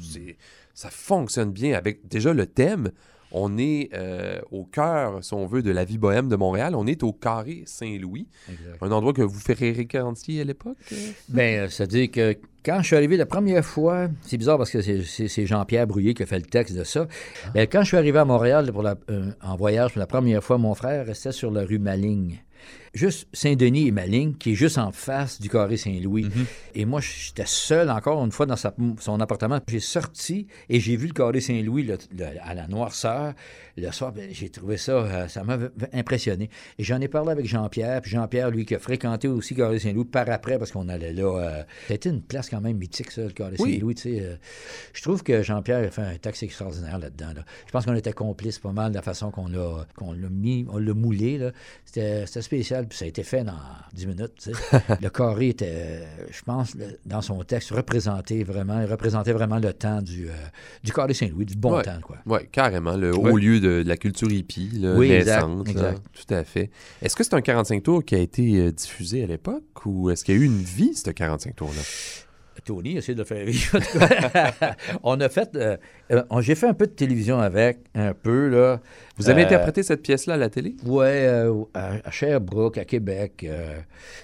ça 0.73 0.89
fonctionne 0.89 1.51
bien 1.51 1.77
avec 1.77 2.07
déjà 2.07 2.33
le 2.33 2.45
thème. 2.45 2.91
On 3.35 3.57
est 3.57 3.89
euh, 3.95 4.39
au 4.51 4.63
cœur, 4.63 5.23
si 5.23 5.33
on 5.33 5.45
veut, 5.47 5.63
de 5.63 5.71
la 5.71 5.83
vie 5.85 5.97
bohème 5.97 6.29
de 6.29 6.35
Montréal. 6.35 6.75
On 6.75 6.85
est 6.85 7.01
au 7.03 7.11
Carré 7.13 7.63
Saint-Louis, 7.65 8.27
un 8.81 8.91
endroit 8.91 9.11
que 9.11 9.23
vous 9.23 9.39
fréquentiez 9.39 10.41
à 10.41 10.43
l'époque. 10.43 10.77
euh? 10.91 10.95
Ben, 11.29 11.67
c'est-à-dire 11.69 12.11
que 12.11 12.35
quand 12.63 12.79
je 12.81 12.87
suis 12.87 12.95
arrivé 12.95 13.17
la 13.17 13.25
première 13.25 13.65
fois, 13.65 14.07
c'est 14.21 14.37
bizarre 14.37 14.57
parce 14.57 14.69
que 14.71 14.81
c'est, 14.81 15.45
Jean-Pierre 15.45 15.87
Brouillé 15.87 16.13
qui 16.13 16.23
a 16.23 16.25
fait 16.27 16.37
le 16.39 16.45
texte 16.45 16.75
de 16.77 16.83
ça. 16.83 17.07
Ben, 17.55 17.67
quand 17.69 17.81
je 17.81 17.87
suis 17.87 17.97
arrivé 17.97 18.19
à 18.19 18.25
Montréal 18.25 18.71
pour 18.71 18.83
la- 18.83 18.95
euh, 19.09 19.31
en 19.41 19.55
voyage 19.55 19.93
pour 19.93 19.99
la 19.99 20.07
première 20.07 20.43
fois, 20.43 20.57
mon 20.59 20.75
frère 20.75 21.05
restait 21.05 21.31
sur 21.31 21.49
la 21.51 21.63
rue 21.65 21.79
Maligne. 21.79 22.39
Juste 22.93 23.27
Saint-Denis 23.33 23.87
et 23.87 23.91
ma 23.91 24.05
ligne, 24.05 24.33
qui 24.35 24.51
est 24.51 24.55
juste 24.55 24.77
en 24.77 24.91
face 24.91 25.41
du 25.41 25.49
carré 25.49 25.77
Saint-Louis. 25.77 26.29
Et 26.75 26.85
moi, 26.85 27.01
j'étais 27.01 27.45
seul 27.47 27.89
encore 27.89 28.23
une 28.23 28.31
fois 28.31 28.45
dans 28.45 28.55
sa- 28.55 28.75
son 28.99 29.19
appartement. 29.19 29.59
J'ai 29.67 29.79
sorti 29.79 30.47
et 30.69 30.79
j'ai 30.79 30.95
vu 30.95 31.07
le 31.07 31.13
carré 31.13 31.41
Saint-Louis 31.41 31.83
le- 31.83 31.97
le- 32.15 32.25
à 32.41 32.53
la 32.53 32.67
noirceur. 32.67 33.33
Le 33.77 33.91
soir, 33.91 34.11
ben, 34.11 34.29
j'ai 34.31 34.49
trouvé 34.49 34.77
ça, 34.77 34.91
euh, 34.91 35.27
ça 35.27 35.43
m'a 35.43 35.57
impressionné. 35.93 36.49
Et 36.77 36.83
j'en 36.83 37.01
ai 37.01 37.07
parlé 37.07 37.31
avec 37.31 37.47
Jean-Pierre. 37.47 38.01
Puis 38.01 38.11
Jean-Pierre, 38.11 38.51
lui, 38.51 38.65
qui 38.65 38.75
a 38.75 38.79
fréquenté 38.79 39.27
aussi 39.27 39.55
carré 39.55 39.79
Saint-Louis 39.79 40.05
par 40.05 40.29
après, 40.29 40.59
parce 40.59 40.71
qu'on 40.71 40.87
allait 40.89 41.13
là. 41.13 41.23
euh, 41.39 41.63
C'était 41.87 42.09
une 42.09 42.21
place 42.21 42.49
quand 42.49 42.61
même 42.61 42.77
mythique, 42.77 43.09
ça, 43.09 43.23
le 43.23 43.29
carré 43.31 43.55
Oui. 43.59 43.73
Saint-Louis. 43.73 43.95
euh. 44.07 44.35
je 44.93 45.01
trouve 45.01 45.23
que 45.23 45.41
Jean-Pierre 45.41 45.87
a 45.87 45.89
fait 45.89 46.01
un 46.03 46.15
texte 46.17 46.43
extraordinaire 46.43 46.99
là-dedans. 46.99 47.33
là. 47.35 47.43
Je 47.65 47.71
pense 47.71 47.85
qu'on 47.85 47.95
était 47.95 48.13
complices 48.13 48.59
pas 48.59 48.71
mal 48.71 48.91
de 48.91 48.95
la 48.95 49.01
façon 49.01 49.31
qu'on 49.31 49.47
l'a 49.47 49.87
qu'on 49.95 50.13
l'a 50.13 50.29
mis, 50.29 50.65
on 50.69 50.77
l'a 50.77 50.93
moulé. 50.93 51.39
C'était 51.85 52.25
c'était 52.27 52.41
puis 52.87 52.97
ça 52.97 53.05
a 53.05 53.07
été 53.07 53.23
fait 53.23 53.43
dans 53.43 53.53
10 53.93 54.07
minutes. 54.07 54.31
tu 54.41 54.51
sais. 54.53 54.79
le 55.01 55.09
carré 55.09 55.49
était, 55.49 55.65
euh, 55.71 56.05
je 56.31 56.41
pense, 56.43 56.75
le- 56.75 56.99
dans 57.05 57.21
son 57.21 57.43
texte, 57.43 57.71
représenté 57.71 58.43
vraiment, 58.43 58.85
représentait 58.85 59.33
vraiment 59.33 59.59
le 59.59 59.73
temps 59.73 60.01
du, 60.01 60.29
euh, 60.29 60.33
du 60.83 60.91
carré 60.91 61.13
Saint-Louis, 61.13 61.45
du 61.45 61.55
bon 61.55 61.77
Ouais. 61.77 61.83
temps. 61.83 61.99
quoi. 62.01 62.17
Oui, 62.25 62.39
carrément. 62.51 62.95
Le 62.97 63.15
Ouais. 63.15 63.31
haut 63.31 63.37
lieu 63.37 63.59
de, 63.59 63.83
de 63.83 63.87
la 63.87 63.97
culture 63.97 64.31
hippie, 64.31 64.69
là, 64.79 64.95
Oui, 64.95 65.11
exact, 65.11 65.35
naissante. 65.47 65.65
là. 65.67 65.71
exact. 65.71 66.01
tout 66.13 66.33
à 66.33 66.43
fait. 66.43 66.69
Est-ce 67.01 67.15
que 67.15 67.23
c'est 67.23 67.33
un 67.33 67.41
45 67.41 67.83
tours 67.83 68.03
qui 68.03 68.15
a 68.15 68.19
été 68.19 68.57
euh, 68.59 68.71
diffusé 68.71 69.23
à 69.23 69.27
l'époque 69.27 69.85
ou 69.85 70.09
est-ce 70.09 70.23
qu'il 70.23 70.35
y 70.35 70.37
a 70.37 70.41
eu 70.41 70.45
une 70.45 70.57
vie, 70.61 70.93
ce 70.95 71.09
45 71.11 71.55
tours-là? 71.55 71.81
Tony 72.65 72.97
essaie 72.97 73.13
de 73.13 73.19
le 73.19 73.25
faire 73.25 73.45
rire. 73.45 73.71
on 75.03 75.19
a 75.19 75.29
fait, 75.29 75.49
euh, 75.55 75.77
euh, 76.11 76.23
j'ai 76.41 76.55
fait 76.55 76.67
un 76.67 76.73
peu 76.73 76.85
de 76.87 76.91
télévision 76.91 77.39
avec, 77.39 77.79
un 77.95 78.13
peu 78.13 78.47
là. 78.49 78.79
Vous 79.17 79.29
avez 79.29 79.41
Euh, 79.43 79.45
interprété 79.45 79.83
cette 79.83 80.01
pièce-là 80.01 80.35
à 80.35 80.37
la 80.37 80.49
télé? 80.49 80.75
Euh, 80.87 81.63
à, 81.73 81.95
à 82.03 82.11
Sherbrooke, 82.11 82.77
à 82.77 82.85
Québec. 82.85 83.45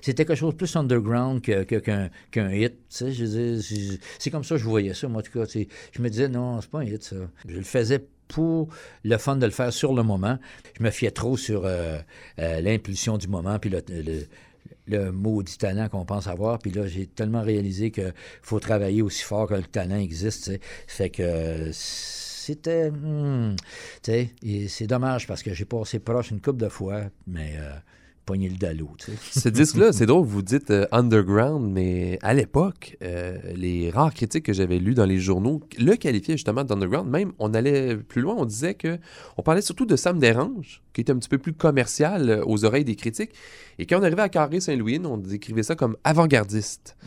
c'était 0.02 0.26
quelque 0.26 0.38
chose 0.38 0.54
de 0.54 0.58
plus 0.58 0.76
underground 0.76 1.42
que- 1.42 1.64
que- 1.64 1.76
qu'un 1.76 2.10
qu'un 2.32 2.52
hit. 2.52 2.76
c'est- 2.90 4.30
comme 4.32 4.44
ça 4.44 4.56
que 4.56 4.62
je 4.62 4.66
voyais 4.66 4.94
ça, 4.94 5.08
moi, 5.08 5.20
en 5.20 5.24
tout 5.24 5.32
cas. 5.40 5.46
Je 5.92 6.02
me 6.02 6.10
disais, 6.10 6.28
non, 6.28 6.62
c'est 6.62 6.70
pas 6.70 6.80
un 6.80 6.86
hit, 6.86 7.04
ça. 7.04 7.16
Je 7.48 7.56
le 7.56 7.64
faisais 7.64 8.04
pour 8.28 8.70
le 9.04 9.18
fun 9.18 9.38
de 9.38 9.46
le 9.46 9.52
faire 9.52 9.74
sur 9.74 9.94
le 9.94 10.04
moment. 10.04 10.38
Je 10.78 10.84
me 10.84 10.92
fiais 10.92 11.10
trop 11.12 11.36
sur 11.36 11.64
euh, 11.66 11.98
euh, 12.40 12.62
l'impulsion 12.62 13.18
du 13.18 13.28
moment, 13.28 13.58
puis 13.58 13.72
le, 13.72 13.82
le, 13.90 14.22
le 14.90 15.12
maudit 15.12 15.58
talent 15.58 15.90
qu'on 15.90 16.06
pense 16.06 16.28
avoir. 16.28 16.60
Puis 16.60 16.72
là, 16.72 16.88
j'ai 16.88 17.08
tellement 17.08 17.42
réalisé 17.42 17.92
qu'il 17.92 18.14
faut 18.42 18.60
travailler 18.60 19.02
aussi 19.02 19.24
fort 19.24 19.48
que 19.48 19.56
le 19.56 19.64
talent 19.64 19.98
existe. 19.98 20.46
tu 20.46 20.52
sais. 20.52 20.60
Fait 20.88 21.10
que 21.10 21.72
c'était. 21.74 22.90
hmm, 22.92 23.56
c'est 24.04 24.88
dommage 24.88 25.28
parce 25.28 25.44
que 25.44 25.54
j'ai 25.54 25.66
passé 25.66 26.00
proche 26.00 26.32
une 26.32 26.42
couple 26.42 26.60
de 26.60 26.70
fois, 26.70 27.04
mais 27.28 27.54
euh, 27.58 27.72
pogné 28.30 28.48
le 28.48 28.58
dallo. 28.58 28.92
tu 29.00 29.12
sais. 29.12 29.40
Ce 29.40 29.50
disque-là, 29.50 29.92
c'est 29.92 30.06
drôle, 30.06 30.24
vous 30.24 30.44
dites 30.44 30.70
euh, 30.70 30.86
underground, 30.92 31.68
mais 31.68 32.20
à 32.22 32.36
l'époque, 32.36 32.96
euh, 33.02 33.40
les 33.56 33.90
rares 33.90 34.14
critiques 34.14 34.46
que 34.46 34.54
j'avais 34.54 34.78
lues 34.78 34.94
dans 34.94 35.08
les 35.08 35.18
journaux 35.18 35.62
le 35.80 35.96
qualifiaient 35.96 36.36
justement 36.36 36.64
d'underground. 36.64 37.10
Même, 37.10 37.32
on 37.40 37.56
allait 37.56 37.98
plus 37.98 38.22
loin, 38.22 38.36
on 38.38 38.46
disait 38.46 38.76
que 38.76 39.00
on 39.38 39.42
parlait 39.42 39.64
surtout 39.64 39.88
de 39.88 39.96
Sam 39.96 40.20
Dérange, 40.20 40.84
qui 40.94 41.02
était 41.02 41.12
un 41.12 41.18
petit 41.18 41.30
peu 41.30 41.40
plus 41.40 41.54
commercial 41.54 42.30
euh, 42.30 42.44
aux 42.46 42.66
oreilles 42.66 42.86
des 42.86 42.96
critiques. 42.96 43.32
Et 43.80 43.88
quand 43.88 44.00
on 44.00 44.04
arrivait 44.04 44.22
à 44.22 44.30
Carré 44.30 44.60
Saint-Louis, 44.60 45.02
on 45.04 45.18
décrivait 45.18 45.64
ça 45.64 45.74
comme 45.74 45.96
avant-gardiste, 46.04 46.98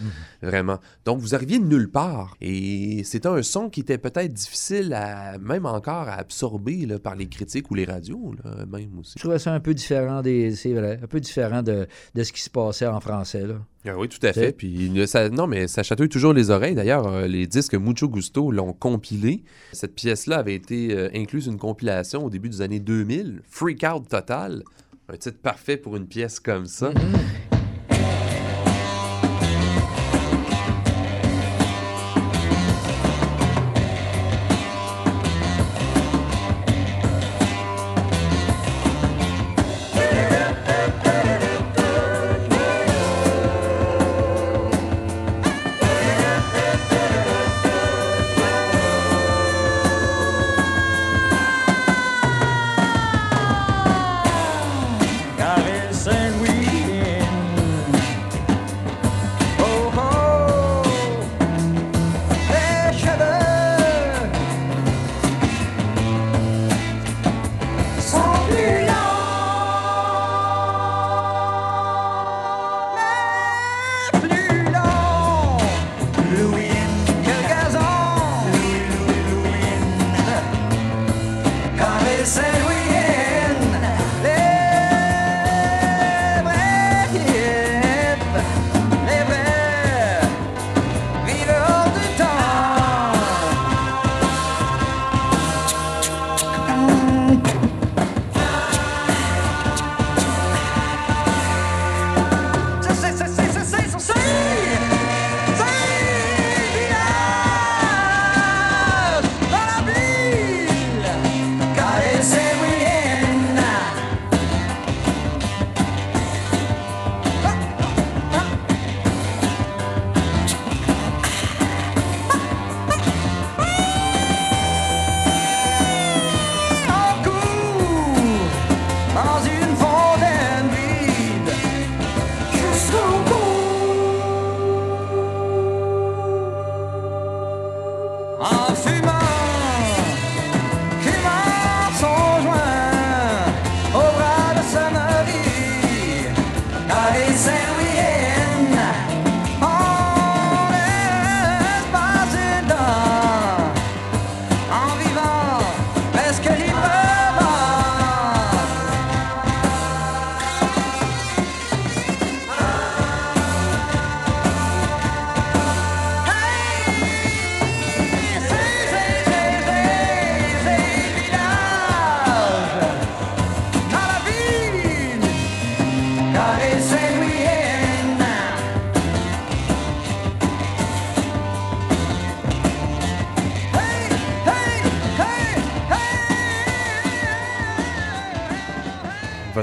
vraiment. 0.43 0.79
Donc, 1.05 1.21
vous 1.21 1.35
arriviez 1.35 1.59
de 1.59 1.67
nulle 1.67 1.91
part. 1.91 2.35
Et 2.41 3.05
c'était 3.05 3.29
un 3.29 3.43
son 3.43 3.69
qui 3.69 3.81
était 3.81 3.99
peut-être 3.99 4.33
difficile 4.33 4.95
à, 4.95 5.37
même 5.39 5.67
encore 5.67 6.09
à 6.09 6.15
absorber 6.15 6.87
là, 6.87 6.99
par 6.99 7.15
les 7.15 7.29
critiques 7.29 7.71
ou 7.71 7.75
les 7.75 7.85
radios, 7.85 8.35
là, 8.43 8.65
même 8.65 8.99
aussi. 8.99 9.13
Je 9.17 9.21
trouvais 9.21 9.39
ça 9.39 9.53
un 9.53 9.61
peu 9.61 9.75
différent 9.75 10.23
des. 10.23 10.55
C'est 10.57 10.73
vrai, 10.73 10.99
peu 11.13 11.21
différent 11.21 11.63
de, 11.63 11.87
de 12.15 12.23
ce 12.25 12.33
qui 12.33 12.41
se 12.41 12.51
passait 12.51 12.87
en 12.87 13.01
français. 13.01 13.47
Là. 13.47 13.55
Ah 13.87 13.97
oui, 13.97 14.09
tout 14.09 14.25
à 14.27 14.33
fait. 14.33 14.53
Puis 14.53 14.91
ça, 15.07 15.29
non, 15.29 15.47
mais 15.47 15.69
ça 15.69 15.83
chatouille 15.83 16.09
toujours 16.09 16.33
les 16.33 16.51
oreilles. 16.51 16.75
D'ailleurs, 16.75 17.07
euh, 17.07 17.27
les 17.27 17.47
disques 17.47 17.75
Mucho 17.75 18.09
Gusto 18.09 18.51
l'ont 18.51 18.73
compilé. 18.73 19.45
Cette 19.73 19.95
pièce-là 19.95 20.39
avait 20.39 20.55
été 20.55 20.97
euh, 20.97 21.09
incluse 21.15 21.47
une 21.47 21.59
compilation 21.59 22.25
au 22.25 22.31
début 22.31 22.49
des 22.49 22.63
années 22.63 22.81
2000. 22.81 23.43
Freak 23.49 23.85
Out 23.85 24.09
Total. 24.09 24.63
Un 25.09 25.17
titre 25.17 25.39
parfait 25.43 25.77
pour 25.77 25.97
une 25.97 26.07
pièce 26.07 26.41
comme 26.41 26.67
ça. 26.67 26.93
Carré 26.93 27.52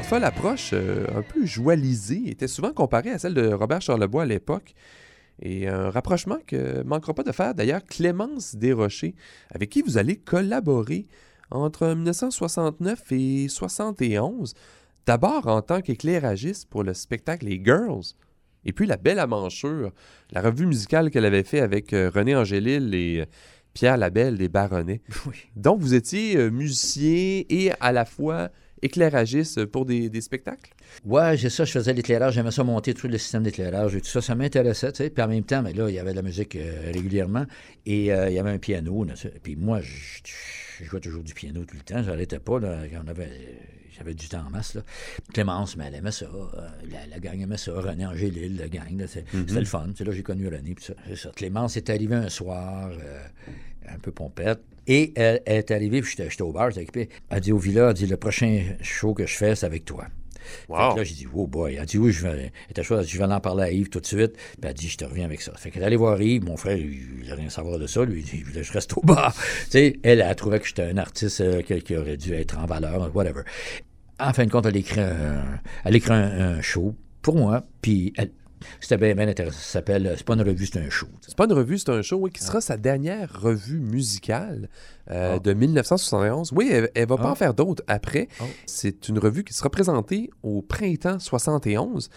folle 0.10 0.24
approche, 0.24 0.72
euh, 0.74 1.06
un 1.16 1.22
peu 1.22 1.46
joalisée, 1.46 2.24
était 2.26 2.48
souvent 2.48 2.74
comparée 2.74 3.12
à 3.12 3.20
celle 3.20 3.36
de 3.36 3.54
Robert 3.54 3.80
Charlebois 3.80 4.24
à 4.24 4.26
l'époque. 4.26 4.74
Et 5.40 5.68
un 5.68 5.92
rapprochement 5.92 6.40
que 6.48 6.82
manquera 6.82 7.14
pas 7.14 7.22
de 7.22 7.32
faire 7.32 7.54
d'ailleurs 7.54 7.86
Clémence 7.86 8.56
Desrochers, 8.56 9.14
avec 9.52 9.70
qui 9.70 9.84
vous 9.84 10.00
allez 10.00 10.16
collaborer 10.16 11.06
entre 11.52 11.90
1969 11.90 13.04
et 13.12 13.50
71. 13.50 14.56
D'abord 15.06 15.46
en 15.46 15.62
tant 15.62 15.80
qu'éclairagiste 15.82 16.68
pour 16.68 16.82
le 16.82 16.96
spectacle 16.96 17.46
Les 17.46 17.62
Girls, 17.64 18.16
et 18.66 18.74
puis 18.74 18.88
La 18.88 18.98
Belle 18.98 19.20
Amanchure, 19.20 19.92
la 20.32 20.42
revue 20.42 20.66
musicale 20.66 21.12
qu'elle 21.12 21.26
avait 21.26 21.44
fait 21.44 21.60
avec 21.60 21.94
euh, 21.94 22.10
René 22.12 22.36
Angélil 22.36 22.96
et 22.96 23.20
euh, 23.22 23.26
Pierre 23.76 23.98
Labelle 23.98 24.40
des 24.40 24.50
Baronnets. 24.50 25.02
Oui. 25.28 25.36
Donc 25.56 25.82
vous 25.82 25.94
étiez 25.94 26.36
euh, 26.36 26.50
musicien 26.50 27.44
et 27.48 27.72
à 27.80 27.92
la 27.92 28.06
fois 28.06 28.50
éclairagiste 28.82 29.66
pour 29.66 29.86
des, 29.86 30.10
des 30.10 30.22
spectacles? 30.22 30.72
Ouais, 31.06 31.38
j'ai 31.38 31.50
ça, 31.50 31.66
je 31.66 31.72
faisais 31.72 31.94
l'éclairage, 31.94 32.34
j'aimais 32.36 32.52
ça 32.52 32.64
monter 32.64 32.94
tout 32.94 33.08
le 33.08 33.18
système 33.18 33.44
d'éclairage 33.44 33.96
et 33.96 34.02
tout 34.02 34.08
ça, 34.08 34.22
ça 34.22 34.36
m'intéressait, 34.36 34.92
tu 34.92 35.04
sais. 35.04 35.10
Puis 35.10 35.24
en 35.24 35.28
même 35.28 35.44
temps, 35.44 35.62
mais 35.62 35.74
là, 35.74 35.90
il 35.90 35.96
y 35.96 36.00
avait 36.00 36.12
de 36.12 36.16
la 36.18 36.22
musique 36.22 36.56
euh, 36.56 36.92
régulièrement 36.94 37.46
et 37.86 38.12
euh, 38.14 38.30
il 38.30 38.36
y 38.36 38.40
avait 38.40 38.52
un 38.52 38.58
piano. 38.58 39.04
là. 39.04 39.14
Puis 39.44 39.56
moi, 39.56 39.82
je, 39.82 40.22
je 40.80 40.86
jouais 40.86 41.00
toujours 41.00 41.24
du 41.24 41.34
piano 41.34 41.64
tout 41.66 41.76
le 41.76 41.84
temps, 41.84 42.02
j'arrêtais 42.04 42.40
pas, 42.40 42.60
là, 42.60 42.82
quand 42.92 43.02
on 43.06 43.08
avait, 43.10 43.30
j'avais 43.98 44.14
du 44.14 44.28
temps 44.30 44.46
en 44.48 44.50
masse, 44.50 44.76
là. 44.76 44.82
Clémence, 45.34 45.76
mais 45.78 45.86
elle 45.88 45.96
aimait 45.96 46.12
ça, 46.12 46.26
euh, 46.26 46.68
la, 46.90 47.06
la 47.08 47.20
gang 47.20 47.40
aimait 47.42 47.58
ça, 47.58 47.74
René 47.74 48.06
Angélil, 48.06 48.58
la 48.58 48.70
gang, 48.70 48.98
là, 48.98 49.08
c'est- 49.08 49.26
c'était 49.32 49.60
le 49.60 49.66
fun, 49.66 49.88
c'est 49.96 50.04
là 50.06 50.12
que 50.12 50.16
j'ai 50.18 50.24
connu 50.24 50.48
René, 50.48 50.74
puis 50.76 50.86
ça, 50.86 50.94
c'est 51.08 51.16
ça. 51.18 51.32
Clémence 51.36 51.76
est 51.78 51.90
arrivée 51.90 52.16
un 52.16 52.30
soir, 52.30 52.92
euh, 52.92 53.24
un 53.90 53.98
peu 54.00 54.12
pompette. 54.12 54.62
Et 54.90 55.14
elle, 55.16 55.42
elle 55.46 55.58
est 55.58 55.72
arrivée, 55.72 56.02
puis 56.02 56.16
j'étais 56.18 56.42
au 56.42 56.52
bar, 56.52 56.72
j'étais 56.72 56.82
occupé. 56.82 57.10
Elle 57.30 57.42
dit 57.42 57.52
au 57.52 57.60
villa, 57.60 57.90
elle 57.90 57.94
dit 57.94 58.08
le 58.08 58.18
prochain 58.18 58.64
show 58.82 59.14
que 59.14 59.28
je 59.28 59.36
fais, 59.36 59.56
c'est 59.56 59.68
avec 59.68 59.86
toi. 59.86 60.08
Fait 60.40 60.74
que 60.74 60.98
là, 60.98 61.04
j'ai 61.04 61.14
dit, 61.14 61.28
oh 61.32 61.46
boy. 61.46 61.76
Elle 61.76 61.86
dit, 61.86 62.00
oui, 62.00 62.12
je 62.12 62.28
vais, 62.28 62.52
elle 62.76 62.84
je 62.84 63.18
vais 63.18 63.24
en 63.24 63.40
parler 63.40 63.64
à 63.64 63.72
Yves 63.72 63.90
tout 63.90 64.00
de 64.00 64.06
suite. 64.08 64.34
Puis 64.34 64.58
elle 64.64 64.74
dit, 64.74 64.90
je 64.90 64.98
te 64.98 65.06
reviens 65.06 65.26
avec 65.26 65.42
ça. 65.42 65.54
Fait 65.56 65.70
qu'elle 65.70 65.84
est 65.84 65.86
allée 65.86 65.96
voir 65.96 66.20
Yves. 66.20 66.44
Mon 66.44 66.58
frère, 66.58 66.76
il 66.76 67.22
il 67.24 67.32
a 67.32 67.36
rien 67.36 67.46
à 67.46 67.52
savoir 67.52 67.78
de 67.78 67.86
ça. 67.86 68.04
Lui, 68.04 68.26
il 68.34 68.44
voulait 68.44 68.62
que 68.62 68.66
je 68.66 68.74
reste 68.74 68.98
au 68.98 69.02
bar. 69.02 69.36
tu 69.66 69.72
sais, 69.72 70.00
elle, 70.02 70.22
elle 70.22 70.36
trouvait 70.36 70.60
que 70.60 70.68
j'étais 70.68 70.84
un 70.84 70.98
artiste 70.98 71.42
euh, 71.42 71.62
qui, 71.62 71.80
qui 71.84 71.96
aurait 71.96 72.18
dû 72.18 72.34
être 72.34 72.58
en 72.58 72.66
valeur, 72.66 73.16
whatever. 73.16 73.42
En 74.20 74.34
fin 74.34 74.46
de 74.46 74.52
compte, 74.52 74.66
elle 74.66 74.78
écrit 74.78 75.02
un, 75.02 75.62
elle 75.86 75.96
écrit 75.96 76.14
un, 76.14 76.58
un 76.58 76.62
show 76.62 76.96
pour 77.22 77.36
moi. 77.36 77.64
Puis 77.82 78.14
elle, 78.18 78.32
c'était 78.80 78.98
bien, 78.98 79.16
bien 79.16 79.28
intéressant. 79.28 79.58
Ça 79.58 79.72
s'appelle, 79.74 80.08
euh, 80.08 80.14
c'est 80.18 80.26
pas 80.26 80.34
une 80.36 80.42
revue, 80.42 80.66
c'est 80.66 80.80
un 80.80 80.90
show. 80.90 81.08
C'est 81.22 81.36
pas 81.36 81.46
une 81.46 81.54
revue, 81.54 81.78
c'est 81.78 81.90
un 81.90 82.02
show 82.02 82.18
oui, 82.18 82.32
qui 82.32 82.44
sera 82.44 82.62
sa 82.62 82.78
dernière 82.78 83.42
revue 83.42 83.80
musicale 83.80 84.70
euh, 85.12 85.36
Ah. 85.36 85.40
de 85.40 85.54
1971. 85.54 86.52
Oui, 86.54 86.70
elle, 86.72 86.90
elle 86.96 87.08
va 87.08 87.18
pas 87.18 87.24
Ah. 87.28 87.32
en 87.32 87.36
faire 87.36 87.54
d'autres 87.54 87.84
après. 87.88 88.28
C'est 88.66 89.08
une 89.10 89.20
revue 89.20 89.44
qui 89.44 89.54
sera 89.54 89.70
présentée 89.70 90.30
au 90.44 90.62
printemps 90.62 91.20
71 91.20 92.10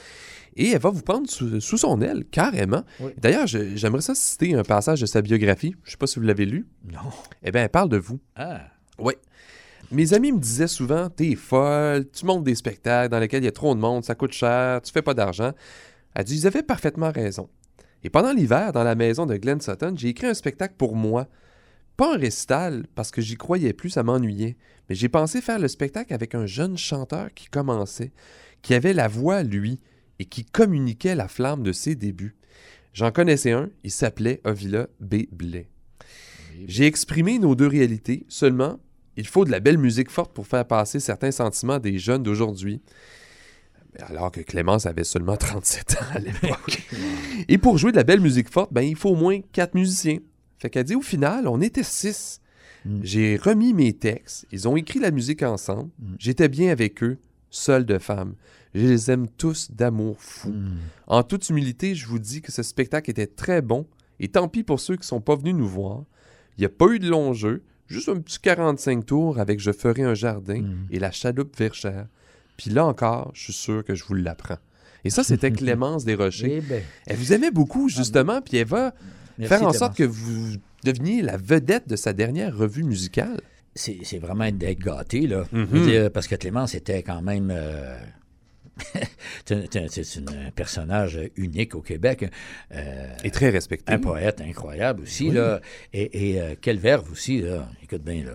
et 0.56 0.70
elle 0.70 0.80
va 0.80 0.90
vous 0.90 1.02
prendre 1.02 1.28
sous, 1.30 1.60
sous 1.60 1.78
son 1.78 2.00
aile, 2.02 2.24
carrément. 2.30 2.82
Oui. 3.00 3.12
D'ailleurs, 3.16 3.46
j'aimerais 3.46 4.02
ça 4.02 4.14
citer 4.14 4.54
un 4.54 4.62
passage 4.62 5.00
de 5.00 5.06
sa 5.06 5.22
biographie. 5.22 5.74
Je 5.84 5.92
sais 5.92 5.96
pas 5.96 6.06
si 6.06 6.18
vous 6.18 6.26
l'avez 6.26 6.44
lu. 6.46 6.66
Non. 6.92 6.98
Eh 7.42 7.50
bien, 7.50 7.62
elle 7.62 7.68
parle 7.70 7.88
de 7.88 7.96
vous. 7.96 8.20
Ah. 8.36 8.60
Oui. 8.98 9.14
Mes 9.90 10.14
amis 10.14 10.32
me 10.32 10.38
disaient 10.38 10.68
souvent 10.68 11.10
T'es 11.10 11.34
folle, 11.34 12.06
tu 12.10 12.24
montes 12.24 12.44
des 12.44 12.54
spectacles 12.54 13.10
dans 13.10 13.18
lesquels 13.18 13.42
il 13.42 13.46
y 13.46 13.48
a 13.48 13.52
trop 13.52 13.74
de 13.74 13.80
monde, 13.80 14.04
ça 14.04 14.14
coûte 14.14 14.32
cher, 14.32 14.80
tu 14.80 14.90
fais 14.92 15.02
pas 15.02 15.12
d'argent. 15.12 15.52
Elle 16.14 16.24
dit 16.24 16.36
Ils 16.36 16.46
avaient 16.46 16.62
parfaitement 16.62 17.10
raison. 17.10 17.48
Et 18.04 18.10
pendant 18.10 18.32
l'hiver, 18.32 18.72
dans 18.72 18.82
la 18.82 18.94
maison 18.94 19.26
de 19.26 19.36
Glenn 19.36 19.60
Sutton, 19.60 19.94
j'ai 19.96 20.08
écrit 20.08 20.26
un 20.26 20.34
spectacle 20.34 20.74
pour 20.76 20.96
moi. 20.96 21.28
Pas 21.96 22.14
un 22.14 22.18
récital, 22.18 22.86
parce 22.94 23.10
que 23.10 23.20
j'y 23.20 23.36
croyais 23.36 23.72
plus, 23.72 23.90
ça 23.90 24.02
m'ennuyait. 24.02 24.56
Mais 24.88 24.94
j'ai 24.94 25.08
pensé 25.08 25.40
faire 25.40 25.58
le 25.58 25.68
spectacle 25.68 26.12
avec 26.12 26.34
un 26.34 26.46
jeune 26.46 26.76
chanteur 26.76 27.32
qui 27.34 27.46
commençait, 27.46 28.12
qui 28.62 28.74
avait 28.74 28.94
la 28.94 29.08
voix, 29.08 29.42
lui, 29.42 29.78
et 30.18 30.24
qui 30.24 30.44
communiquait 30.44 31.14
la 31.14 31.28
flamme 31.28 31.62
de 31.62 31.72
ses 31.72 31.94
débuts. 31.94 32.36
J'en 32.92 33.10
connaissais 33.10 33.52
un, 33.52 33.70
il 33.84 33.90
s'appelait 33.90 34.40
Ovila 34.44 34.88
B. 35.00 35.24
Blais. 35.30 35.68
J'ai 36.66 36.86
exprimé 36.86 37.38
nos 37.38 37.54
deux 37.54 37.66
réalités, 37.66 38.26
seulement, 38.28 38.78
il 39.16 39.26
faut 39.26 39.44
de 39.44 39.50
la 39.50 39.60
belle 39.60 39.78
musique 39.78 40.10
forte 40.10 40.32
pour 40.32 40.46
faire 40.46 40.66
passer 40.66 41.00
certains 41.00 41.30
sentiments 41.30 41.78
des 41.78 41.98
jeunes 41.98 42.22
d'aujourd'hui. 42.22 42.80
Alors 44.00 44.30
que 44.32 44.40
Clémence 44.40 44.86
avait 44.86 45.04
seulement 45.04 45.36
37 45.36 45.96
ans 46.00 46.04
à 46.14 46.18
l'époque. 46.18 46.82
Et 47.48 47.58
pour 47.58 47.76
jouer 47.78 47.92
de 47.92 47.96
la 47.96 48.04
belle 48.04 48.20
musique 48.20 48.48
forte, 48.50 48.72
ben, 48.72 48.80
il 48.82 48.96
faut 48.96 49.10
au 49.10 49.16
moins 49.16 49.40
quatre 49.52 49.74
musiciens. 49.74 50.18
Fait 50.58 50.70
qu'elle 50.70 50.84
dit 50.84 50.94
au 50.94 51.02
final, 51.02 51.46
on 51.48 51.60
était 51.60 51.82
six. 51.82 52.40
Mm. 52.84 53.00
J'ai 53.02 53.36
remis 53.36 53.74
mes 53.74 53.92
textes, 53.92 54.46
ils 54.50 54.66
ont 54.68 54.76
écrit 54.76 54.98
la 54.98 55.10
musique 55.10 55.42
ensemble, 55.42 55.90
Mm. 55.98 56.14
j'étais 56.18 56.48
bien 56.48 56.70
avec 56.72 57.02
eux, 57.02 57.18
seul 57.50 57.84
de 57.84 57.98
femmes. 57.98 58.34
Je 58.74 58.86
les 58.86 59.10
aime 59.10 59.28
tous 59.28 59.70
d'amour 59.70 60.16
fou. 60.18 60.48
Hmm. 60.48 60.78
En 61.06 61.22
toute 61.22 61.46
humilité, 61.50 61.94
je 61.94 62.06
vous 62.06 62.18
dis 62.18 62.40
que 62.40 62.50
ce 62.50 62.62
spectacle 62.62 63.10
était 63.10 63.26
très 63.26 63.60
bon, 63.60 63.86
et 64.18 64.28
tant 64.28 64.48
pis 64.48 64.62
pour 64.62 64.80
ceux 64.80 64.96
qui 64.96 65.06
sont 65.06 65.20
pas 65.20 65.36
venus 65.36 65.54
nous 65.54 65.68
voir. 65.68 66.04
Il 66.56 66.62
n'y 66.62 66.64
a 66.64 66.70
pas 66.70 66.86
eu 66.88 66.98
de 66.98 67.06
long 67.10 67.34
jeu, 67.34 67.62
juste 67.86 68.08
un 68.08 68.18
petit 68.18 68.38
45 68.40 69.04
tours 69.04 69.38
avec 69.38 69.60
Je 69.60 69.72
ferai 69.72 70.02
un 70.04 70.14
jardin 70.14 70.62
Mm. 70.62 70.86
et 70.90 70.98
la 70.98 71.10
chaloupe 71.10 71.54
Verchère. 71.58 72.06
Puis 72.62 72.70
là 72.70 72.84
encore, 72.86 73.30
je 73.34 73.42
suis 73.42 73.52
sûr 73.52 73.84
que 73.84 73.94
je 73.96 74.04
vous 74.04 74.14
l'apprends. 74.14 74.58
Et 75.04 75.10
ça, 75.10 75.24
c'était 75.24 75.50
Clémence 75.52 76.04
Desrochers. 76.04 76.58
Eh 76.58 76.60
ben, 76.60 76.82
Elle 77.06 77.16
vous 77.16 77.32
aimait 77.32 77.50
beaucoup, 77.50 77.88
justement, 77.88 78.40
puis 78.40 78.58
elle 78.58 78.68
va 78.68 78.94
merci, 79.36 79.48
faire 79.48 79.58
en 79.58 79.70
Clémence. 79.70 79.76
sorte 79.78 79.96
que 79.96 80.04
vous 80.04 80.54
deveniez 80.84 81.22
la 81.22 81.36
vedette 81.36 81.88
de 81.88 81.96
sa 81.96 82.12
dernière 82.12 82.56
revue 82.56 82.84
musicale. 82.84 83.40
c'est 83.74 84.18
vraiment 84.20 84.48
d'être 84.52 84.78
gâté, 84.78 85.26
là. 85.26 85.44
Mhm. 85.50 85.82
Dire, 85.86 86.12
parce 86.12 86.28
que 86.28 86.36
Clémence 86.36 86.74
était 86.76 87.02
quand 87.02 87.20
même. 87.20 87.50
euh, 87.52 87.98
c'est 89.44 90.18
un- 90.28 90.50
personnage 90.54 91.18
unique 91.36 91.74
au 91.74 91.82
Québec. 91.82 92.30
euh, 92.72 93.14
Et 93.24 93.30
très 93.30 93.50
respectée. 93.50 93.92
un 93.92 93.98
poète 93.98 94.40
incroyable 94.40 95.02
aussi, 95.02 95.30
là. 95.30 95.60
Et, 95.92 96.30
et, 96.30 96.40
euh, 96.40 96.54
quelle 96.60 96.78
verve 96.78 97.10
aussi, 97.10 97.40
là. 97.42 97.68
Écoute 97.82 98.02
bien, 98.02 98.24
là. 98.24 98.32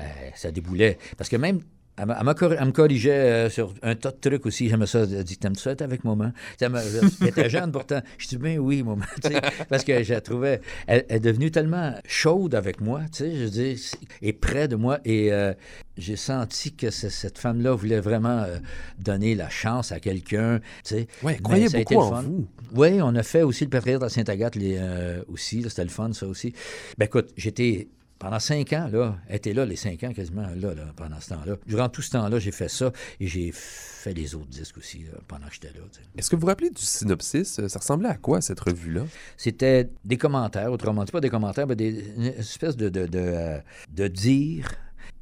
euh, 0.00 0.04
ça 0.34 0.50
déboulait. 0.50 0.98
Parce 1.16 1.28
que 1.30 1.36
même. 1.36 1.60
Elle, 1.96 2.06
me 2.08 2.70
corrigeait 2.72 3.12
euh, 3.12 3.50
sur 3.50 3.72
un 3.82 3.94
tas 3.94 4.10
de 4.10 4.16
trucs 4.16 4.46
aussi. 4.46 4.68
J'aimais 4.68 4.86
ça. 4.86 5.00
Elle 5.04 5.22
dit 5.22 5.36
T'aimes 5.36 5.54
ça 5.54 5.70
être 5.70 5.82
avec 5.82 6.02
maman? 6.04 6.32
Elle 6.60 7.28
était 7.28 7.48
jeune 7.48 7.70
pourtant. 7.70 8.00
Je 8.18 8.26
dis 8.28 8.36
Ben 8.36 8.58
oui, 8.58 8.82
maman. 8.82 9.04
Parce 9.68 9.84
que 9.84 10.02
je 10.02 10.12
la 10.14 10.20
trouvais. 10.20 10.60
Elle, 10.88 11.04
elle 11.08 11.16
est 11.16 11.20
devenue 11.20 11.50
tellement 11.52 11.94
chaude 12.06 12.54
avec 12.56 12.80
moi, 12.80 13.02
tu 13.12 13.18
sais, 13.18 13.36
je 13.36 13.44
dis, 13.44 13.90
et 14.22 14.32
près 14.32 14.66
de 14.66 14.74
moi. 14.76 14.98
Et 15.04 15.32
euh, 15.32 15.52
j'ai 15.96 16.16
senti 16.16 16.74
que 16.74 16.90
ce- 16.90 17.08
cette 17.08 17.38
femme-là 17.38 17.74
voulait 17.74 18.00
vraiment 18.00 18.40
euh, 18.42 18.58
donner 18.98 19.34
la 19.36 19.48
chance 19.48 19.92
à 19.92 20.00
quelqu'un. 20.00 20.58
Tu 20.84 20.96
sais. 20.96 21.06
A 21.36 21.58
été 21.66 21.78
beaucoup 21.84 21.94
en 22.00 22.10
vous. 22.22 22.48
Oui, 22.74 23.00
on 23.02 23.14
a 23.14 23.22
fait 23.22 23.42
aussi 23.42 23.64
le 23.64 23.70
patriarcat 23.70 24.06
de 24.06 24.10
Sainte-Agathe 24.10 24.56
les, 24.56 24.76
euh, 24.80 25.22
aussi. 25.28 25.62
C'était 25.68 25.84
le 25.84 25.90
fun, 25.90 26.12
ça 26.12 26.26
aussi. 26.26 26.52
Ben 26.98 27.04
écoute, 27.06 27.30
j'étais. 27.36 27.86
Pendant 28.24 28.40
cinq 28.40 28.72
ans, 28.72 28.88
là, 28.90 29.18
elle 29.28 29.36
était 29.36 29.52
là, 29.52 29.66
les 29.66 29.76
cinq 29.76 30.02
ans 30.02 30.10
quasiment, 30.14 30.46
là, 30.56 30.72
là, 30.72 30.84
pendant 30.96 31.20
ce 31.20 31.28
temps-là. 31.28 31.56
Durant 31.66 31.90
tout 31.90 32.00
ce 32.00 32.12
temps-là, 32.12 32.38
j'ai 32.38 32.52
fait 32.52 32.70
ça 32.70 32.90
et 33.20 33.26
j'ai 33.26 33.50
fait 33.52 34.14
les 34.14 34.34
autres 34.34 34.48
disques 34.48 34.78
aussi 34.78 35.00
là, 35.00 35.18
pendant 35.28 35.46
que 35.46 35.52
j'étais 35.52 35.68
là. 35.68 35.84
Est-ce 36.16 36.30
que 36.30 36.36
vous 36.36 36.40
vous 36.40 36.46
rappelez 36.46 36.70
du 36.70 36.80
synopsis? 36.80 37.60
Ça 37.68 37.78
ressemblait 37.78 38.08
à 38.08 38.16
quoi, 38.16 38.40
cette 38.40 38.60
revue-là? 38.60 39.02
C'était 39.36 39.90
des 40.06 40.16
commentaires, 40.16 40.72
autrement 40.72 41.04
dit, 41.04 41.12
pas 41.12 41.20
des 41.20 41.28
commentaires, 41.28 41.66
mais 41.66 41.76
des, 41.76 42.02
une 42.16 42.24
espèce 42.24 42.78
de, 42.78 42.88
de, 42.88 43.06
de, 43.06 43.18
euh, 43.18 43.58
de 43.92 44.08
dire 44.08 44.70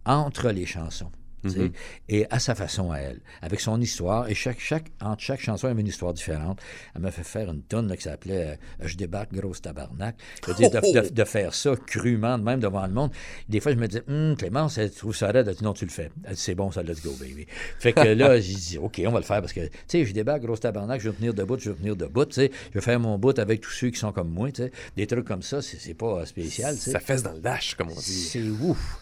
entre 0.05 0.51
les 0.51 0.65
chansons. 0.65 1.11
Mhm. 1.45 1.73
Et 2.09 2.27
à 2.31 2.39
sa 2.39 2.55
façon 2.55 2.91
à 2.93 2.99
elle, 2.99 3.21
avec 3.41 3.61
son 3.61 3.81
histoire. 3.81 4.29
Et 4.29 4.35
chaque, 4.35 4.61
chaque, 4.61 4.87
entre 5.01 5.23
chaque 5.23 5.41
chanson, 5.41 5.69
y 5.69 5.71
avait 5.71 5.81
une 5.81 5.87
histoire 5.87 6.13
différente. 6.15 6.61
Elle 6.95 7.03
m'a 7.03 7.11
fait 7.11 7.25
faire 7.25 7.51
une 7.51 7.63
tonne 7.63 7.89
là, 7.89 7.97
qui 7.97 8.03
s'appelait 8.05 8.59
euh, 8.83 8.87
Je 8.87 8.97
débarque, 8.97 9.33
grosse 9.33 9.61
tabarnak. 9.63 10.17
Je 10.47 10.53
dire, 10.55 10.71
de, 10.71 11.01
de- 11.01 11.09
de 11.09 11.25
faire 11.25 11.55
ça 11.55 11.75
crûment, 11.87 12.39
même 12.39 12.61
devant 12.61 12.87
le 12.87 12.93
monde. 12.93 13.11
Des 13.49 13.61
fois, 13.61 13.73
je 13.73 13.77
me 13.77 13.87
disais, 13.89 14.03
Hum, 14.09 14.37
Clémence, 14.37 14.79
elle 14.79 14.91
trouve 14.91 15.15
ça 15.17 15.29
raide. 15.31 15.49
Elle 15.49 15.55
dit, 15.57 15.65
non, 15.65 15.73
tu 15.73 15.85
le 15.85 15.91
fais. 15.91 16.11
Elle 16.25 16.35
dit, 16.35 16.41
c'est 16.41 16.55
bon, 16.55 16.71
ça, 16.71 16.83
let's 16.83 17.03
go, 17.03 17.13
baby. 17.19 17.47
Fait 17.79 17.93
que 17.93 18.01
là, 18.01 18.41
j'ai 18.41 18.55
dit, 18.55 18.79
OK, 18.79 19.01
on 19.07 19.11
va 19.11 19.19
le 19.19 19.25
faire 19.25 19.41
parce 19.41 19.53
que, 19.53 19.61
tu 19.67 19.71
sais, 19.89 20.05
je 20.05 20.13
débarque, 20.13 20.43
grosse 20.43 20.61
tabarnak, 20.61 21.01
je 21.01 21.09
vais 21.11 21.17
tenir 21.17 21.35
debout, 21.35 21.59
je 21.59 21.71
vais 21.71 21.77
tenir 21.77 21.97
debout, 21.97 22.25
tu 22.27 22.35
sais. 22.35 22.51
Je 22.71 22.75
vais 22.79 22.81
faire 22.85 23.01
mon 23.01 23.19
bout 23.19 23.39
avec 23.39 23.61
tous 23.61 23.71
ceux 23.73 23.91
qui 23.91 23.99
sont 23.99 24.13
comme 24.13 24.31
moi, 24.31 24.51
tu 24.53 24.63
sais. 24.63 24.73
Des 24.97 25.07
trucs 25.07 25.27
comme 25.27 25.43
ça, 25.43 25.61
c'est 25.63 25.79
c'est 25.81 25.95
pas 25.95 26.21
euh, 26.21 26.25
spécial, 26.27 26.75
tu 26.75 26.81
sais. 26.83 26.91
Ça 26.93 27.01
fesse 27.01 27.23
dans 27.23 27.33
le 27.33 27.41
dash, 27.41 27.75
comme 27.75 27.89
on 27.91 27.95
dit. 27.95 28.01
C'est 28.03 28.43
ouf, 28.43 28.99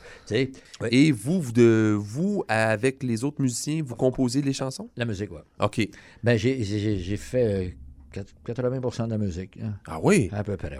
Et 0.91 1.13
vous, 1.13 1.41
vous, 1.41 1.53
de, 1.53 1.97
vous, 1.99 2.45
avec 2.49 3.03
les 3.03 3.25
autres 3.25 3.41
musiciens, 3.41 3.83
vous 3.85 3.97
composez 3.97 4.43
les 4.43 4.53
chansons? 4.53 4.89
La 4.97 5.05
musique, 5.05 5.31
ouais. 5.33 5.41
OK. 5.61 5.89
Ben, 6.23 6.37
j'ai- 6.37 7.17
fait 7.17 7.45
euh, 7.45 7.69
quat- 8.13 8.27
80% 8.47 9.07
de 9.07 9.11
la 9.11 9.19
musique, 9.19 9.59
hein, 9.63 9.75
Ah 9.87 9.99
oui? 10.03 10.29
à 10.33 10.43
peu 10.45 10.57
près. 10.57 10.71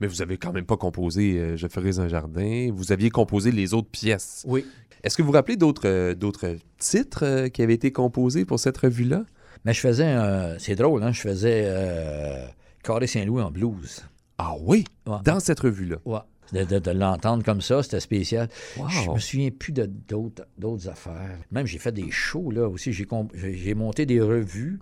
Mais 0.00 0.06
vous 0.06 0.22
avez 0.22 0.36
quand 0.38 0.52
même 0.52 0.66
pas 0.66 0.76
composé 0.76 1.38
euh, 1.38 1.56
Je 1.56 1.66
ferai 1.68 1.98
un 1.98 2.08
jardin. 2.08 2.70
Vous 2.72 2.92
aviez 2.92 3.10
composé 3.10 3.50
les 3.50 3.74
autres 3.74 3.90
pièces. 3.90 4.44
Oui. 4.46 4.64
Est-ce 5.04 5.16
que 5.16 5.22
vous 5.22 5.28
vous 5.28 5.32
rappelez 5.34 5.56
d'autres 5.56 5.86
euh, 5.86 6.56
titres 6.78 7.24
euh, 7.24 7.48
qui 7.48 7.62
avaient 7.62 7.74
été 7.74 7.92
composés 7.92 8.44
pour 8.44 8.58
cette 8.58 8.76
revue-là? 8.78 9.24
Mais 9.64 9.72
je 9.72 9.80
faisais, 9.80 10.04
un- 10.06 10.58
c'est 10.58 10.74
drôle, 10.76 11.02
hein, 11.02 11.12
je 11.12 11.20
faisais 11.20 11.62
euh, 11.66 12.46
Carré 12.82 13.06
Saint-Louis 13.06 13.42
en 13.42 13.50
blues. 13.50 14.04
Ah 14.38 14.54
oui? 14.60 14.84
Ouais. 15.06 15.16
Dans 15.24 15.40
cette 15.40 15.60
revue-là? 15.60 15.96
Ouais. 16.04 16.18
De, 16.52 16.64
de- 16.64 16.78
de 16.78 16.90
l'entendre 16.90 17.44
comme 17.44 17.60
ça, 17.60 17.82
c'était 17.82 18.00
spécial. 18.00 18.48
Wow. 18.78 18.88
Je 18.88 19.10
me 19.10 19.18
souviens 19.18 19.50
plus 19.50 19.72
de 19.72 19.84
d'autres 19.86 20.46
d'autres 20.56 20.88
affaires. 20.88 21.38
Même 21.52 21.66
j'ai 21.66 21.78
fait 21.78 21.92
des 21.92 22.10
shows 22.10 22.50
là 22.50 22.68
aussi. 22.68 22.92
J'ai 22.92 23.74
monté 23.74 24.06
des 24.06 24.20
revues 24.20 24.78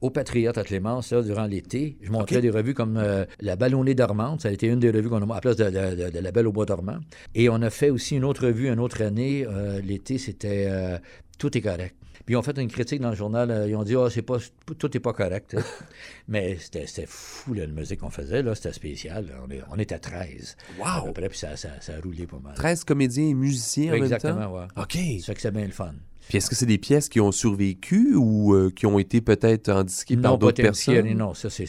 au 0.00 0.10
Patriote 0.10 0.58
à 0.58 0.64
Clémence 0.64 1.12
là, 1.12 1.22
durant 1.22 1.46
l'été. 1.46 1.96
Je 2.02 2.10
montrais 2.10 2.40
des 2.42 2.50
revues 2.50 2.74
comme 2.74 2.96
euh, 2.98 3.24
La 3.40 3.56
Ballonnée 3.56 3.94
dormante. 3.94 4.42
Ça 4.42 4.48
a 4.48 4.52
été 4.52 4.66
une 4.66 4.78
des 4.80 4.90
revues 4.90 5.08
qu'on 5.08 5.22
a 5.22 5.24
à 5.32 5.34
la 5.36 5.40
place 5.40 5.56
de, 5.56 5.64
de- 5.64 6.04
de- 6.04 6.10
de 6.10 6.18
La 6.18 6.30
Belle 6.32 6.46
au 6.48 6.52
Bois 6.52 6.66
dormant. 6.66 6.98
Et 7.34 7.48
on 7.48 7.62
a 7.62 7.70
fait 7.70 7.90
aussi 7.90 8.16
une 8.16 8.24
autre 8.24 8.46
revue 8.46 8.68
une 8.68 8.80
autre 8.80 9.00
année. 9.02 9.46
euh, 9.48 9.80
l'été, 9.80 10.18
c'était 10.18 10.66
euh, 10.68 10.98
Tout 11.38 11.56
est 11.56 11.60
correct. 11.62 11.94
Puis 12.26 12.32
ils 12.32 12.36
ont 12.36 12.42
fait 12.42 12.56
une 12.58 12.68
critique 12.68 13.00
dans 13.02 13.10
le 13.10 13.16
journal. 13.16 13.50
euh, 13.50 13.68
ils 13.68 13.76
ont 13.76 13.82
dit, 13.82 13.94
ah, 13.96 14.08
c'est 14.10 14.22
pas, 14.22 14.38
tout 14.78 14.90
n'est 14.92 15.00
pas 15.00 15.12
correct. 15.12 15.56
Mais 16.28 16.56
c'était 16.58 17.04
fou, 17.06 17.52
là, 17.54 17.66
la 17.66 17.72
musique 17.72 18.00
qu'on 18.00 18.10
faisait. 18.10 18.42
là, 18.42 18.54
C'était 18.54 18.72
spécial. 18.72 19.26
là. 19.26 19.34
On, 19.46 19.50
est- 19.50 19.62
on 19.70 19.78
était 19.78 19.98
13. 19.98 20.56
Wow! 20.78 20.84
À 20.86 21.02
peu 21.04 21.12
près, 21.12 21.28
puis 21.28 21.38
ça, 21.38 21.56
ça, 21.56 21.68
ça 21.80 21.94
a 21.96 22.00
roulé 22.00 22.26
pas 22.26 22.38
mal. 22.42 22.54
13 22.54 22.84
comédiens 22.84 23.26
et 23.28 23.34
musiciens 23.34 23.88
en 23.88 23.98
même 23.98 24.00
temps? 24.08 24.16
Exactement, 24.16 24.54
ouais. 24.54 24.64
OK. 24.76 24.92
Ça 25.20 25.26
fait 25.26 25.34
que 25.34 25.40
c'est 25.42 25.50
bien 25.50 25.66
le 25.66 25.72
fun. 25.72 25.92
Puis 26.28 26.38
est-ce 26.38 26.48
que 26.48 26.56
c'est 26.56 26.64
des 26.64 26.78
pièces 26.78 27.10
qui 27.10 27.20
ont 27.20 27.32
survécu 27.32 28.14
ou 28.14 28.54
euh, 28.54 28.70
qui 28.74 28.86
ont 28.86 28.98
été 28.98 29.20
peut-être 29.20 29.68
indiquées 29.68 30.16
par 30.16 30.32
Non, 30.32 30.38
pas 30.38 30.46
d'autres 30.46 30.62
personnes? 30.62 31.12
Non, 31.14 31.34
ça, 31.34 31.50
c'est 31.50 31.66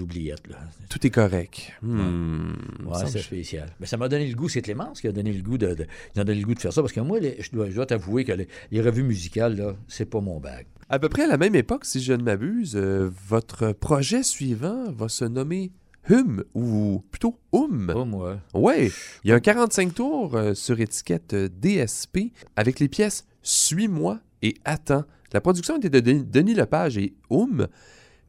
Oubliettes. 0.00 0.46
Là. 0.48 0.58
Tout 0.88 1.06
est 1.06 1.10
correct. 1.10 1.72
Hmm. 1.82 2.52
Ouais, 2.86 2.98
c'est 3.06 3.18
spécial. 3.20 3.68
Mais 3.80 3.86
ça 3.86 3.96
m'a 3.96 4.08
donné 4.08 4.26
le 4.26 4.34
goût, 4.34 4.48
c'est 4.48 4.62
Clémence 4.62 5.00
qui 5.00 5.08
a 5.08 5.12
donné 5.12 5.32
le 5.32 5.42
goût 5.42 5.58
de, 5.58 5.74
de- 5.74 5.86
m'a 6.16 6.24
donné 6.24 6.40
le 6.40 6.46
goût 6.46 6.54
de 6.54 6.60
faire 6.60 6.72
ça. 6.72 6.82
Parce 6.82 6.92
que 6.92 7.00
moi, 7.00 7.18
les- 7.20 7.36
je 7.40 7.50
dois, 7.52 7.68
je 7.70 7.74
dois 7.74 7.86
t'avouer 7.86 8.24
que 8.24 8.32
les, 8.32 8.48
les 8.70 8.80
revues 8.80 9.02
musicales, 9.02 9.56
là, 9.56 9.76
c'est 9.88 10.06
pas 10.08 10.20
mon 10.20 10.40
bag. 10.40 10.66
À 10.88 10.98
peu 10.98 11.08
près 11.08 11.24
à 11.24 11.26
la 11.26 11.36
même 11.36 11.54
époque, 11.56 11.84
si 11.84 12.00
je 12.00 12.12
ne 12.12 12.22
m'abuse, 12.22 12.76
euh, 12.76 13.10
votre 13.28 13.72
projet 13.72 14.22
suivant 14.22 14.90
va 14.92 15.08
se 15.08 15.24
nommer 15.24 15.72
Hum 16.08 16.44
ou 16.54 17.02
plutôt 17.10 17.36
Hum. 17.52 17.88
Pas 17.92 18.04
moi. 18.04 18.38
Ouais, 18.54 18.92
il 19.24 19.30
y 19.30 19.32
a 19.32 19.34
un 19.34 19.40
45 19.40 19.92
tours 19.94 20.36
euh, 20.36 20.54
sur 20.54 20.78
étiquette 20.80 21.34
euh, 21.34 21.48
DSP 21.48 22.32
avec 22.54 22.78
les 22.78 22.86
pièces 22.88 23.26
Suis-moi 23.42 24.20
et 24.42 24.54
Attends. 24.64 25.04
La 25.32 25.40
production 25.40 25.76
était 25.78 25.90
de 25.90 25.98
Denis 25.98 26.22
Denis 26.24 26.54
Lepage 26.54 26.96
et 26.96 27.14
Hum, 27.30 27.66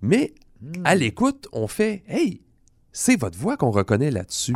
mais 0.02 0.34
à 0.84 0.96
l'écoute, 0.96 1.48
on 1.52 1.68
fait 1.68 2.04
Hey, 2.08 2.42
c'est 2.92 3.20
votre 3.20 3.38
voix 3.38 3.58
qu'on 3.58 3.72
reconnaît 3.72 4.12
là-dessus. 4.12 4.54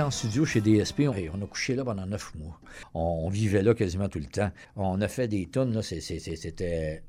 Était 0.00 0.06
en 0.06 0.10
studio 0.10 0.44
chez 0.46 0.60
DSP, 0.62 1.00
on, 1.00 1.14
on 1.38 1.42
a 1.44 1.46
couché 1.46 1.74
là 1.74 1.84
pendant 1.84 2.06
neuf 2.06 2.34
mois. 2.34 2.58
On, 2.94 3.00
on 3.24 3.28
vivait 3.28 3.62
là 3.62 3.74
quasiment 3.74 4.08
tout 4.08 4.18
le 4.18 4.24
temps. 4.26 4.50
On 4.76 5.00
a 5.02 5.08
fait 5.08 5.28
des 5.28 5.46
tonnes, 5.46 5.80
c'était 5.82 7.02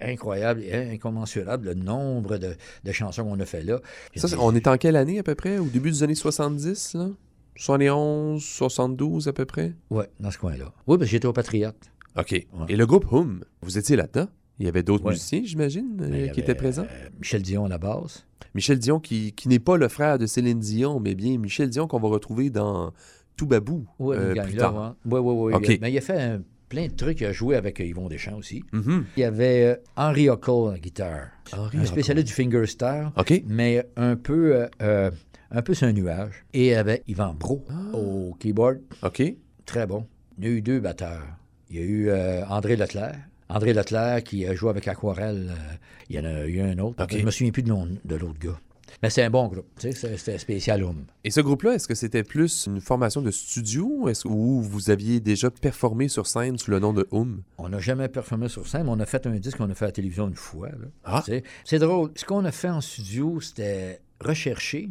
incroyable 0.00 0.62
et 0.62 0.72
incommensurable 0.94 1.66
le 1.68 1.74
nombre 1.74 2.38
de, 2.38 2.54
de 2.84 2.92
chansons 2.92 3.24
qu'on 3.24 3.40
a 3.40 3.44
fait 3.44 3.62
là. 3.62 3.80
Ça, 4.16 4.28
on 4.38 4.54
est 4.54 4.66
en 4.68 4.76
quelle 4.76 4.96
année 4.96 5.18
à 5.18 5.22
peu 5.22 5.34
près? 5.34 5.58
Au 5.58 5.66
début 5.66 5.90
des 5.90 6.02
années 6.04 6.14
70, 6.14 6.94
là? 6.94 7.08
71, 7.56 8.42
72 8.42 9.28
à 9.28 9.32
peu 9.32 9.44
près? 9.44 9.74
Ouais, 9.90 10.08
dans 10.20 10.30
ce 10.30 10.38
coin-là. 10.38 10.72
Oui, 10.86 10.96
parce 10.98 11.08
que 11.08 11.12
j'étais 11.12 11.26
au 11.26 11.32
Patriote. 11.32 11.76
OK. 12.16 12.32
Et 12.68 12.76
le 12.76 12.86
groupe 12.86 13.12
Hum, 13.12 13.44
vous 13.62 13.78
étiez 13.78 13.96
là-dedans? 13.96 14.28
Il 14.58 14.66
y 14.66 14.68
avait 14.68 14.82
d'autres 14.82 15.04
Ouais. 15.04 15.12
musiciens, 15.12 15.42
j'imagine, 15.44 15.96
y 15.98 15.98
qui 15.98 16.04
avait, 16.04 16.26
étaient 16.40 16.54
présents? 16.54 16.84
euh, 16.88 17.08
Michel 17.18 17.42
Dion 17.42 17.64
à 17.64 17.68
la 17.68 17.78
basse. 17.78 18.26
Michel 18.54 18.78
Dion, 18.78 19.00
qui, 19.00 19.32
qui 19.32 19.48
n'est 19.48 19.58
pas 19.58 19.76
le 19.76 19.88
frère 19.88 20.18
de 20.18 20.26
Céline 20.26 20.58
Dion, 20.60 21.00
mais 21.00 21.14
bien 21.14 21.38
Michel 21.38 21.70
Dion 21.70 21.86
qu'on 21.86 22.00
va 22.00 22.08
retrouver 22.08 22.50
dans 22.50 22.92
Tout 23.36 23.46
Babou 23.46 23.86
euh, 24.00 24.34
plus 24.44 24.56
tard. 24.56 24.94
Oui, 25.06 25.20
oui, 25.20 25.52
oui. 25.56 25.78
Mais 25.80 25.90
il 25.92 25.98
a 25.98 26.00
fait 26.02 26.20
un- 26.20 26.42
plein 26.68 26.86
de 26.86 26.92
trucs. 26.92 27.20
Il 27.20 27.26
a 27.26 27.32
joué 27.32 27.56
avec 27.56 27.80
euh, 27.80 27.84
Yvon 27.84 28.08
Deschamps 28.08 28.36
aussi. 28.36 28.62
Mhm. 28.72 29.04
Il 29.16 29.20
y 29.20 29.24
avait 29.24 29.64
euh, 29.64 29.76
Henry 29.96 30.28
Huckle 30.28 30.68
à 30.68 30.72
la 30.72 30.78
guitare. 30.78 31.26
Henry 31.56 31.78
un 31.78 31.84
spécialiste 31.84 32.26
du 32.28 32.32
fingerstyle, 32.32 33.10
OK. 33.16 33.42
mais 33.46 33.86
un 33.96 34.16
peu, 34.16 34.66
euh, 34.82 35.10
un 35.50 35.62
peu 35.62 35.74
sur 35.74 35.86
un 35.88 35.92
nuage. 35.92 36.44
Et 36.54 36.66
il 36.68 36.70
y 36.70 36.74
avait 36.74 37.02
Yvan 37.08 37.34
Bro 37.34 37.64
Ah. 37.70 37.94
au 37.96 38.34
keyboard. 38.38 38.80
OK. 39.02 39.22
Très 39.66 39.86
bon. 39.86 40.06
Il 40.38 40.44
y 40.44 40.48
a 40.48 40.50
eu 40.50 40.62
deux 40.62 40.80
batteurs. 40.80 41.26
Il 41.70 41.76
y 41.76 41.78
a 41.78 41.82
eu 41.84 42.08
euh, 42.08 42.44
André 42.48 42.76
Leclerc. 42.76 43.16
André 43.48 43.72
Leclerc 43.74 44.24
qui 44.24 44.46
a 44.46 44.54
joué 44.54 44.70
avec 44.70 44.88
Aquarelle. 44.88 45.50
euh, 45.50 45.74
il 46.08 46.16
y 46.16 46.18
en 46.18 46.24
a 46.24 46.44
eu 46.46 46.60
un 46.60 46.78
autre. 46.78 47.02
OK. 47.04 47.16
Je 47.18 47.24
me 47.24 47.30
souviens 47.30 47.52
plus 47.52 47.62
de 47.62 47.68
nom 47.68 47.88
de 48.04 48.16
l'autre 48.16 48.38
gars. 48.38 48.58
Mais 49.02 49.08
c'est 49.10 49.22
un 49.22 49.30
bon 49.30 49.48
groupe. 49.48 49.66
C'était 49.78 50.36
spécial 50.38 50.82
homme. 50.84 51.06
Et 51.24 51.30
ce 51.30 51.40
groupe-là, 51.40 51.74
est-ce 51.74 51.88
que 51.88 51.94
c'était 51.94 52.22
plus 52.22 52.66
une 52.66 52.80
formation 52.80 53.22
de 53.22 53.30
studio 53.30 54.08
est-ce, 54.08 54.28
ou 54.28 54.60
vous 54.60 54.90
aviez 54.90 55.18
déjà 55.18 55.50
performé 55.50 56.08
sur 56.08 56.26
scène 56.26 56.58
sous 56.58 56.70
le 56.70 56.78
nom 56.78 56.92
de 56.92 57.08
Hum? 57.10 57.42
On 57.58 57.70
n'a 57.70 57.78
jamais 57.80 58.08
performé 58.08 58.48
sur 58.48 58.66
scène, 58.68 58.84
mais 58.84 58.90
on 58.90 59.00
a 59.00 59.06
fait 59.06 59.26
un 59.26 59.34
disque 59.36 59.56
qu'on 59.58 59.70
a 59.70 59.74
fait 59.74 59.86
à 59.86 59.88
la 59.88 59.92
télévision 59.92 60.28
une 60.28 60.34
fois. 60.36 60.68
là. 60.68 60.86
Ah. 61.04 61.24
C'est 61.64 61.78
drôle. 61.78 62.10
Ce 62.16 62.24
qu'on 62.26 62.44
a 62.44 62.52
fait 62.52 62.68
en 62.68 62.80
studio, 62.82 63.40
c'était 63.40 64.00
recherché. 64.20 64.90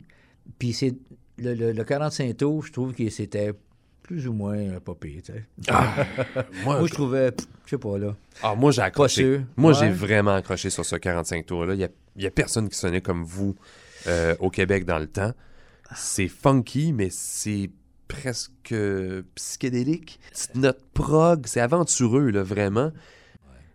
Puis 0.57 0.73
c'est 0.73 0.95
le, 1.37 1.53
le- 1.53 1.71
le 1.71 1.83
45 1.83 2.35
tours, 2.37 2.65
je 2.65 2.71
trouve 2.71 2.93
que 2.93 3.07
c'était 3.09 3.53
plus 4.03 4.27
ou 4.27 4.33
moins 4.33 4.57
euh, 4.57 4.79
pas 4.79 4.95
pire, 4.95 5.21
tu 5.23 5.33
sais. 5.33 5.45
Moi, 6.65 6.79
Moi, 6.79 6.87
je 6.87 6.93
trouvais, 6.93 7.31
je 7.65 7.69
sais 7.71 7.77
pas, 7.77 7.97
là. 7.97 8.15
Ah, 8.43 8.55
moi, 8.55 8.71
j'ai 8.71 8.81
accroché. 8.81 9.41
Moi, 9.57 9.71
Ouais. 9.71 9.77
j'ai 9.79 9.89
vraiment 9.91 10.33
accroché 10.35 10.69
sur 10.69 10.85
ce 10.85 10.95
45 10.95 11.45
tours-là. 11.45 11.73
Il 11.73 11.77
n'y 11.77 11.83
a, 11.83 11.89
il 12.15 12.23
y 12.23 12.27
a 12.27 12.31
personne 12.31 12.67
qui 12.69 12.77
sonnait 12.77 13.01
comme 13.01 13.23
vous 13.23 13.55
euh, 14.07 14.35
au 14.39 14.49
Québec 14.49 14.85
dans 14.85 14.99
le 14.99 15.07
temps. 15.07 15.31
C'est 15.95 16.27
funky, 16.27 16.93
mais 16.93 17.09
c'est 17.11 17.69
presque 18.07 18.73
psychédélique. 19.35 20.19
C'est 20.31 20.55
notre 20.55 20.83
prog, 20.93 21.45
c'est 21.47 21.59
aventureux, 21.61 22.29
là, 22.29 22.43
vraiment. 22.43 22.91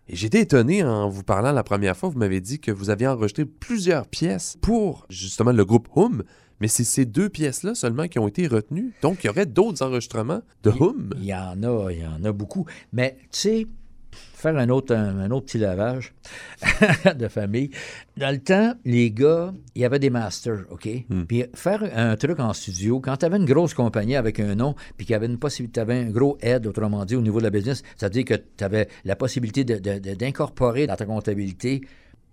Et 0.09 0.15
j'étais 0.15 0.41
étonné 0.41 0.83
en 0.83 1.09
vous 1.09 1.23
parlant 1.23 1.51
la 1.51 1.63
première 1.63 1.97
fois. 1.97 2.09
Vous 2.09 2.17
m'avez 2.17 2.39
dit 2.39 2.59
que 2.59 2.71
vous 2.71 2.89
aviez 2.89 3.07
enregistré 3.07 3.45
plusieurs 3.45 4.07
pièces 4.07 4.57
pour 4.61 5.05
justement 5.09 5.51
le 5.51 5.65
groupe 5.65 5.89
Hum, 5.95 6.23
mais 6.59 6.67
c'est 6.67 6.83
ces 6.83 7.05
deux 7.05 7.29
pièces-là 7.29 7.75
seulement 7.75 8.07
qui 8.07 8.19
ont 8.19 8.27
été 8.27 8.47
retenues. 8.47 8.93
Donc, 9.01 9.23
il 9.23 9.27
y 9.27 9.29
aurait 9.29 9.45
d'autres 9.45 9.83
enregistrements 9.83 10.41
de 10.63 10.71
Hum. 10.79 11.09
Il 11.17 11.25
y 11.25 11.33
en 11.33 11.63
a, 11.63 11.91
il 11.91 11.99
y 11.99 12.05
en 12.05 12.23
a 12.23 12.31
beaucoup. 12.31 12.65
Mais, 12.93 13.17
tu 13.31 13.39
sais, 13.39 13.67
faire 14.11 14.57
un 14.57 14.69
autre, 14.69 14.95
un, 14.95 15.19
un 15.19 15.31
autre 15.31 15.47
petit 15.47 15.57
lavage 15.57 16.13
de 17.15 17.27
famille. 17.27 17.71
Dans 18.17 18.31
le 18.31 18.39
temps, 18.39 18.73
les 18.85 19.11
gars, 19.11 19.53
il 19.75 19.81
y 19.81 19.85
avait 19.85 19.99
des 19.99 20.09
masters, 20.09 20.65
OK? 20.69 20.87
Puis 21.27 21.45
faire 21.55 21.83
un 21.95 22.15
truc 22.15 22.39
en 22.39 22.53
studio, 22.53 22.99
quand 22.99 23.17
tu 23.17 23.25
avais 23.25 23.37
une 23.37 23.45
grosse 23.45 23.73
compagnie 23.73 24.15
avec 24.15 24.39
un 24.39 24.55
nom, 24.55 24.75
puis 24.95 25.05
qu'il 25.05 25.13
y 25.13 25.15
avait 25.15 25.25
une 25.25 25.39
possibilité, 25.39 25.73
tu 25.73 25.79
avais 25.79 25.99
un 25.99 26.09
gros 26.09 26.37
aide, 26.41 26.67
autrement 26.67 27.03
dit, 27.05 27.15
au 27.15 27.21
niveau 27.21 27.39
de 27.39 27.45
la 27.45 27.49
business, 27.49 27.83
c'est-à-dire 27.95 28.25
que 28.25 28.35
tu 28.35 28.63
avais 28.63 28.87
la 29.05 29.15
possibilité 29.15 29.63
d'incorporer 29.63 30.87
dans 30.87 30.95
ta 30.95 31.05
comptabilité 31.05 31.81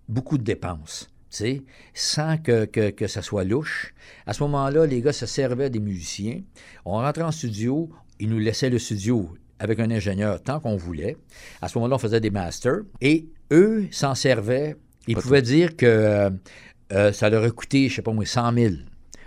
beaucoup 0.08 0.36
de 0.38 0.44
dépenses. 0.44 1.08
Sans 1.94 2.38
que, 2.38 2.64
que, 2.64 2.90
que 2.90 3.06
ça 3.06 3.22
soit 3.22 3.44
louche. 3.44 3.94
À 4.26 4.32
ce 4.32 4.42
moment-là, 4.44 4.86
les 4.86 5.00
gars 5.00 5.12
se 5.12 5.26
servaient 5.26 5.70
des 5.70 5.80
musiciens. 5.80 6.40
On 6.84 6.92
rentrait 6.92 7.22
en 7.22 7.32
studio, 7.32 7.90
ils 8.20 8.28
nous 8.28 8.38
laissaient 8.38 8.70
le 8.70 8.78
studio 8.78 9.30
avec 9.58 9.80
un 9.80 9.90
ingénieur 9.90 10.42
tant 10.42 10.60
qu'on 10.60 10.76
voulait. 10.76 11.16
À 11.60 11.68
ce 11.68 11.78
moment-là, 11.78 11.96
on 11.96 11.98
faisait 11.98 12.20
des 12.20 12.30
masters. 12.30 12.82
Et 13.00 13.26
eux 13.52 13.86
s'en 13.90 14.14
servaient. 14.14 14.76
Ils 15.06 15.16
pouvaient 15.16 15.42
dire 15.42 15.76
que 15.76 15.86
euh, 15.86 16.30
euh, 16.92 17.12
ça 17.12 17.30
leur 17.30 17.44
a 17.44 17.50
coûté, 17.50 17.88
je 17.88 17.96
sais 17.96 18.02
pas 18.02 18.12
moi, 18.12 18.24
100 18.24 18.52
000 18.54 18.74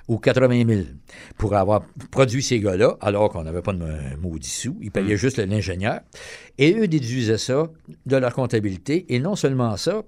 ou 0.08 0.18
80 0.18 0.66
000 0.68 0.82
pour 1.38 1.54
avoir 1.56 1.84
produit 2.12 2.42
ces 2.42 2.60
gars-là, 2.60 2.98
alors 3.02 3.30
qu'on 3.30 3.44
n'avait 3.44 3.62
pas 3.62 3.74
de 3.74 4.16
maudit 4.22 4.50
sous. 4.50 4.78
Ils 4.82 4.92
payaient 4.92 5.18
juste 5.18 5.38
l'ingénieur. 5.38 6.00
Et 6.58 6.74
eux 6.80 6.88
déduisaient 6.88 7.38
ça 7.38 7.70
de 8.06 8.18
leur 8.18 8.34
comptabilité. 8.34 9.06
Et 9.14 9.20
non 9.20 9.36
seulement 9.36 9.76
ça, 9.76 10.04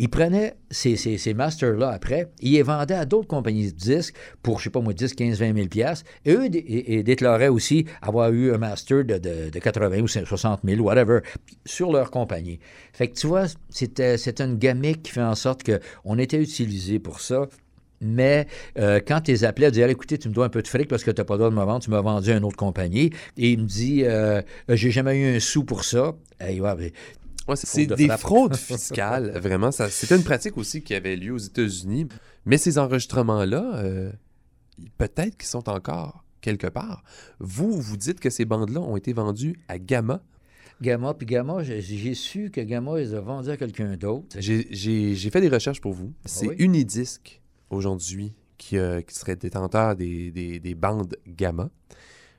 ils 0.00 0.08
prenaient 0.08 0.54
ces, 0.70 0.96
ces, 0.96 1.34
masters-là 1.34 1.90
après, 1.90 2.30
ils 2.40 2.52
les 2.52 2.62
vendaient 2.62 2.94
à 2.94 3.04
d'autres 3.04 3.28
compagnies 3.28 3.70
de 3.70 3.76
disques 3.76 4.14
pour, 4.42 4.58
je 4.58 4.64
sais 4.64 4.70
pas 4.70 4.80
moi, 4.80 4.94
10, 4.94 5.12
15, 5.12 5.38
20 5.38 5.54
000 5.54 5.68
piastres. 5.68 6.06
Et 6.24 6.32
eux 6.32 6.48
déclaraient 7.02 7.48
aussi 7.48 7.84
avoir 8.00 8.32
eu 8.32 8.50
un 8.50 8.56
master 8.56 9.04
de, 9.04 9.18
de, 9.18 9.50
de 9.50 9.58
80 9.58 10.00
ou 10.00 10.08
60 10.08 10.60
000, 10.64 10.80
whatever, 10.82 11.18
sur 11.66 11.92
leur 11.92 12.10
compagnie. 12.10 12.60
Fait 12.94 13.08
que 13.08 13.14
tu 13.14 13.26
vois, 13.26 13.44
c'était 13.68 14.16
une 14.38 14.56
gamique 14.56 15.02
qui 15.02 15.12
fait 15.12 15.20
en 15.20 15.34
sorte 15.34 15.70
qu'on 15.70 16.18
était 16.18 16.40
utilisé 16.40 16.98
pour 16.98 17.20
ça. 17.20 17.46
Mais 18.00 18.46
euh, 18.78 19.00
quand 19.06 19.20
tu 19.20 19.32
les 19.32 19.44
appelais, 19.44 19.66
tu 19.66 19.72
disais 19.72 19.90
écoutez, 19.90 20.16
tu 20.16 20.30
me 20.30 20.32
dois 20.32 20.46
un 20.46 20.48
peu 20.48 20.62
de 20.62 20.68
fric 20.68 20.88
parce 20.88 21.04
que 21.04 21.10
tu 21.10 21.20
n'as 21.20 21.24
pas 21.26 21.34
le 21.34 21.38
droit 21.40 21.50
de 21.50 21.54
me 21.54 21.64
vendre, 21.64 21.80
tu 21.80 21.90
m'as 21.90 22.00
vendu 22.00 22.32
à 22.32 22.38
une 22.38 22.44
autre 22.44 22.56
compagnie. 22.56 23.10
Et 23.36 23.50
il 23.50 23.58
me 23.58 23.66
dit 23.66 24.04
euh, 24.04 24.40
j'ai 24.70 24.90
jamais 24.90 25.18
eu 25.18 25.36
un 25.36 25.40
sou 25.40 25.64
pour 25.64 25.84
ça. 25.84 26.14
Ouais, 27.50 27.56
c'est 27.56 27.66
c'est 27.66 27.86
de 27.86 27.94
des 27.94 28.06
frappe. 28.06 28.20
fraudes 28.20 28.56
fiscales, 28.56 29.30
vraiment. 29.38 29.70
ça- 29.72 29.90
C'était 29.90 30.16
une 30.16 30.24
pratique 30.24 30.56
aussi 30.56 30.82
qui 30.82 30.94
avait 30.94 31.16
lieu 31.16 31.32
aux 31.34 31.38
États-Unis. 31.38 32.06
Mais 32.46 32.56
ces 32.58 32.78
enregistrements-là, 32.78 33.72
euh, 33.76 34.12
peut-être 34.98 35.36
qu'ils 35.36 35.48
sont 35.48 35.68
encore 35.68 36.24
quelque 36.40 36.66
part. 36.68 37.02
Vous, 37.38 37.72
vous 37.80 37.96
dites 37.96 38.20
que 38.20 38.30
ces 38.30 38.44
bandes-là 38.44 38.80
ont 38.80 38.96
été 38.96 39.12
vendues 39.12 39.60
à 39.68 39.78
Gamma. 39.78 40.22
Gamma, 40.80 41.12
puis 41.12 41.26
Gamma, 41.26 41.62
j'ai 41.62 41.82
j'ai 41.82 42.14
su 42.14 42.50
que 42.50 42.60
Gamma 42.62 42.96
les 42.98 43.12
a 43.14 43.20
vendus 43.20 43.50
à 43.50 43.56
quelqu'un 43.58 43.96
d'autre. 43.98 44.36
J'ai- 44.38 44.66
J'ai 44.70 45.14
j'ai 45.14 45.30
fait 45.30 45.42
des 45.42 45.48
recherches 45.50 45.80
pour 45.82 45.92
vous. 45.92 46.14
C'est 46.24 46.48
oui? 46.48 46.56
Unidisc, 46.58 47.42
aujourd'hui, 47.68 48.32
qui, 48.56 48.78
euh, 48.78 49.02
qui 49.02 49.14
serait 49.14 49.36
détenteur 49.36 49.94
des, 49.96 50.30
des- 50.30 50.58
des 50.60 50.74
bandes 50.74 51.16
Gamma. 51.26 51.68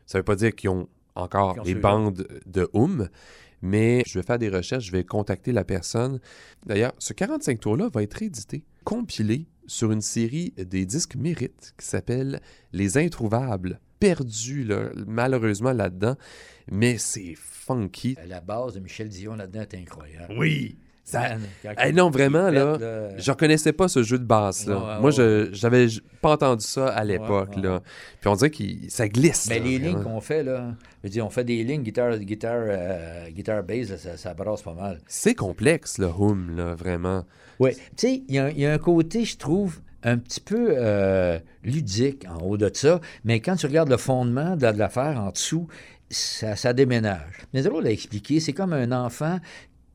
Ça 0.07 0.18
veut 0.18 0.24
pas 0.24 0.36
dire 0.36 0.55
qu'ils 0.55 0.72
ont 0.72 0.88
encore 1.14 1.59
ont 1.59 1.64
les 1.64 1.76
bandes 1.76 2.28
de 2.47 2.68
Hum, 2.74 3.09
mais 3.62 4.03
je 4.05 4.20
vais 4.20 4.26
faire 4.26 4.39
des 4.39 4.49
recherches, 4.49 4.86
je 4.86 4.91
vais 4.91 5.03
contacter 5.03 5.51
la 5.51 5.64
personne. 5.64 6.20
D'ailleurs, 6.66 6.93
ce 6.99 7.14
45 7.14 7.59
tours-là 7.59 7.89
va 7.93 8.03
être 8.03 8.22
édité, 8.22 8.64
compilé 8.84 9.47
sur 9.68 9.91
une 9.91 10.01
série 10.01 10.53
des 10.57 10.86
disques 10.86 11.16
mérites 11.16 11.74
qui 11.78 11.86
s'appelle 11.86 12.41
Les 12.74 12.97
Introuvables. 12.97 13.80
Perdu, 13.99 14.64
là, 14.64 14.89
malheureusement, 15.05 15.74
là-dedans, 15.74 16.16
mais 16.72 16.97
c'est 16.97 17.36
funky. 17.36 18.18
La 18.28 18.41
base 18.41 18.74
de 18.74 18.80
Michel 18.80 19.09
Dion 19.09 19.36
là-dedans 19.36 19.62
est 19.62 19.76
incroyable. 19.76 20.36
Oui! 20.38 20.78
Ça, 21.04 21.32
Hey, 21.78 21.89
il- 21.89 21.95
non, 21.95 22.10
vraiment, 22.10 22.49
là, 22.52 22.78
là, 22.78 23.10
je 23.18 23.32
reconnaissais 23.32 23.74
pas 23.74 23.88
ce 23.88 24.04
jeu 24.04 24.18
de 24.20 24.24
basse, 24.24 24.66
là. 24.68 24.78
Ouais, 24.78 24.86
ouais, 24.95 24.99
Moi, 25.02 25.12
je 25.12 25.49
j'avais 25.52 25.88
pas 26.22 26.32
entendu 26.34 26.64
ça 26.66 26.88
à 26.89 27.04
l'époque, 27.04 27.56
ouais, 27.56 27.62
là. 27.64 27.82
Puis 28.22 28.30
on 28.30 28.36
dirait 28.36 28.52
que 28.52 28.64
ça 28.88 29.08
glisse, 29.10 29.47
Mais 29.49 29.60
là, 29.60 29.66
les 29.66 29.78
vraiment. 29.80 29.95
lignes 29.95 30.04
qu'on 30.04 30.22
fait, 30.22 30.43
là, 30.43 30.74
je 31.04 31.20
on 31.22 31.30
fait 31.30 31.43
des 31.43 31.64
lignes 31.64 31.82
guitare, 31.84 32.18
guitare, 32.20 32.64
euh, 32.68 33.30
guitare 33.32 33.64
bass, 33.64 33.89
là, 33.89 33.97
ça, 33.97 34.16
ça 34.16 34.34
brasse 34.34 34.62
pas 34.62 34.74
mal. 34.76 34.99
C'est 35.08 35.34
complexe, 35.36 35.97
le 35.97 36.06
hum, 36.08 36.56
là, 36.56 36.76
vraiment. 36.76 37.26
Oui. 37.60 37.72
Tu 37.76 37.82
sais, 37.97 38.24
il 38.28 38.36
y, 38.36 38.39
a 38.39 38.45
un- 38.45 38.49
il 38.49 38.60
y 38.60 38.66
a 38.66 38.72
un 38.74 38.78
côté, 38.78 39.26
je 39.26 39.38
trouve, 39.38 39.82
un 40.04 40.18
petit 40.18 40.39
peu 40.39 40.70
euh, 40.72 41.38
ludique 41.64 42.26
en 42.30 42.41
haut 42.43 42.58
de 42.58 42.70
ça, 42.74 43.02
mais 43.24 43.39
quand 43.39 43.56
tu 43.56 43.66
regardes 43.66 43.89
le 43.89 43.97
fondement 43.97 44.56
de, 44.56 44.72
de 44.72 44.78
l'affaire 44.78 45.20
en 45.20 45.30
dessous, 45.32 45.68
ça, 46.10 46.56
ça 46.56 46.74
déménage. 46.74 47.22
Mais 47.54 47.62
c'est 47.64 47.70
drôle 47.70 47.88
à 47.88 47.91
expliquer, 47.91 48.39
c'est 48.39 48.54
comme 48.54 48.74
un 48.74 48.91
enfant 48.91 49.38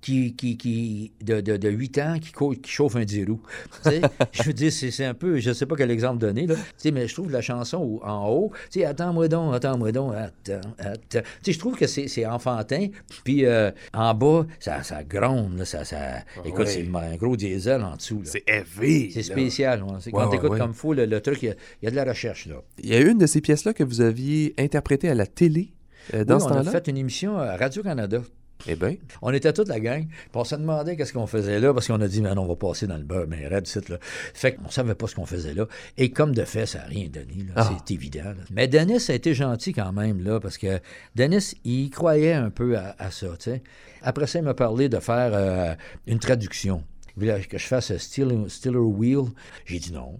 qui, 0.06 0.34
qui, 0.36 0.56
qui 0.56 1.12
de, 1.20 1.40
de, 1.40 1.56
de 1.56 1.68
8 1.68 1.98
ans 1.98 2.16
qui, 2.20 2.32
qui 2.60 2.70
chauffe 2.70 2.94
un 2.94 3.04
10 3.04 3.24
roues. 3.24 3.40
Tu 3.82 3.90
sais, 3.90 4.00
je 4.32 4.42
veux 4.44 4.52
dire, 4.52 4.72
c'est 4.72 5.04
un 5.04 5.14
peu, 5.14 5.40
je 5.40 5.52
sais 5.52 5.66
pas 5.66 5.74
quel 5.76 5.90
exemple 5.90 6.18
donner, 6.18 6.46
là. 6.46 6.54
Tu 6.54 6.60
sais, 6.76 6.90
mais 6.92 7.08
je 7.08 7.14
trouve 7.14 7.30
la 7.32 7.40
chanson 7.40 7.98
en 8.04 8.28
haut, 8.28 8.52
tu 8.70 8.80
sais, 8.80 8.86
attends-moi 8.86 9.26
donc, 9.28 9.54
attends-moi 9.54 9.90
donc, 9.90 10.14
attends, 10.14 10.60
attends. 10.78 10.98
Tu 11.10 11.18
sais, 11.42 11.52
je 11.52 11.58
trouve 11.58 11.76
que 11.76 11.86
c'est 11.86 12.26
enfantin, 12.26 12.86
puis 13.24 13.44
euh, 13.44 13.72
en 13.92 14.14
bas, 14.14 14.46
ça, 14.60 14.82
ça 14.84 15.02
gronde, 15.02 15.58
là, 15.58 15.64
ça, 15.64 15.84
ça... 15.84 16.18
Écoute, 16.44 16.60
ouais. 16.60 16.66
c'est 16.66 16.88
un 16.94 17.16
gros 17.16 17.36
diesel 17.36 17.82
en 17.82 17.96
dessous. 17.96 18.22
C'est 18.24 18.44
heavy. 18.46 19.10
C'est 19.12 19.22
spécial. 19.24 19.82
ouais. 19.82 19.90
Ouais, 19.92 20.12
quand 20.12 20.28
t'écoutes 20.28 20.58
comme 20.58 20.74
faut, 20.74 20.94
le, 20.94 21.06
le 21.06 21.20
truc, 21.20 21.42
il 21.42 21.46
y, 21.46 21.50
a, 21.50 21.54
il 21.82 21.84
y 21.86 21.88
a 21.88 21.90
de 21.90 21.96
la 21.96 22.04
recherche. 22.04 22.46
Là. 22.46 22.56
Il 22.78 22.88
y 22.90 22.94
a 22.94 23.00
une 23.00 23.18
de 23.18 23.26
ces 23.26 23.40
pièces-là 23.40 23.74
que 23.74 23.82
vous 23.82 24.00
aviez 24.00 24.54
interprétée 24.58 25.08
à 25.08 25.14
la 25.14 25.26
télé 25.26 25.72
euh, 26.14 26.24
dans 26.24 26.36
Oui, 26.36 26.40
ce 26.42 26.46
on 26.46 26.50
a 26.50 26.54
temps-là? 26.58 26.70
fait 26.70 26.86
une 26.88 26.96
émission 26.96 27.36
à 27.38 27.56
Radio-Canada. 27.56 28.22
Eh 28.68 28.74
bien, 28.74 28.96
On 29.22 29.32
était 29.32 29.52
toute 29.52 29.68
la 29.68 29.78
gang, 29.78 30.06
puis 30.08 30.16
on 30.34 30.44
se 30.44 30.56
demandait 30.56 30.96
qu'est-ce 30.96 31.12
qu'on 31.12 31.26
faisait 31.26 31.60
là, 31.60 31.72
parce 31.74 31.86
qu'on 31.86 32.00
a 32.00 32.08
dit, 32.08 32.20
mais 32.22 32.34
non, 32.34 32.42
on 32.42 32.46
va 32.48 32.56
passer 32.56 32.86
dans 32.86 32.96
le 32.96 33.04
beurre, 33.04 33.26
mais 33.28 33.48
site, 33.64 33.88
là. 33.90 33.98
Fait 34.00 34.54
qu'on 34.54 34.70
savait 34.70 34.94
pas 34.94 35.06
ce 35.06 35.14
qu'on 35.14 35.26
faisait 35.26 35.54
là. 35.54 35.66
Et 35.98 36.10
comme 36.10 36.34
de 36.34 36.42
fait, 36.44 36.66
ça 36.66 36.78
n'a 36.78 36.84
rien 36.86 37.06
donné, 37.08 37.44
là. 37.46 37.52
Ah. 37.56 37.70
C'est 37.86 37.94
évident. 37.94 38.24
là. 38.24 38.34
Mais 38.50 38.66
Denis 38.66 39.04
a 39.08 39.14
été 39.14 39.34
gentil 39.34 39.72
quand 39.72 39.92
même, 39.92 40.22
là, 40.22 40.40
parce 40.40 40.58
que 40.58 40.80
Denis, 41.14 41.52
il 41.64 41.90
croyait 41.90 42.32
un 42.32 42.50
peu 42.50 42.76
à, 42.76 42.96
à 42.98 43.10
ça, 43.10 43.28
tu 43.38 43.50
sais. 43.50 43.62
Après 44.02 44.26
ça, 44.26 44.38
il 44.38 44.44
m'a 44.44 44.54
parlé 44.54 44.88
de 44.88 44.98
faire 45.00 45.30
euh, 45.34 45.74
une 46.06 46.18
traduction. 46.18 46.82
Il 47.16 47.20
voulait 47.20 47.40
que 47.42 47.58
je 47.58 47.66
fasse 47.66 47.96
Stiller, 47.98 48.36
Stiller 48.48 48.76
Wheel. 48.78 49.24
J'ai 49.64 49.78
dit 49.78 49.92
non. 49.92 50.18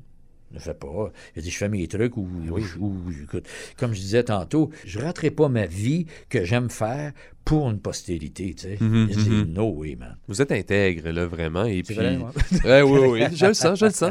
Ne 0.52 0.60
fais 0.60 0.74
pas. 0.74 1.10
Il 1.34 1.40
a 1.40 1.42
dit, 1.42 1.50
je 1.50 1.56
fais 1.58 1.68
mes 1.68 1.86
trucs 1.88 2.16
ou, 2.16 2.22
ou- 2.48 2.58
ou- 2.84 3.12
écoute, 3.22 3.46
comme 3.76 3.92
je 3.92 4.00
disais 4.00 4.22
tantôt, 4.22 4.70
je 4.84 5.00
raterai 5.00 5.30
pas 5.32 5.48
ma 5.48 5.66
vie 5.66 6.06
que 6.28 6.44
j'aime 6.44 6.70
faire 6.70 7.12
pour 7.46 7.70
une 7.70 7.78
postérité, 7.78 8.54
tu 8.54 8.64
sais. 8.64 8.78
Il 8.80 9.06
dit, 9.06 9.30
mhm. 9.30 9.52
no 9.52 9.72
way, 9.76 9.96
man. 9.96 10.16
vous 10.26 10.42
êtes 10.42 10.50
intègre, 10.50 11.08
là, 11.10 11.26
vraiment. 11.26 11.64
Et 11.64 11.82
puis... 11.82 11.94
vrai, 11.94 12.16
moi. 12.16 12.32
Ouais, 12.64 12.82
oui, 12.82 13.00
oui, 13.08 13.22
je 13.32 13.46
le 13.46 13.54
sens, 13.54 13.78
je 13.78 13.86
le 13.86 13.92
sens. 13.92 14.10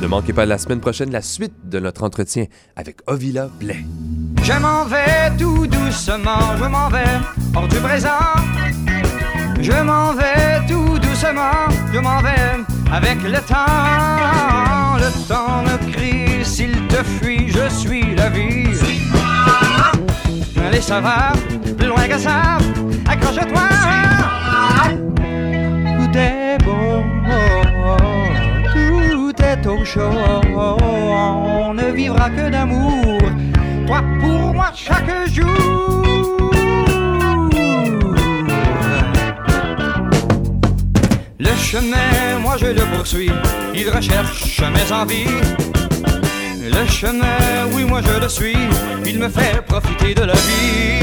Ne 0.00 0.06
manquez 0.06 0.32
pas 0.32 0.46
la 0.46 0.56
semaine 0.56 0.80
prochaine 0.80 1.12
la 1.12 1.20
suite 1.20 1.52
de 1.68 1.78
notre 1.78 2.02
entretien 2.04 2.46
avec 2.74 3.00
Ovila 3.06 3.50
Blais. 3.60 3.84
Je 4.42 4.52
m'en 4.54 4.86
vais 4.86 5.36
tout 5.38 5.66
doucement, 5.66 6.56
je 6.58 6.64
m'en 6.64 6.88
vais 6.88 7.04
hors 7.54 7.68
du 7.68 7.76
présent. 7.76 8.08
Je 9.60 9.84
m'en 9.84 10.14
vais 10.14 10.66
tout 10.66 10.98
doucement, 10.98 11.68
je 11.92 11.98
m'en 11.98 12.22
vais 12.22 12.79
avec 12.92 13.22
le 13.22 13.38
temps. 13.38 14.96
Le 14.98 15.28
temps 15.28 15.62
me 15.62 15.92
crie, 15.92 16.44
s'il 16.44 16.86
te 16.88 17.02
fuit, 17.02 17.48
je 17.48 17.68
suis 17.68 18.14
la 18.14 18.28
vie. 18.28 18.68
Allez, 20.66 20.80
ça 20.80 21.00
va, 21.00 21.32
plus 21.76 21.86
loin 21.88 22.06
que 22.06 22.18
ça, 22.18 22.58
accroche-toi. 23.08 23.68
Tout 25.96 26.18
est 26.18 26.58
beau, 26.64 27.02
tout 28.72 29.42
est 29.42 29.66
au 29.66 29.84
chaud. 29.84 30.00
On 30.54 31.74
ne 31.74 31.90
vivra 31.92 32.30
que 32.30 32.50
d'amour, 32.50 33.18
toi 33.86 34.02
pour 34.20 34.54
moi 34.54 34.70
chaque 34.74 35.28
jour. 35.32 36.39
Chemin, 41.70 42.40
moi 42.40 42.56
je 42.58 42.66
le 42.66 42.84
poursuis, 42.96 43.30
il 43.76 43.88
recherche 43.90 44.60
mes 44.60 44.92
envies. 44.92 45.36
Le 46.64 46.84
chemin, 46.88 47.68
oui, 47.72 47.84
moi 47.84 48.00
je 48.02 48.20
le 48.20 48.28
suis, 48.28 48.56
il 49.06 49.20
me 49.20 49.28
fait 49.28 49.64
profiter 49.68 50.12
de 50.12 50.24
la 50.24 50.32
vie. 50.32 50.98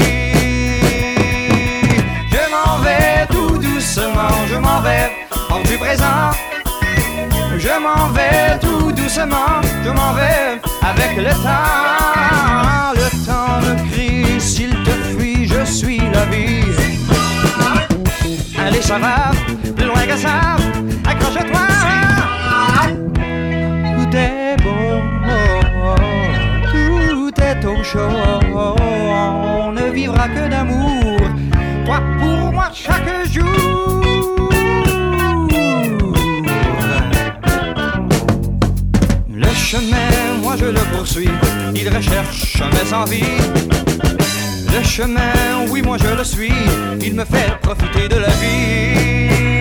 Je 2.34 2.42
m'en 2.52 2.78
vais 2.84 3.26
tout 3.30 3.56
doucement, 3.56 4.34
je 4.46 4.56
m'en 4.56 4.80
vais 4.82 5.10
hors 5.48 5.62
du 5.62 5.78
présent. 5.78 6.32
Je 7.56 7.74
m'en 7.84 8.08
vais 8.08 8.58
tout 8.60 8.92
doucement, 8.92 9.62
je 9.82 9.90
m'en 9.90 10.12
vais 10.12 10.60
avec 10.82 11.16
le 11.16 11.32
temps. 11.46 12.92
Le 12.94 13.08
temps 13.26 13.58
me 13.64 13.90
crie, 13.90 14.38
s'il 14.38 14.74
te 14.82 14.90
fuit, 14.90 15.48
je 15.48 15.64
suis 15.64 16.02
la 16.12 16.26
vie. 16.26 16.77
Allez, 18.68 18.82
ça 18.82 18.98
va, 18.98 19.30
plus 19.74 19.86
loin 19.86 20.04
que 20.04 20.14
ça, 20.14 20.56
accroche-toi. 21.08 21.60
Tout 23.96 24.14
est 24.14 24.56
bon, 24.62 25.00
tout 26.70 27.40
est 27.40 27.64
au 27.64 27.82
chaud. 27.82 27.98
On 28.52 29.72
ne 29.72 29.90
vivra 29.90 30.28
que 30.28 30.50
d'amour, 30.50 31.16
toi 31.86 32.02
pour 32.18 32.52
moi 32.52 32.68
chaque 32.74 33.32
jour. 33.32 34.02
Le 39.30 39.54
chemin, 39.54 40.42
moi 40.42 40.56
je 40.58 40.66
le 40.66 40.80
poursuis, 40.94 41.30
il 41.74 41.88
recherche 41.88 42.62
mes 42.74 42.92
envies. 42.92 43.87
Le 44.72 44.84
chemin, 44.84 45.66
oui, 45.70 45.82
moi 45.82 45.96
je 45.98 46.14
le 46.14 46.24
suis, 46.24 46.52
il 47.00 47.14
me 47.14 47.24
fait 47.24 47.58
profiter 47.62 48.08
de 48.08 48.16
la 48.16 48.28
vie. 48.28 49.57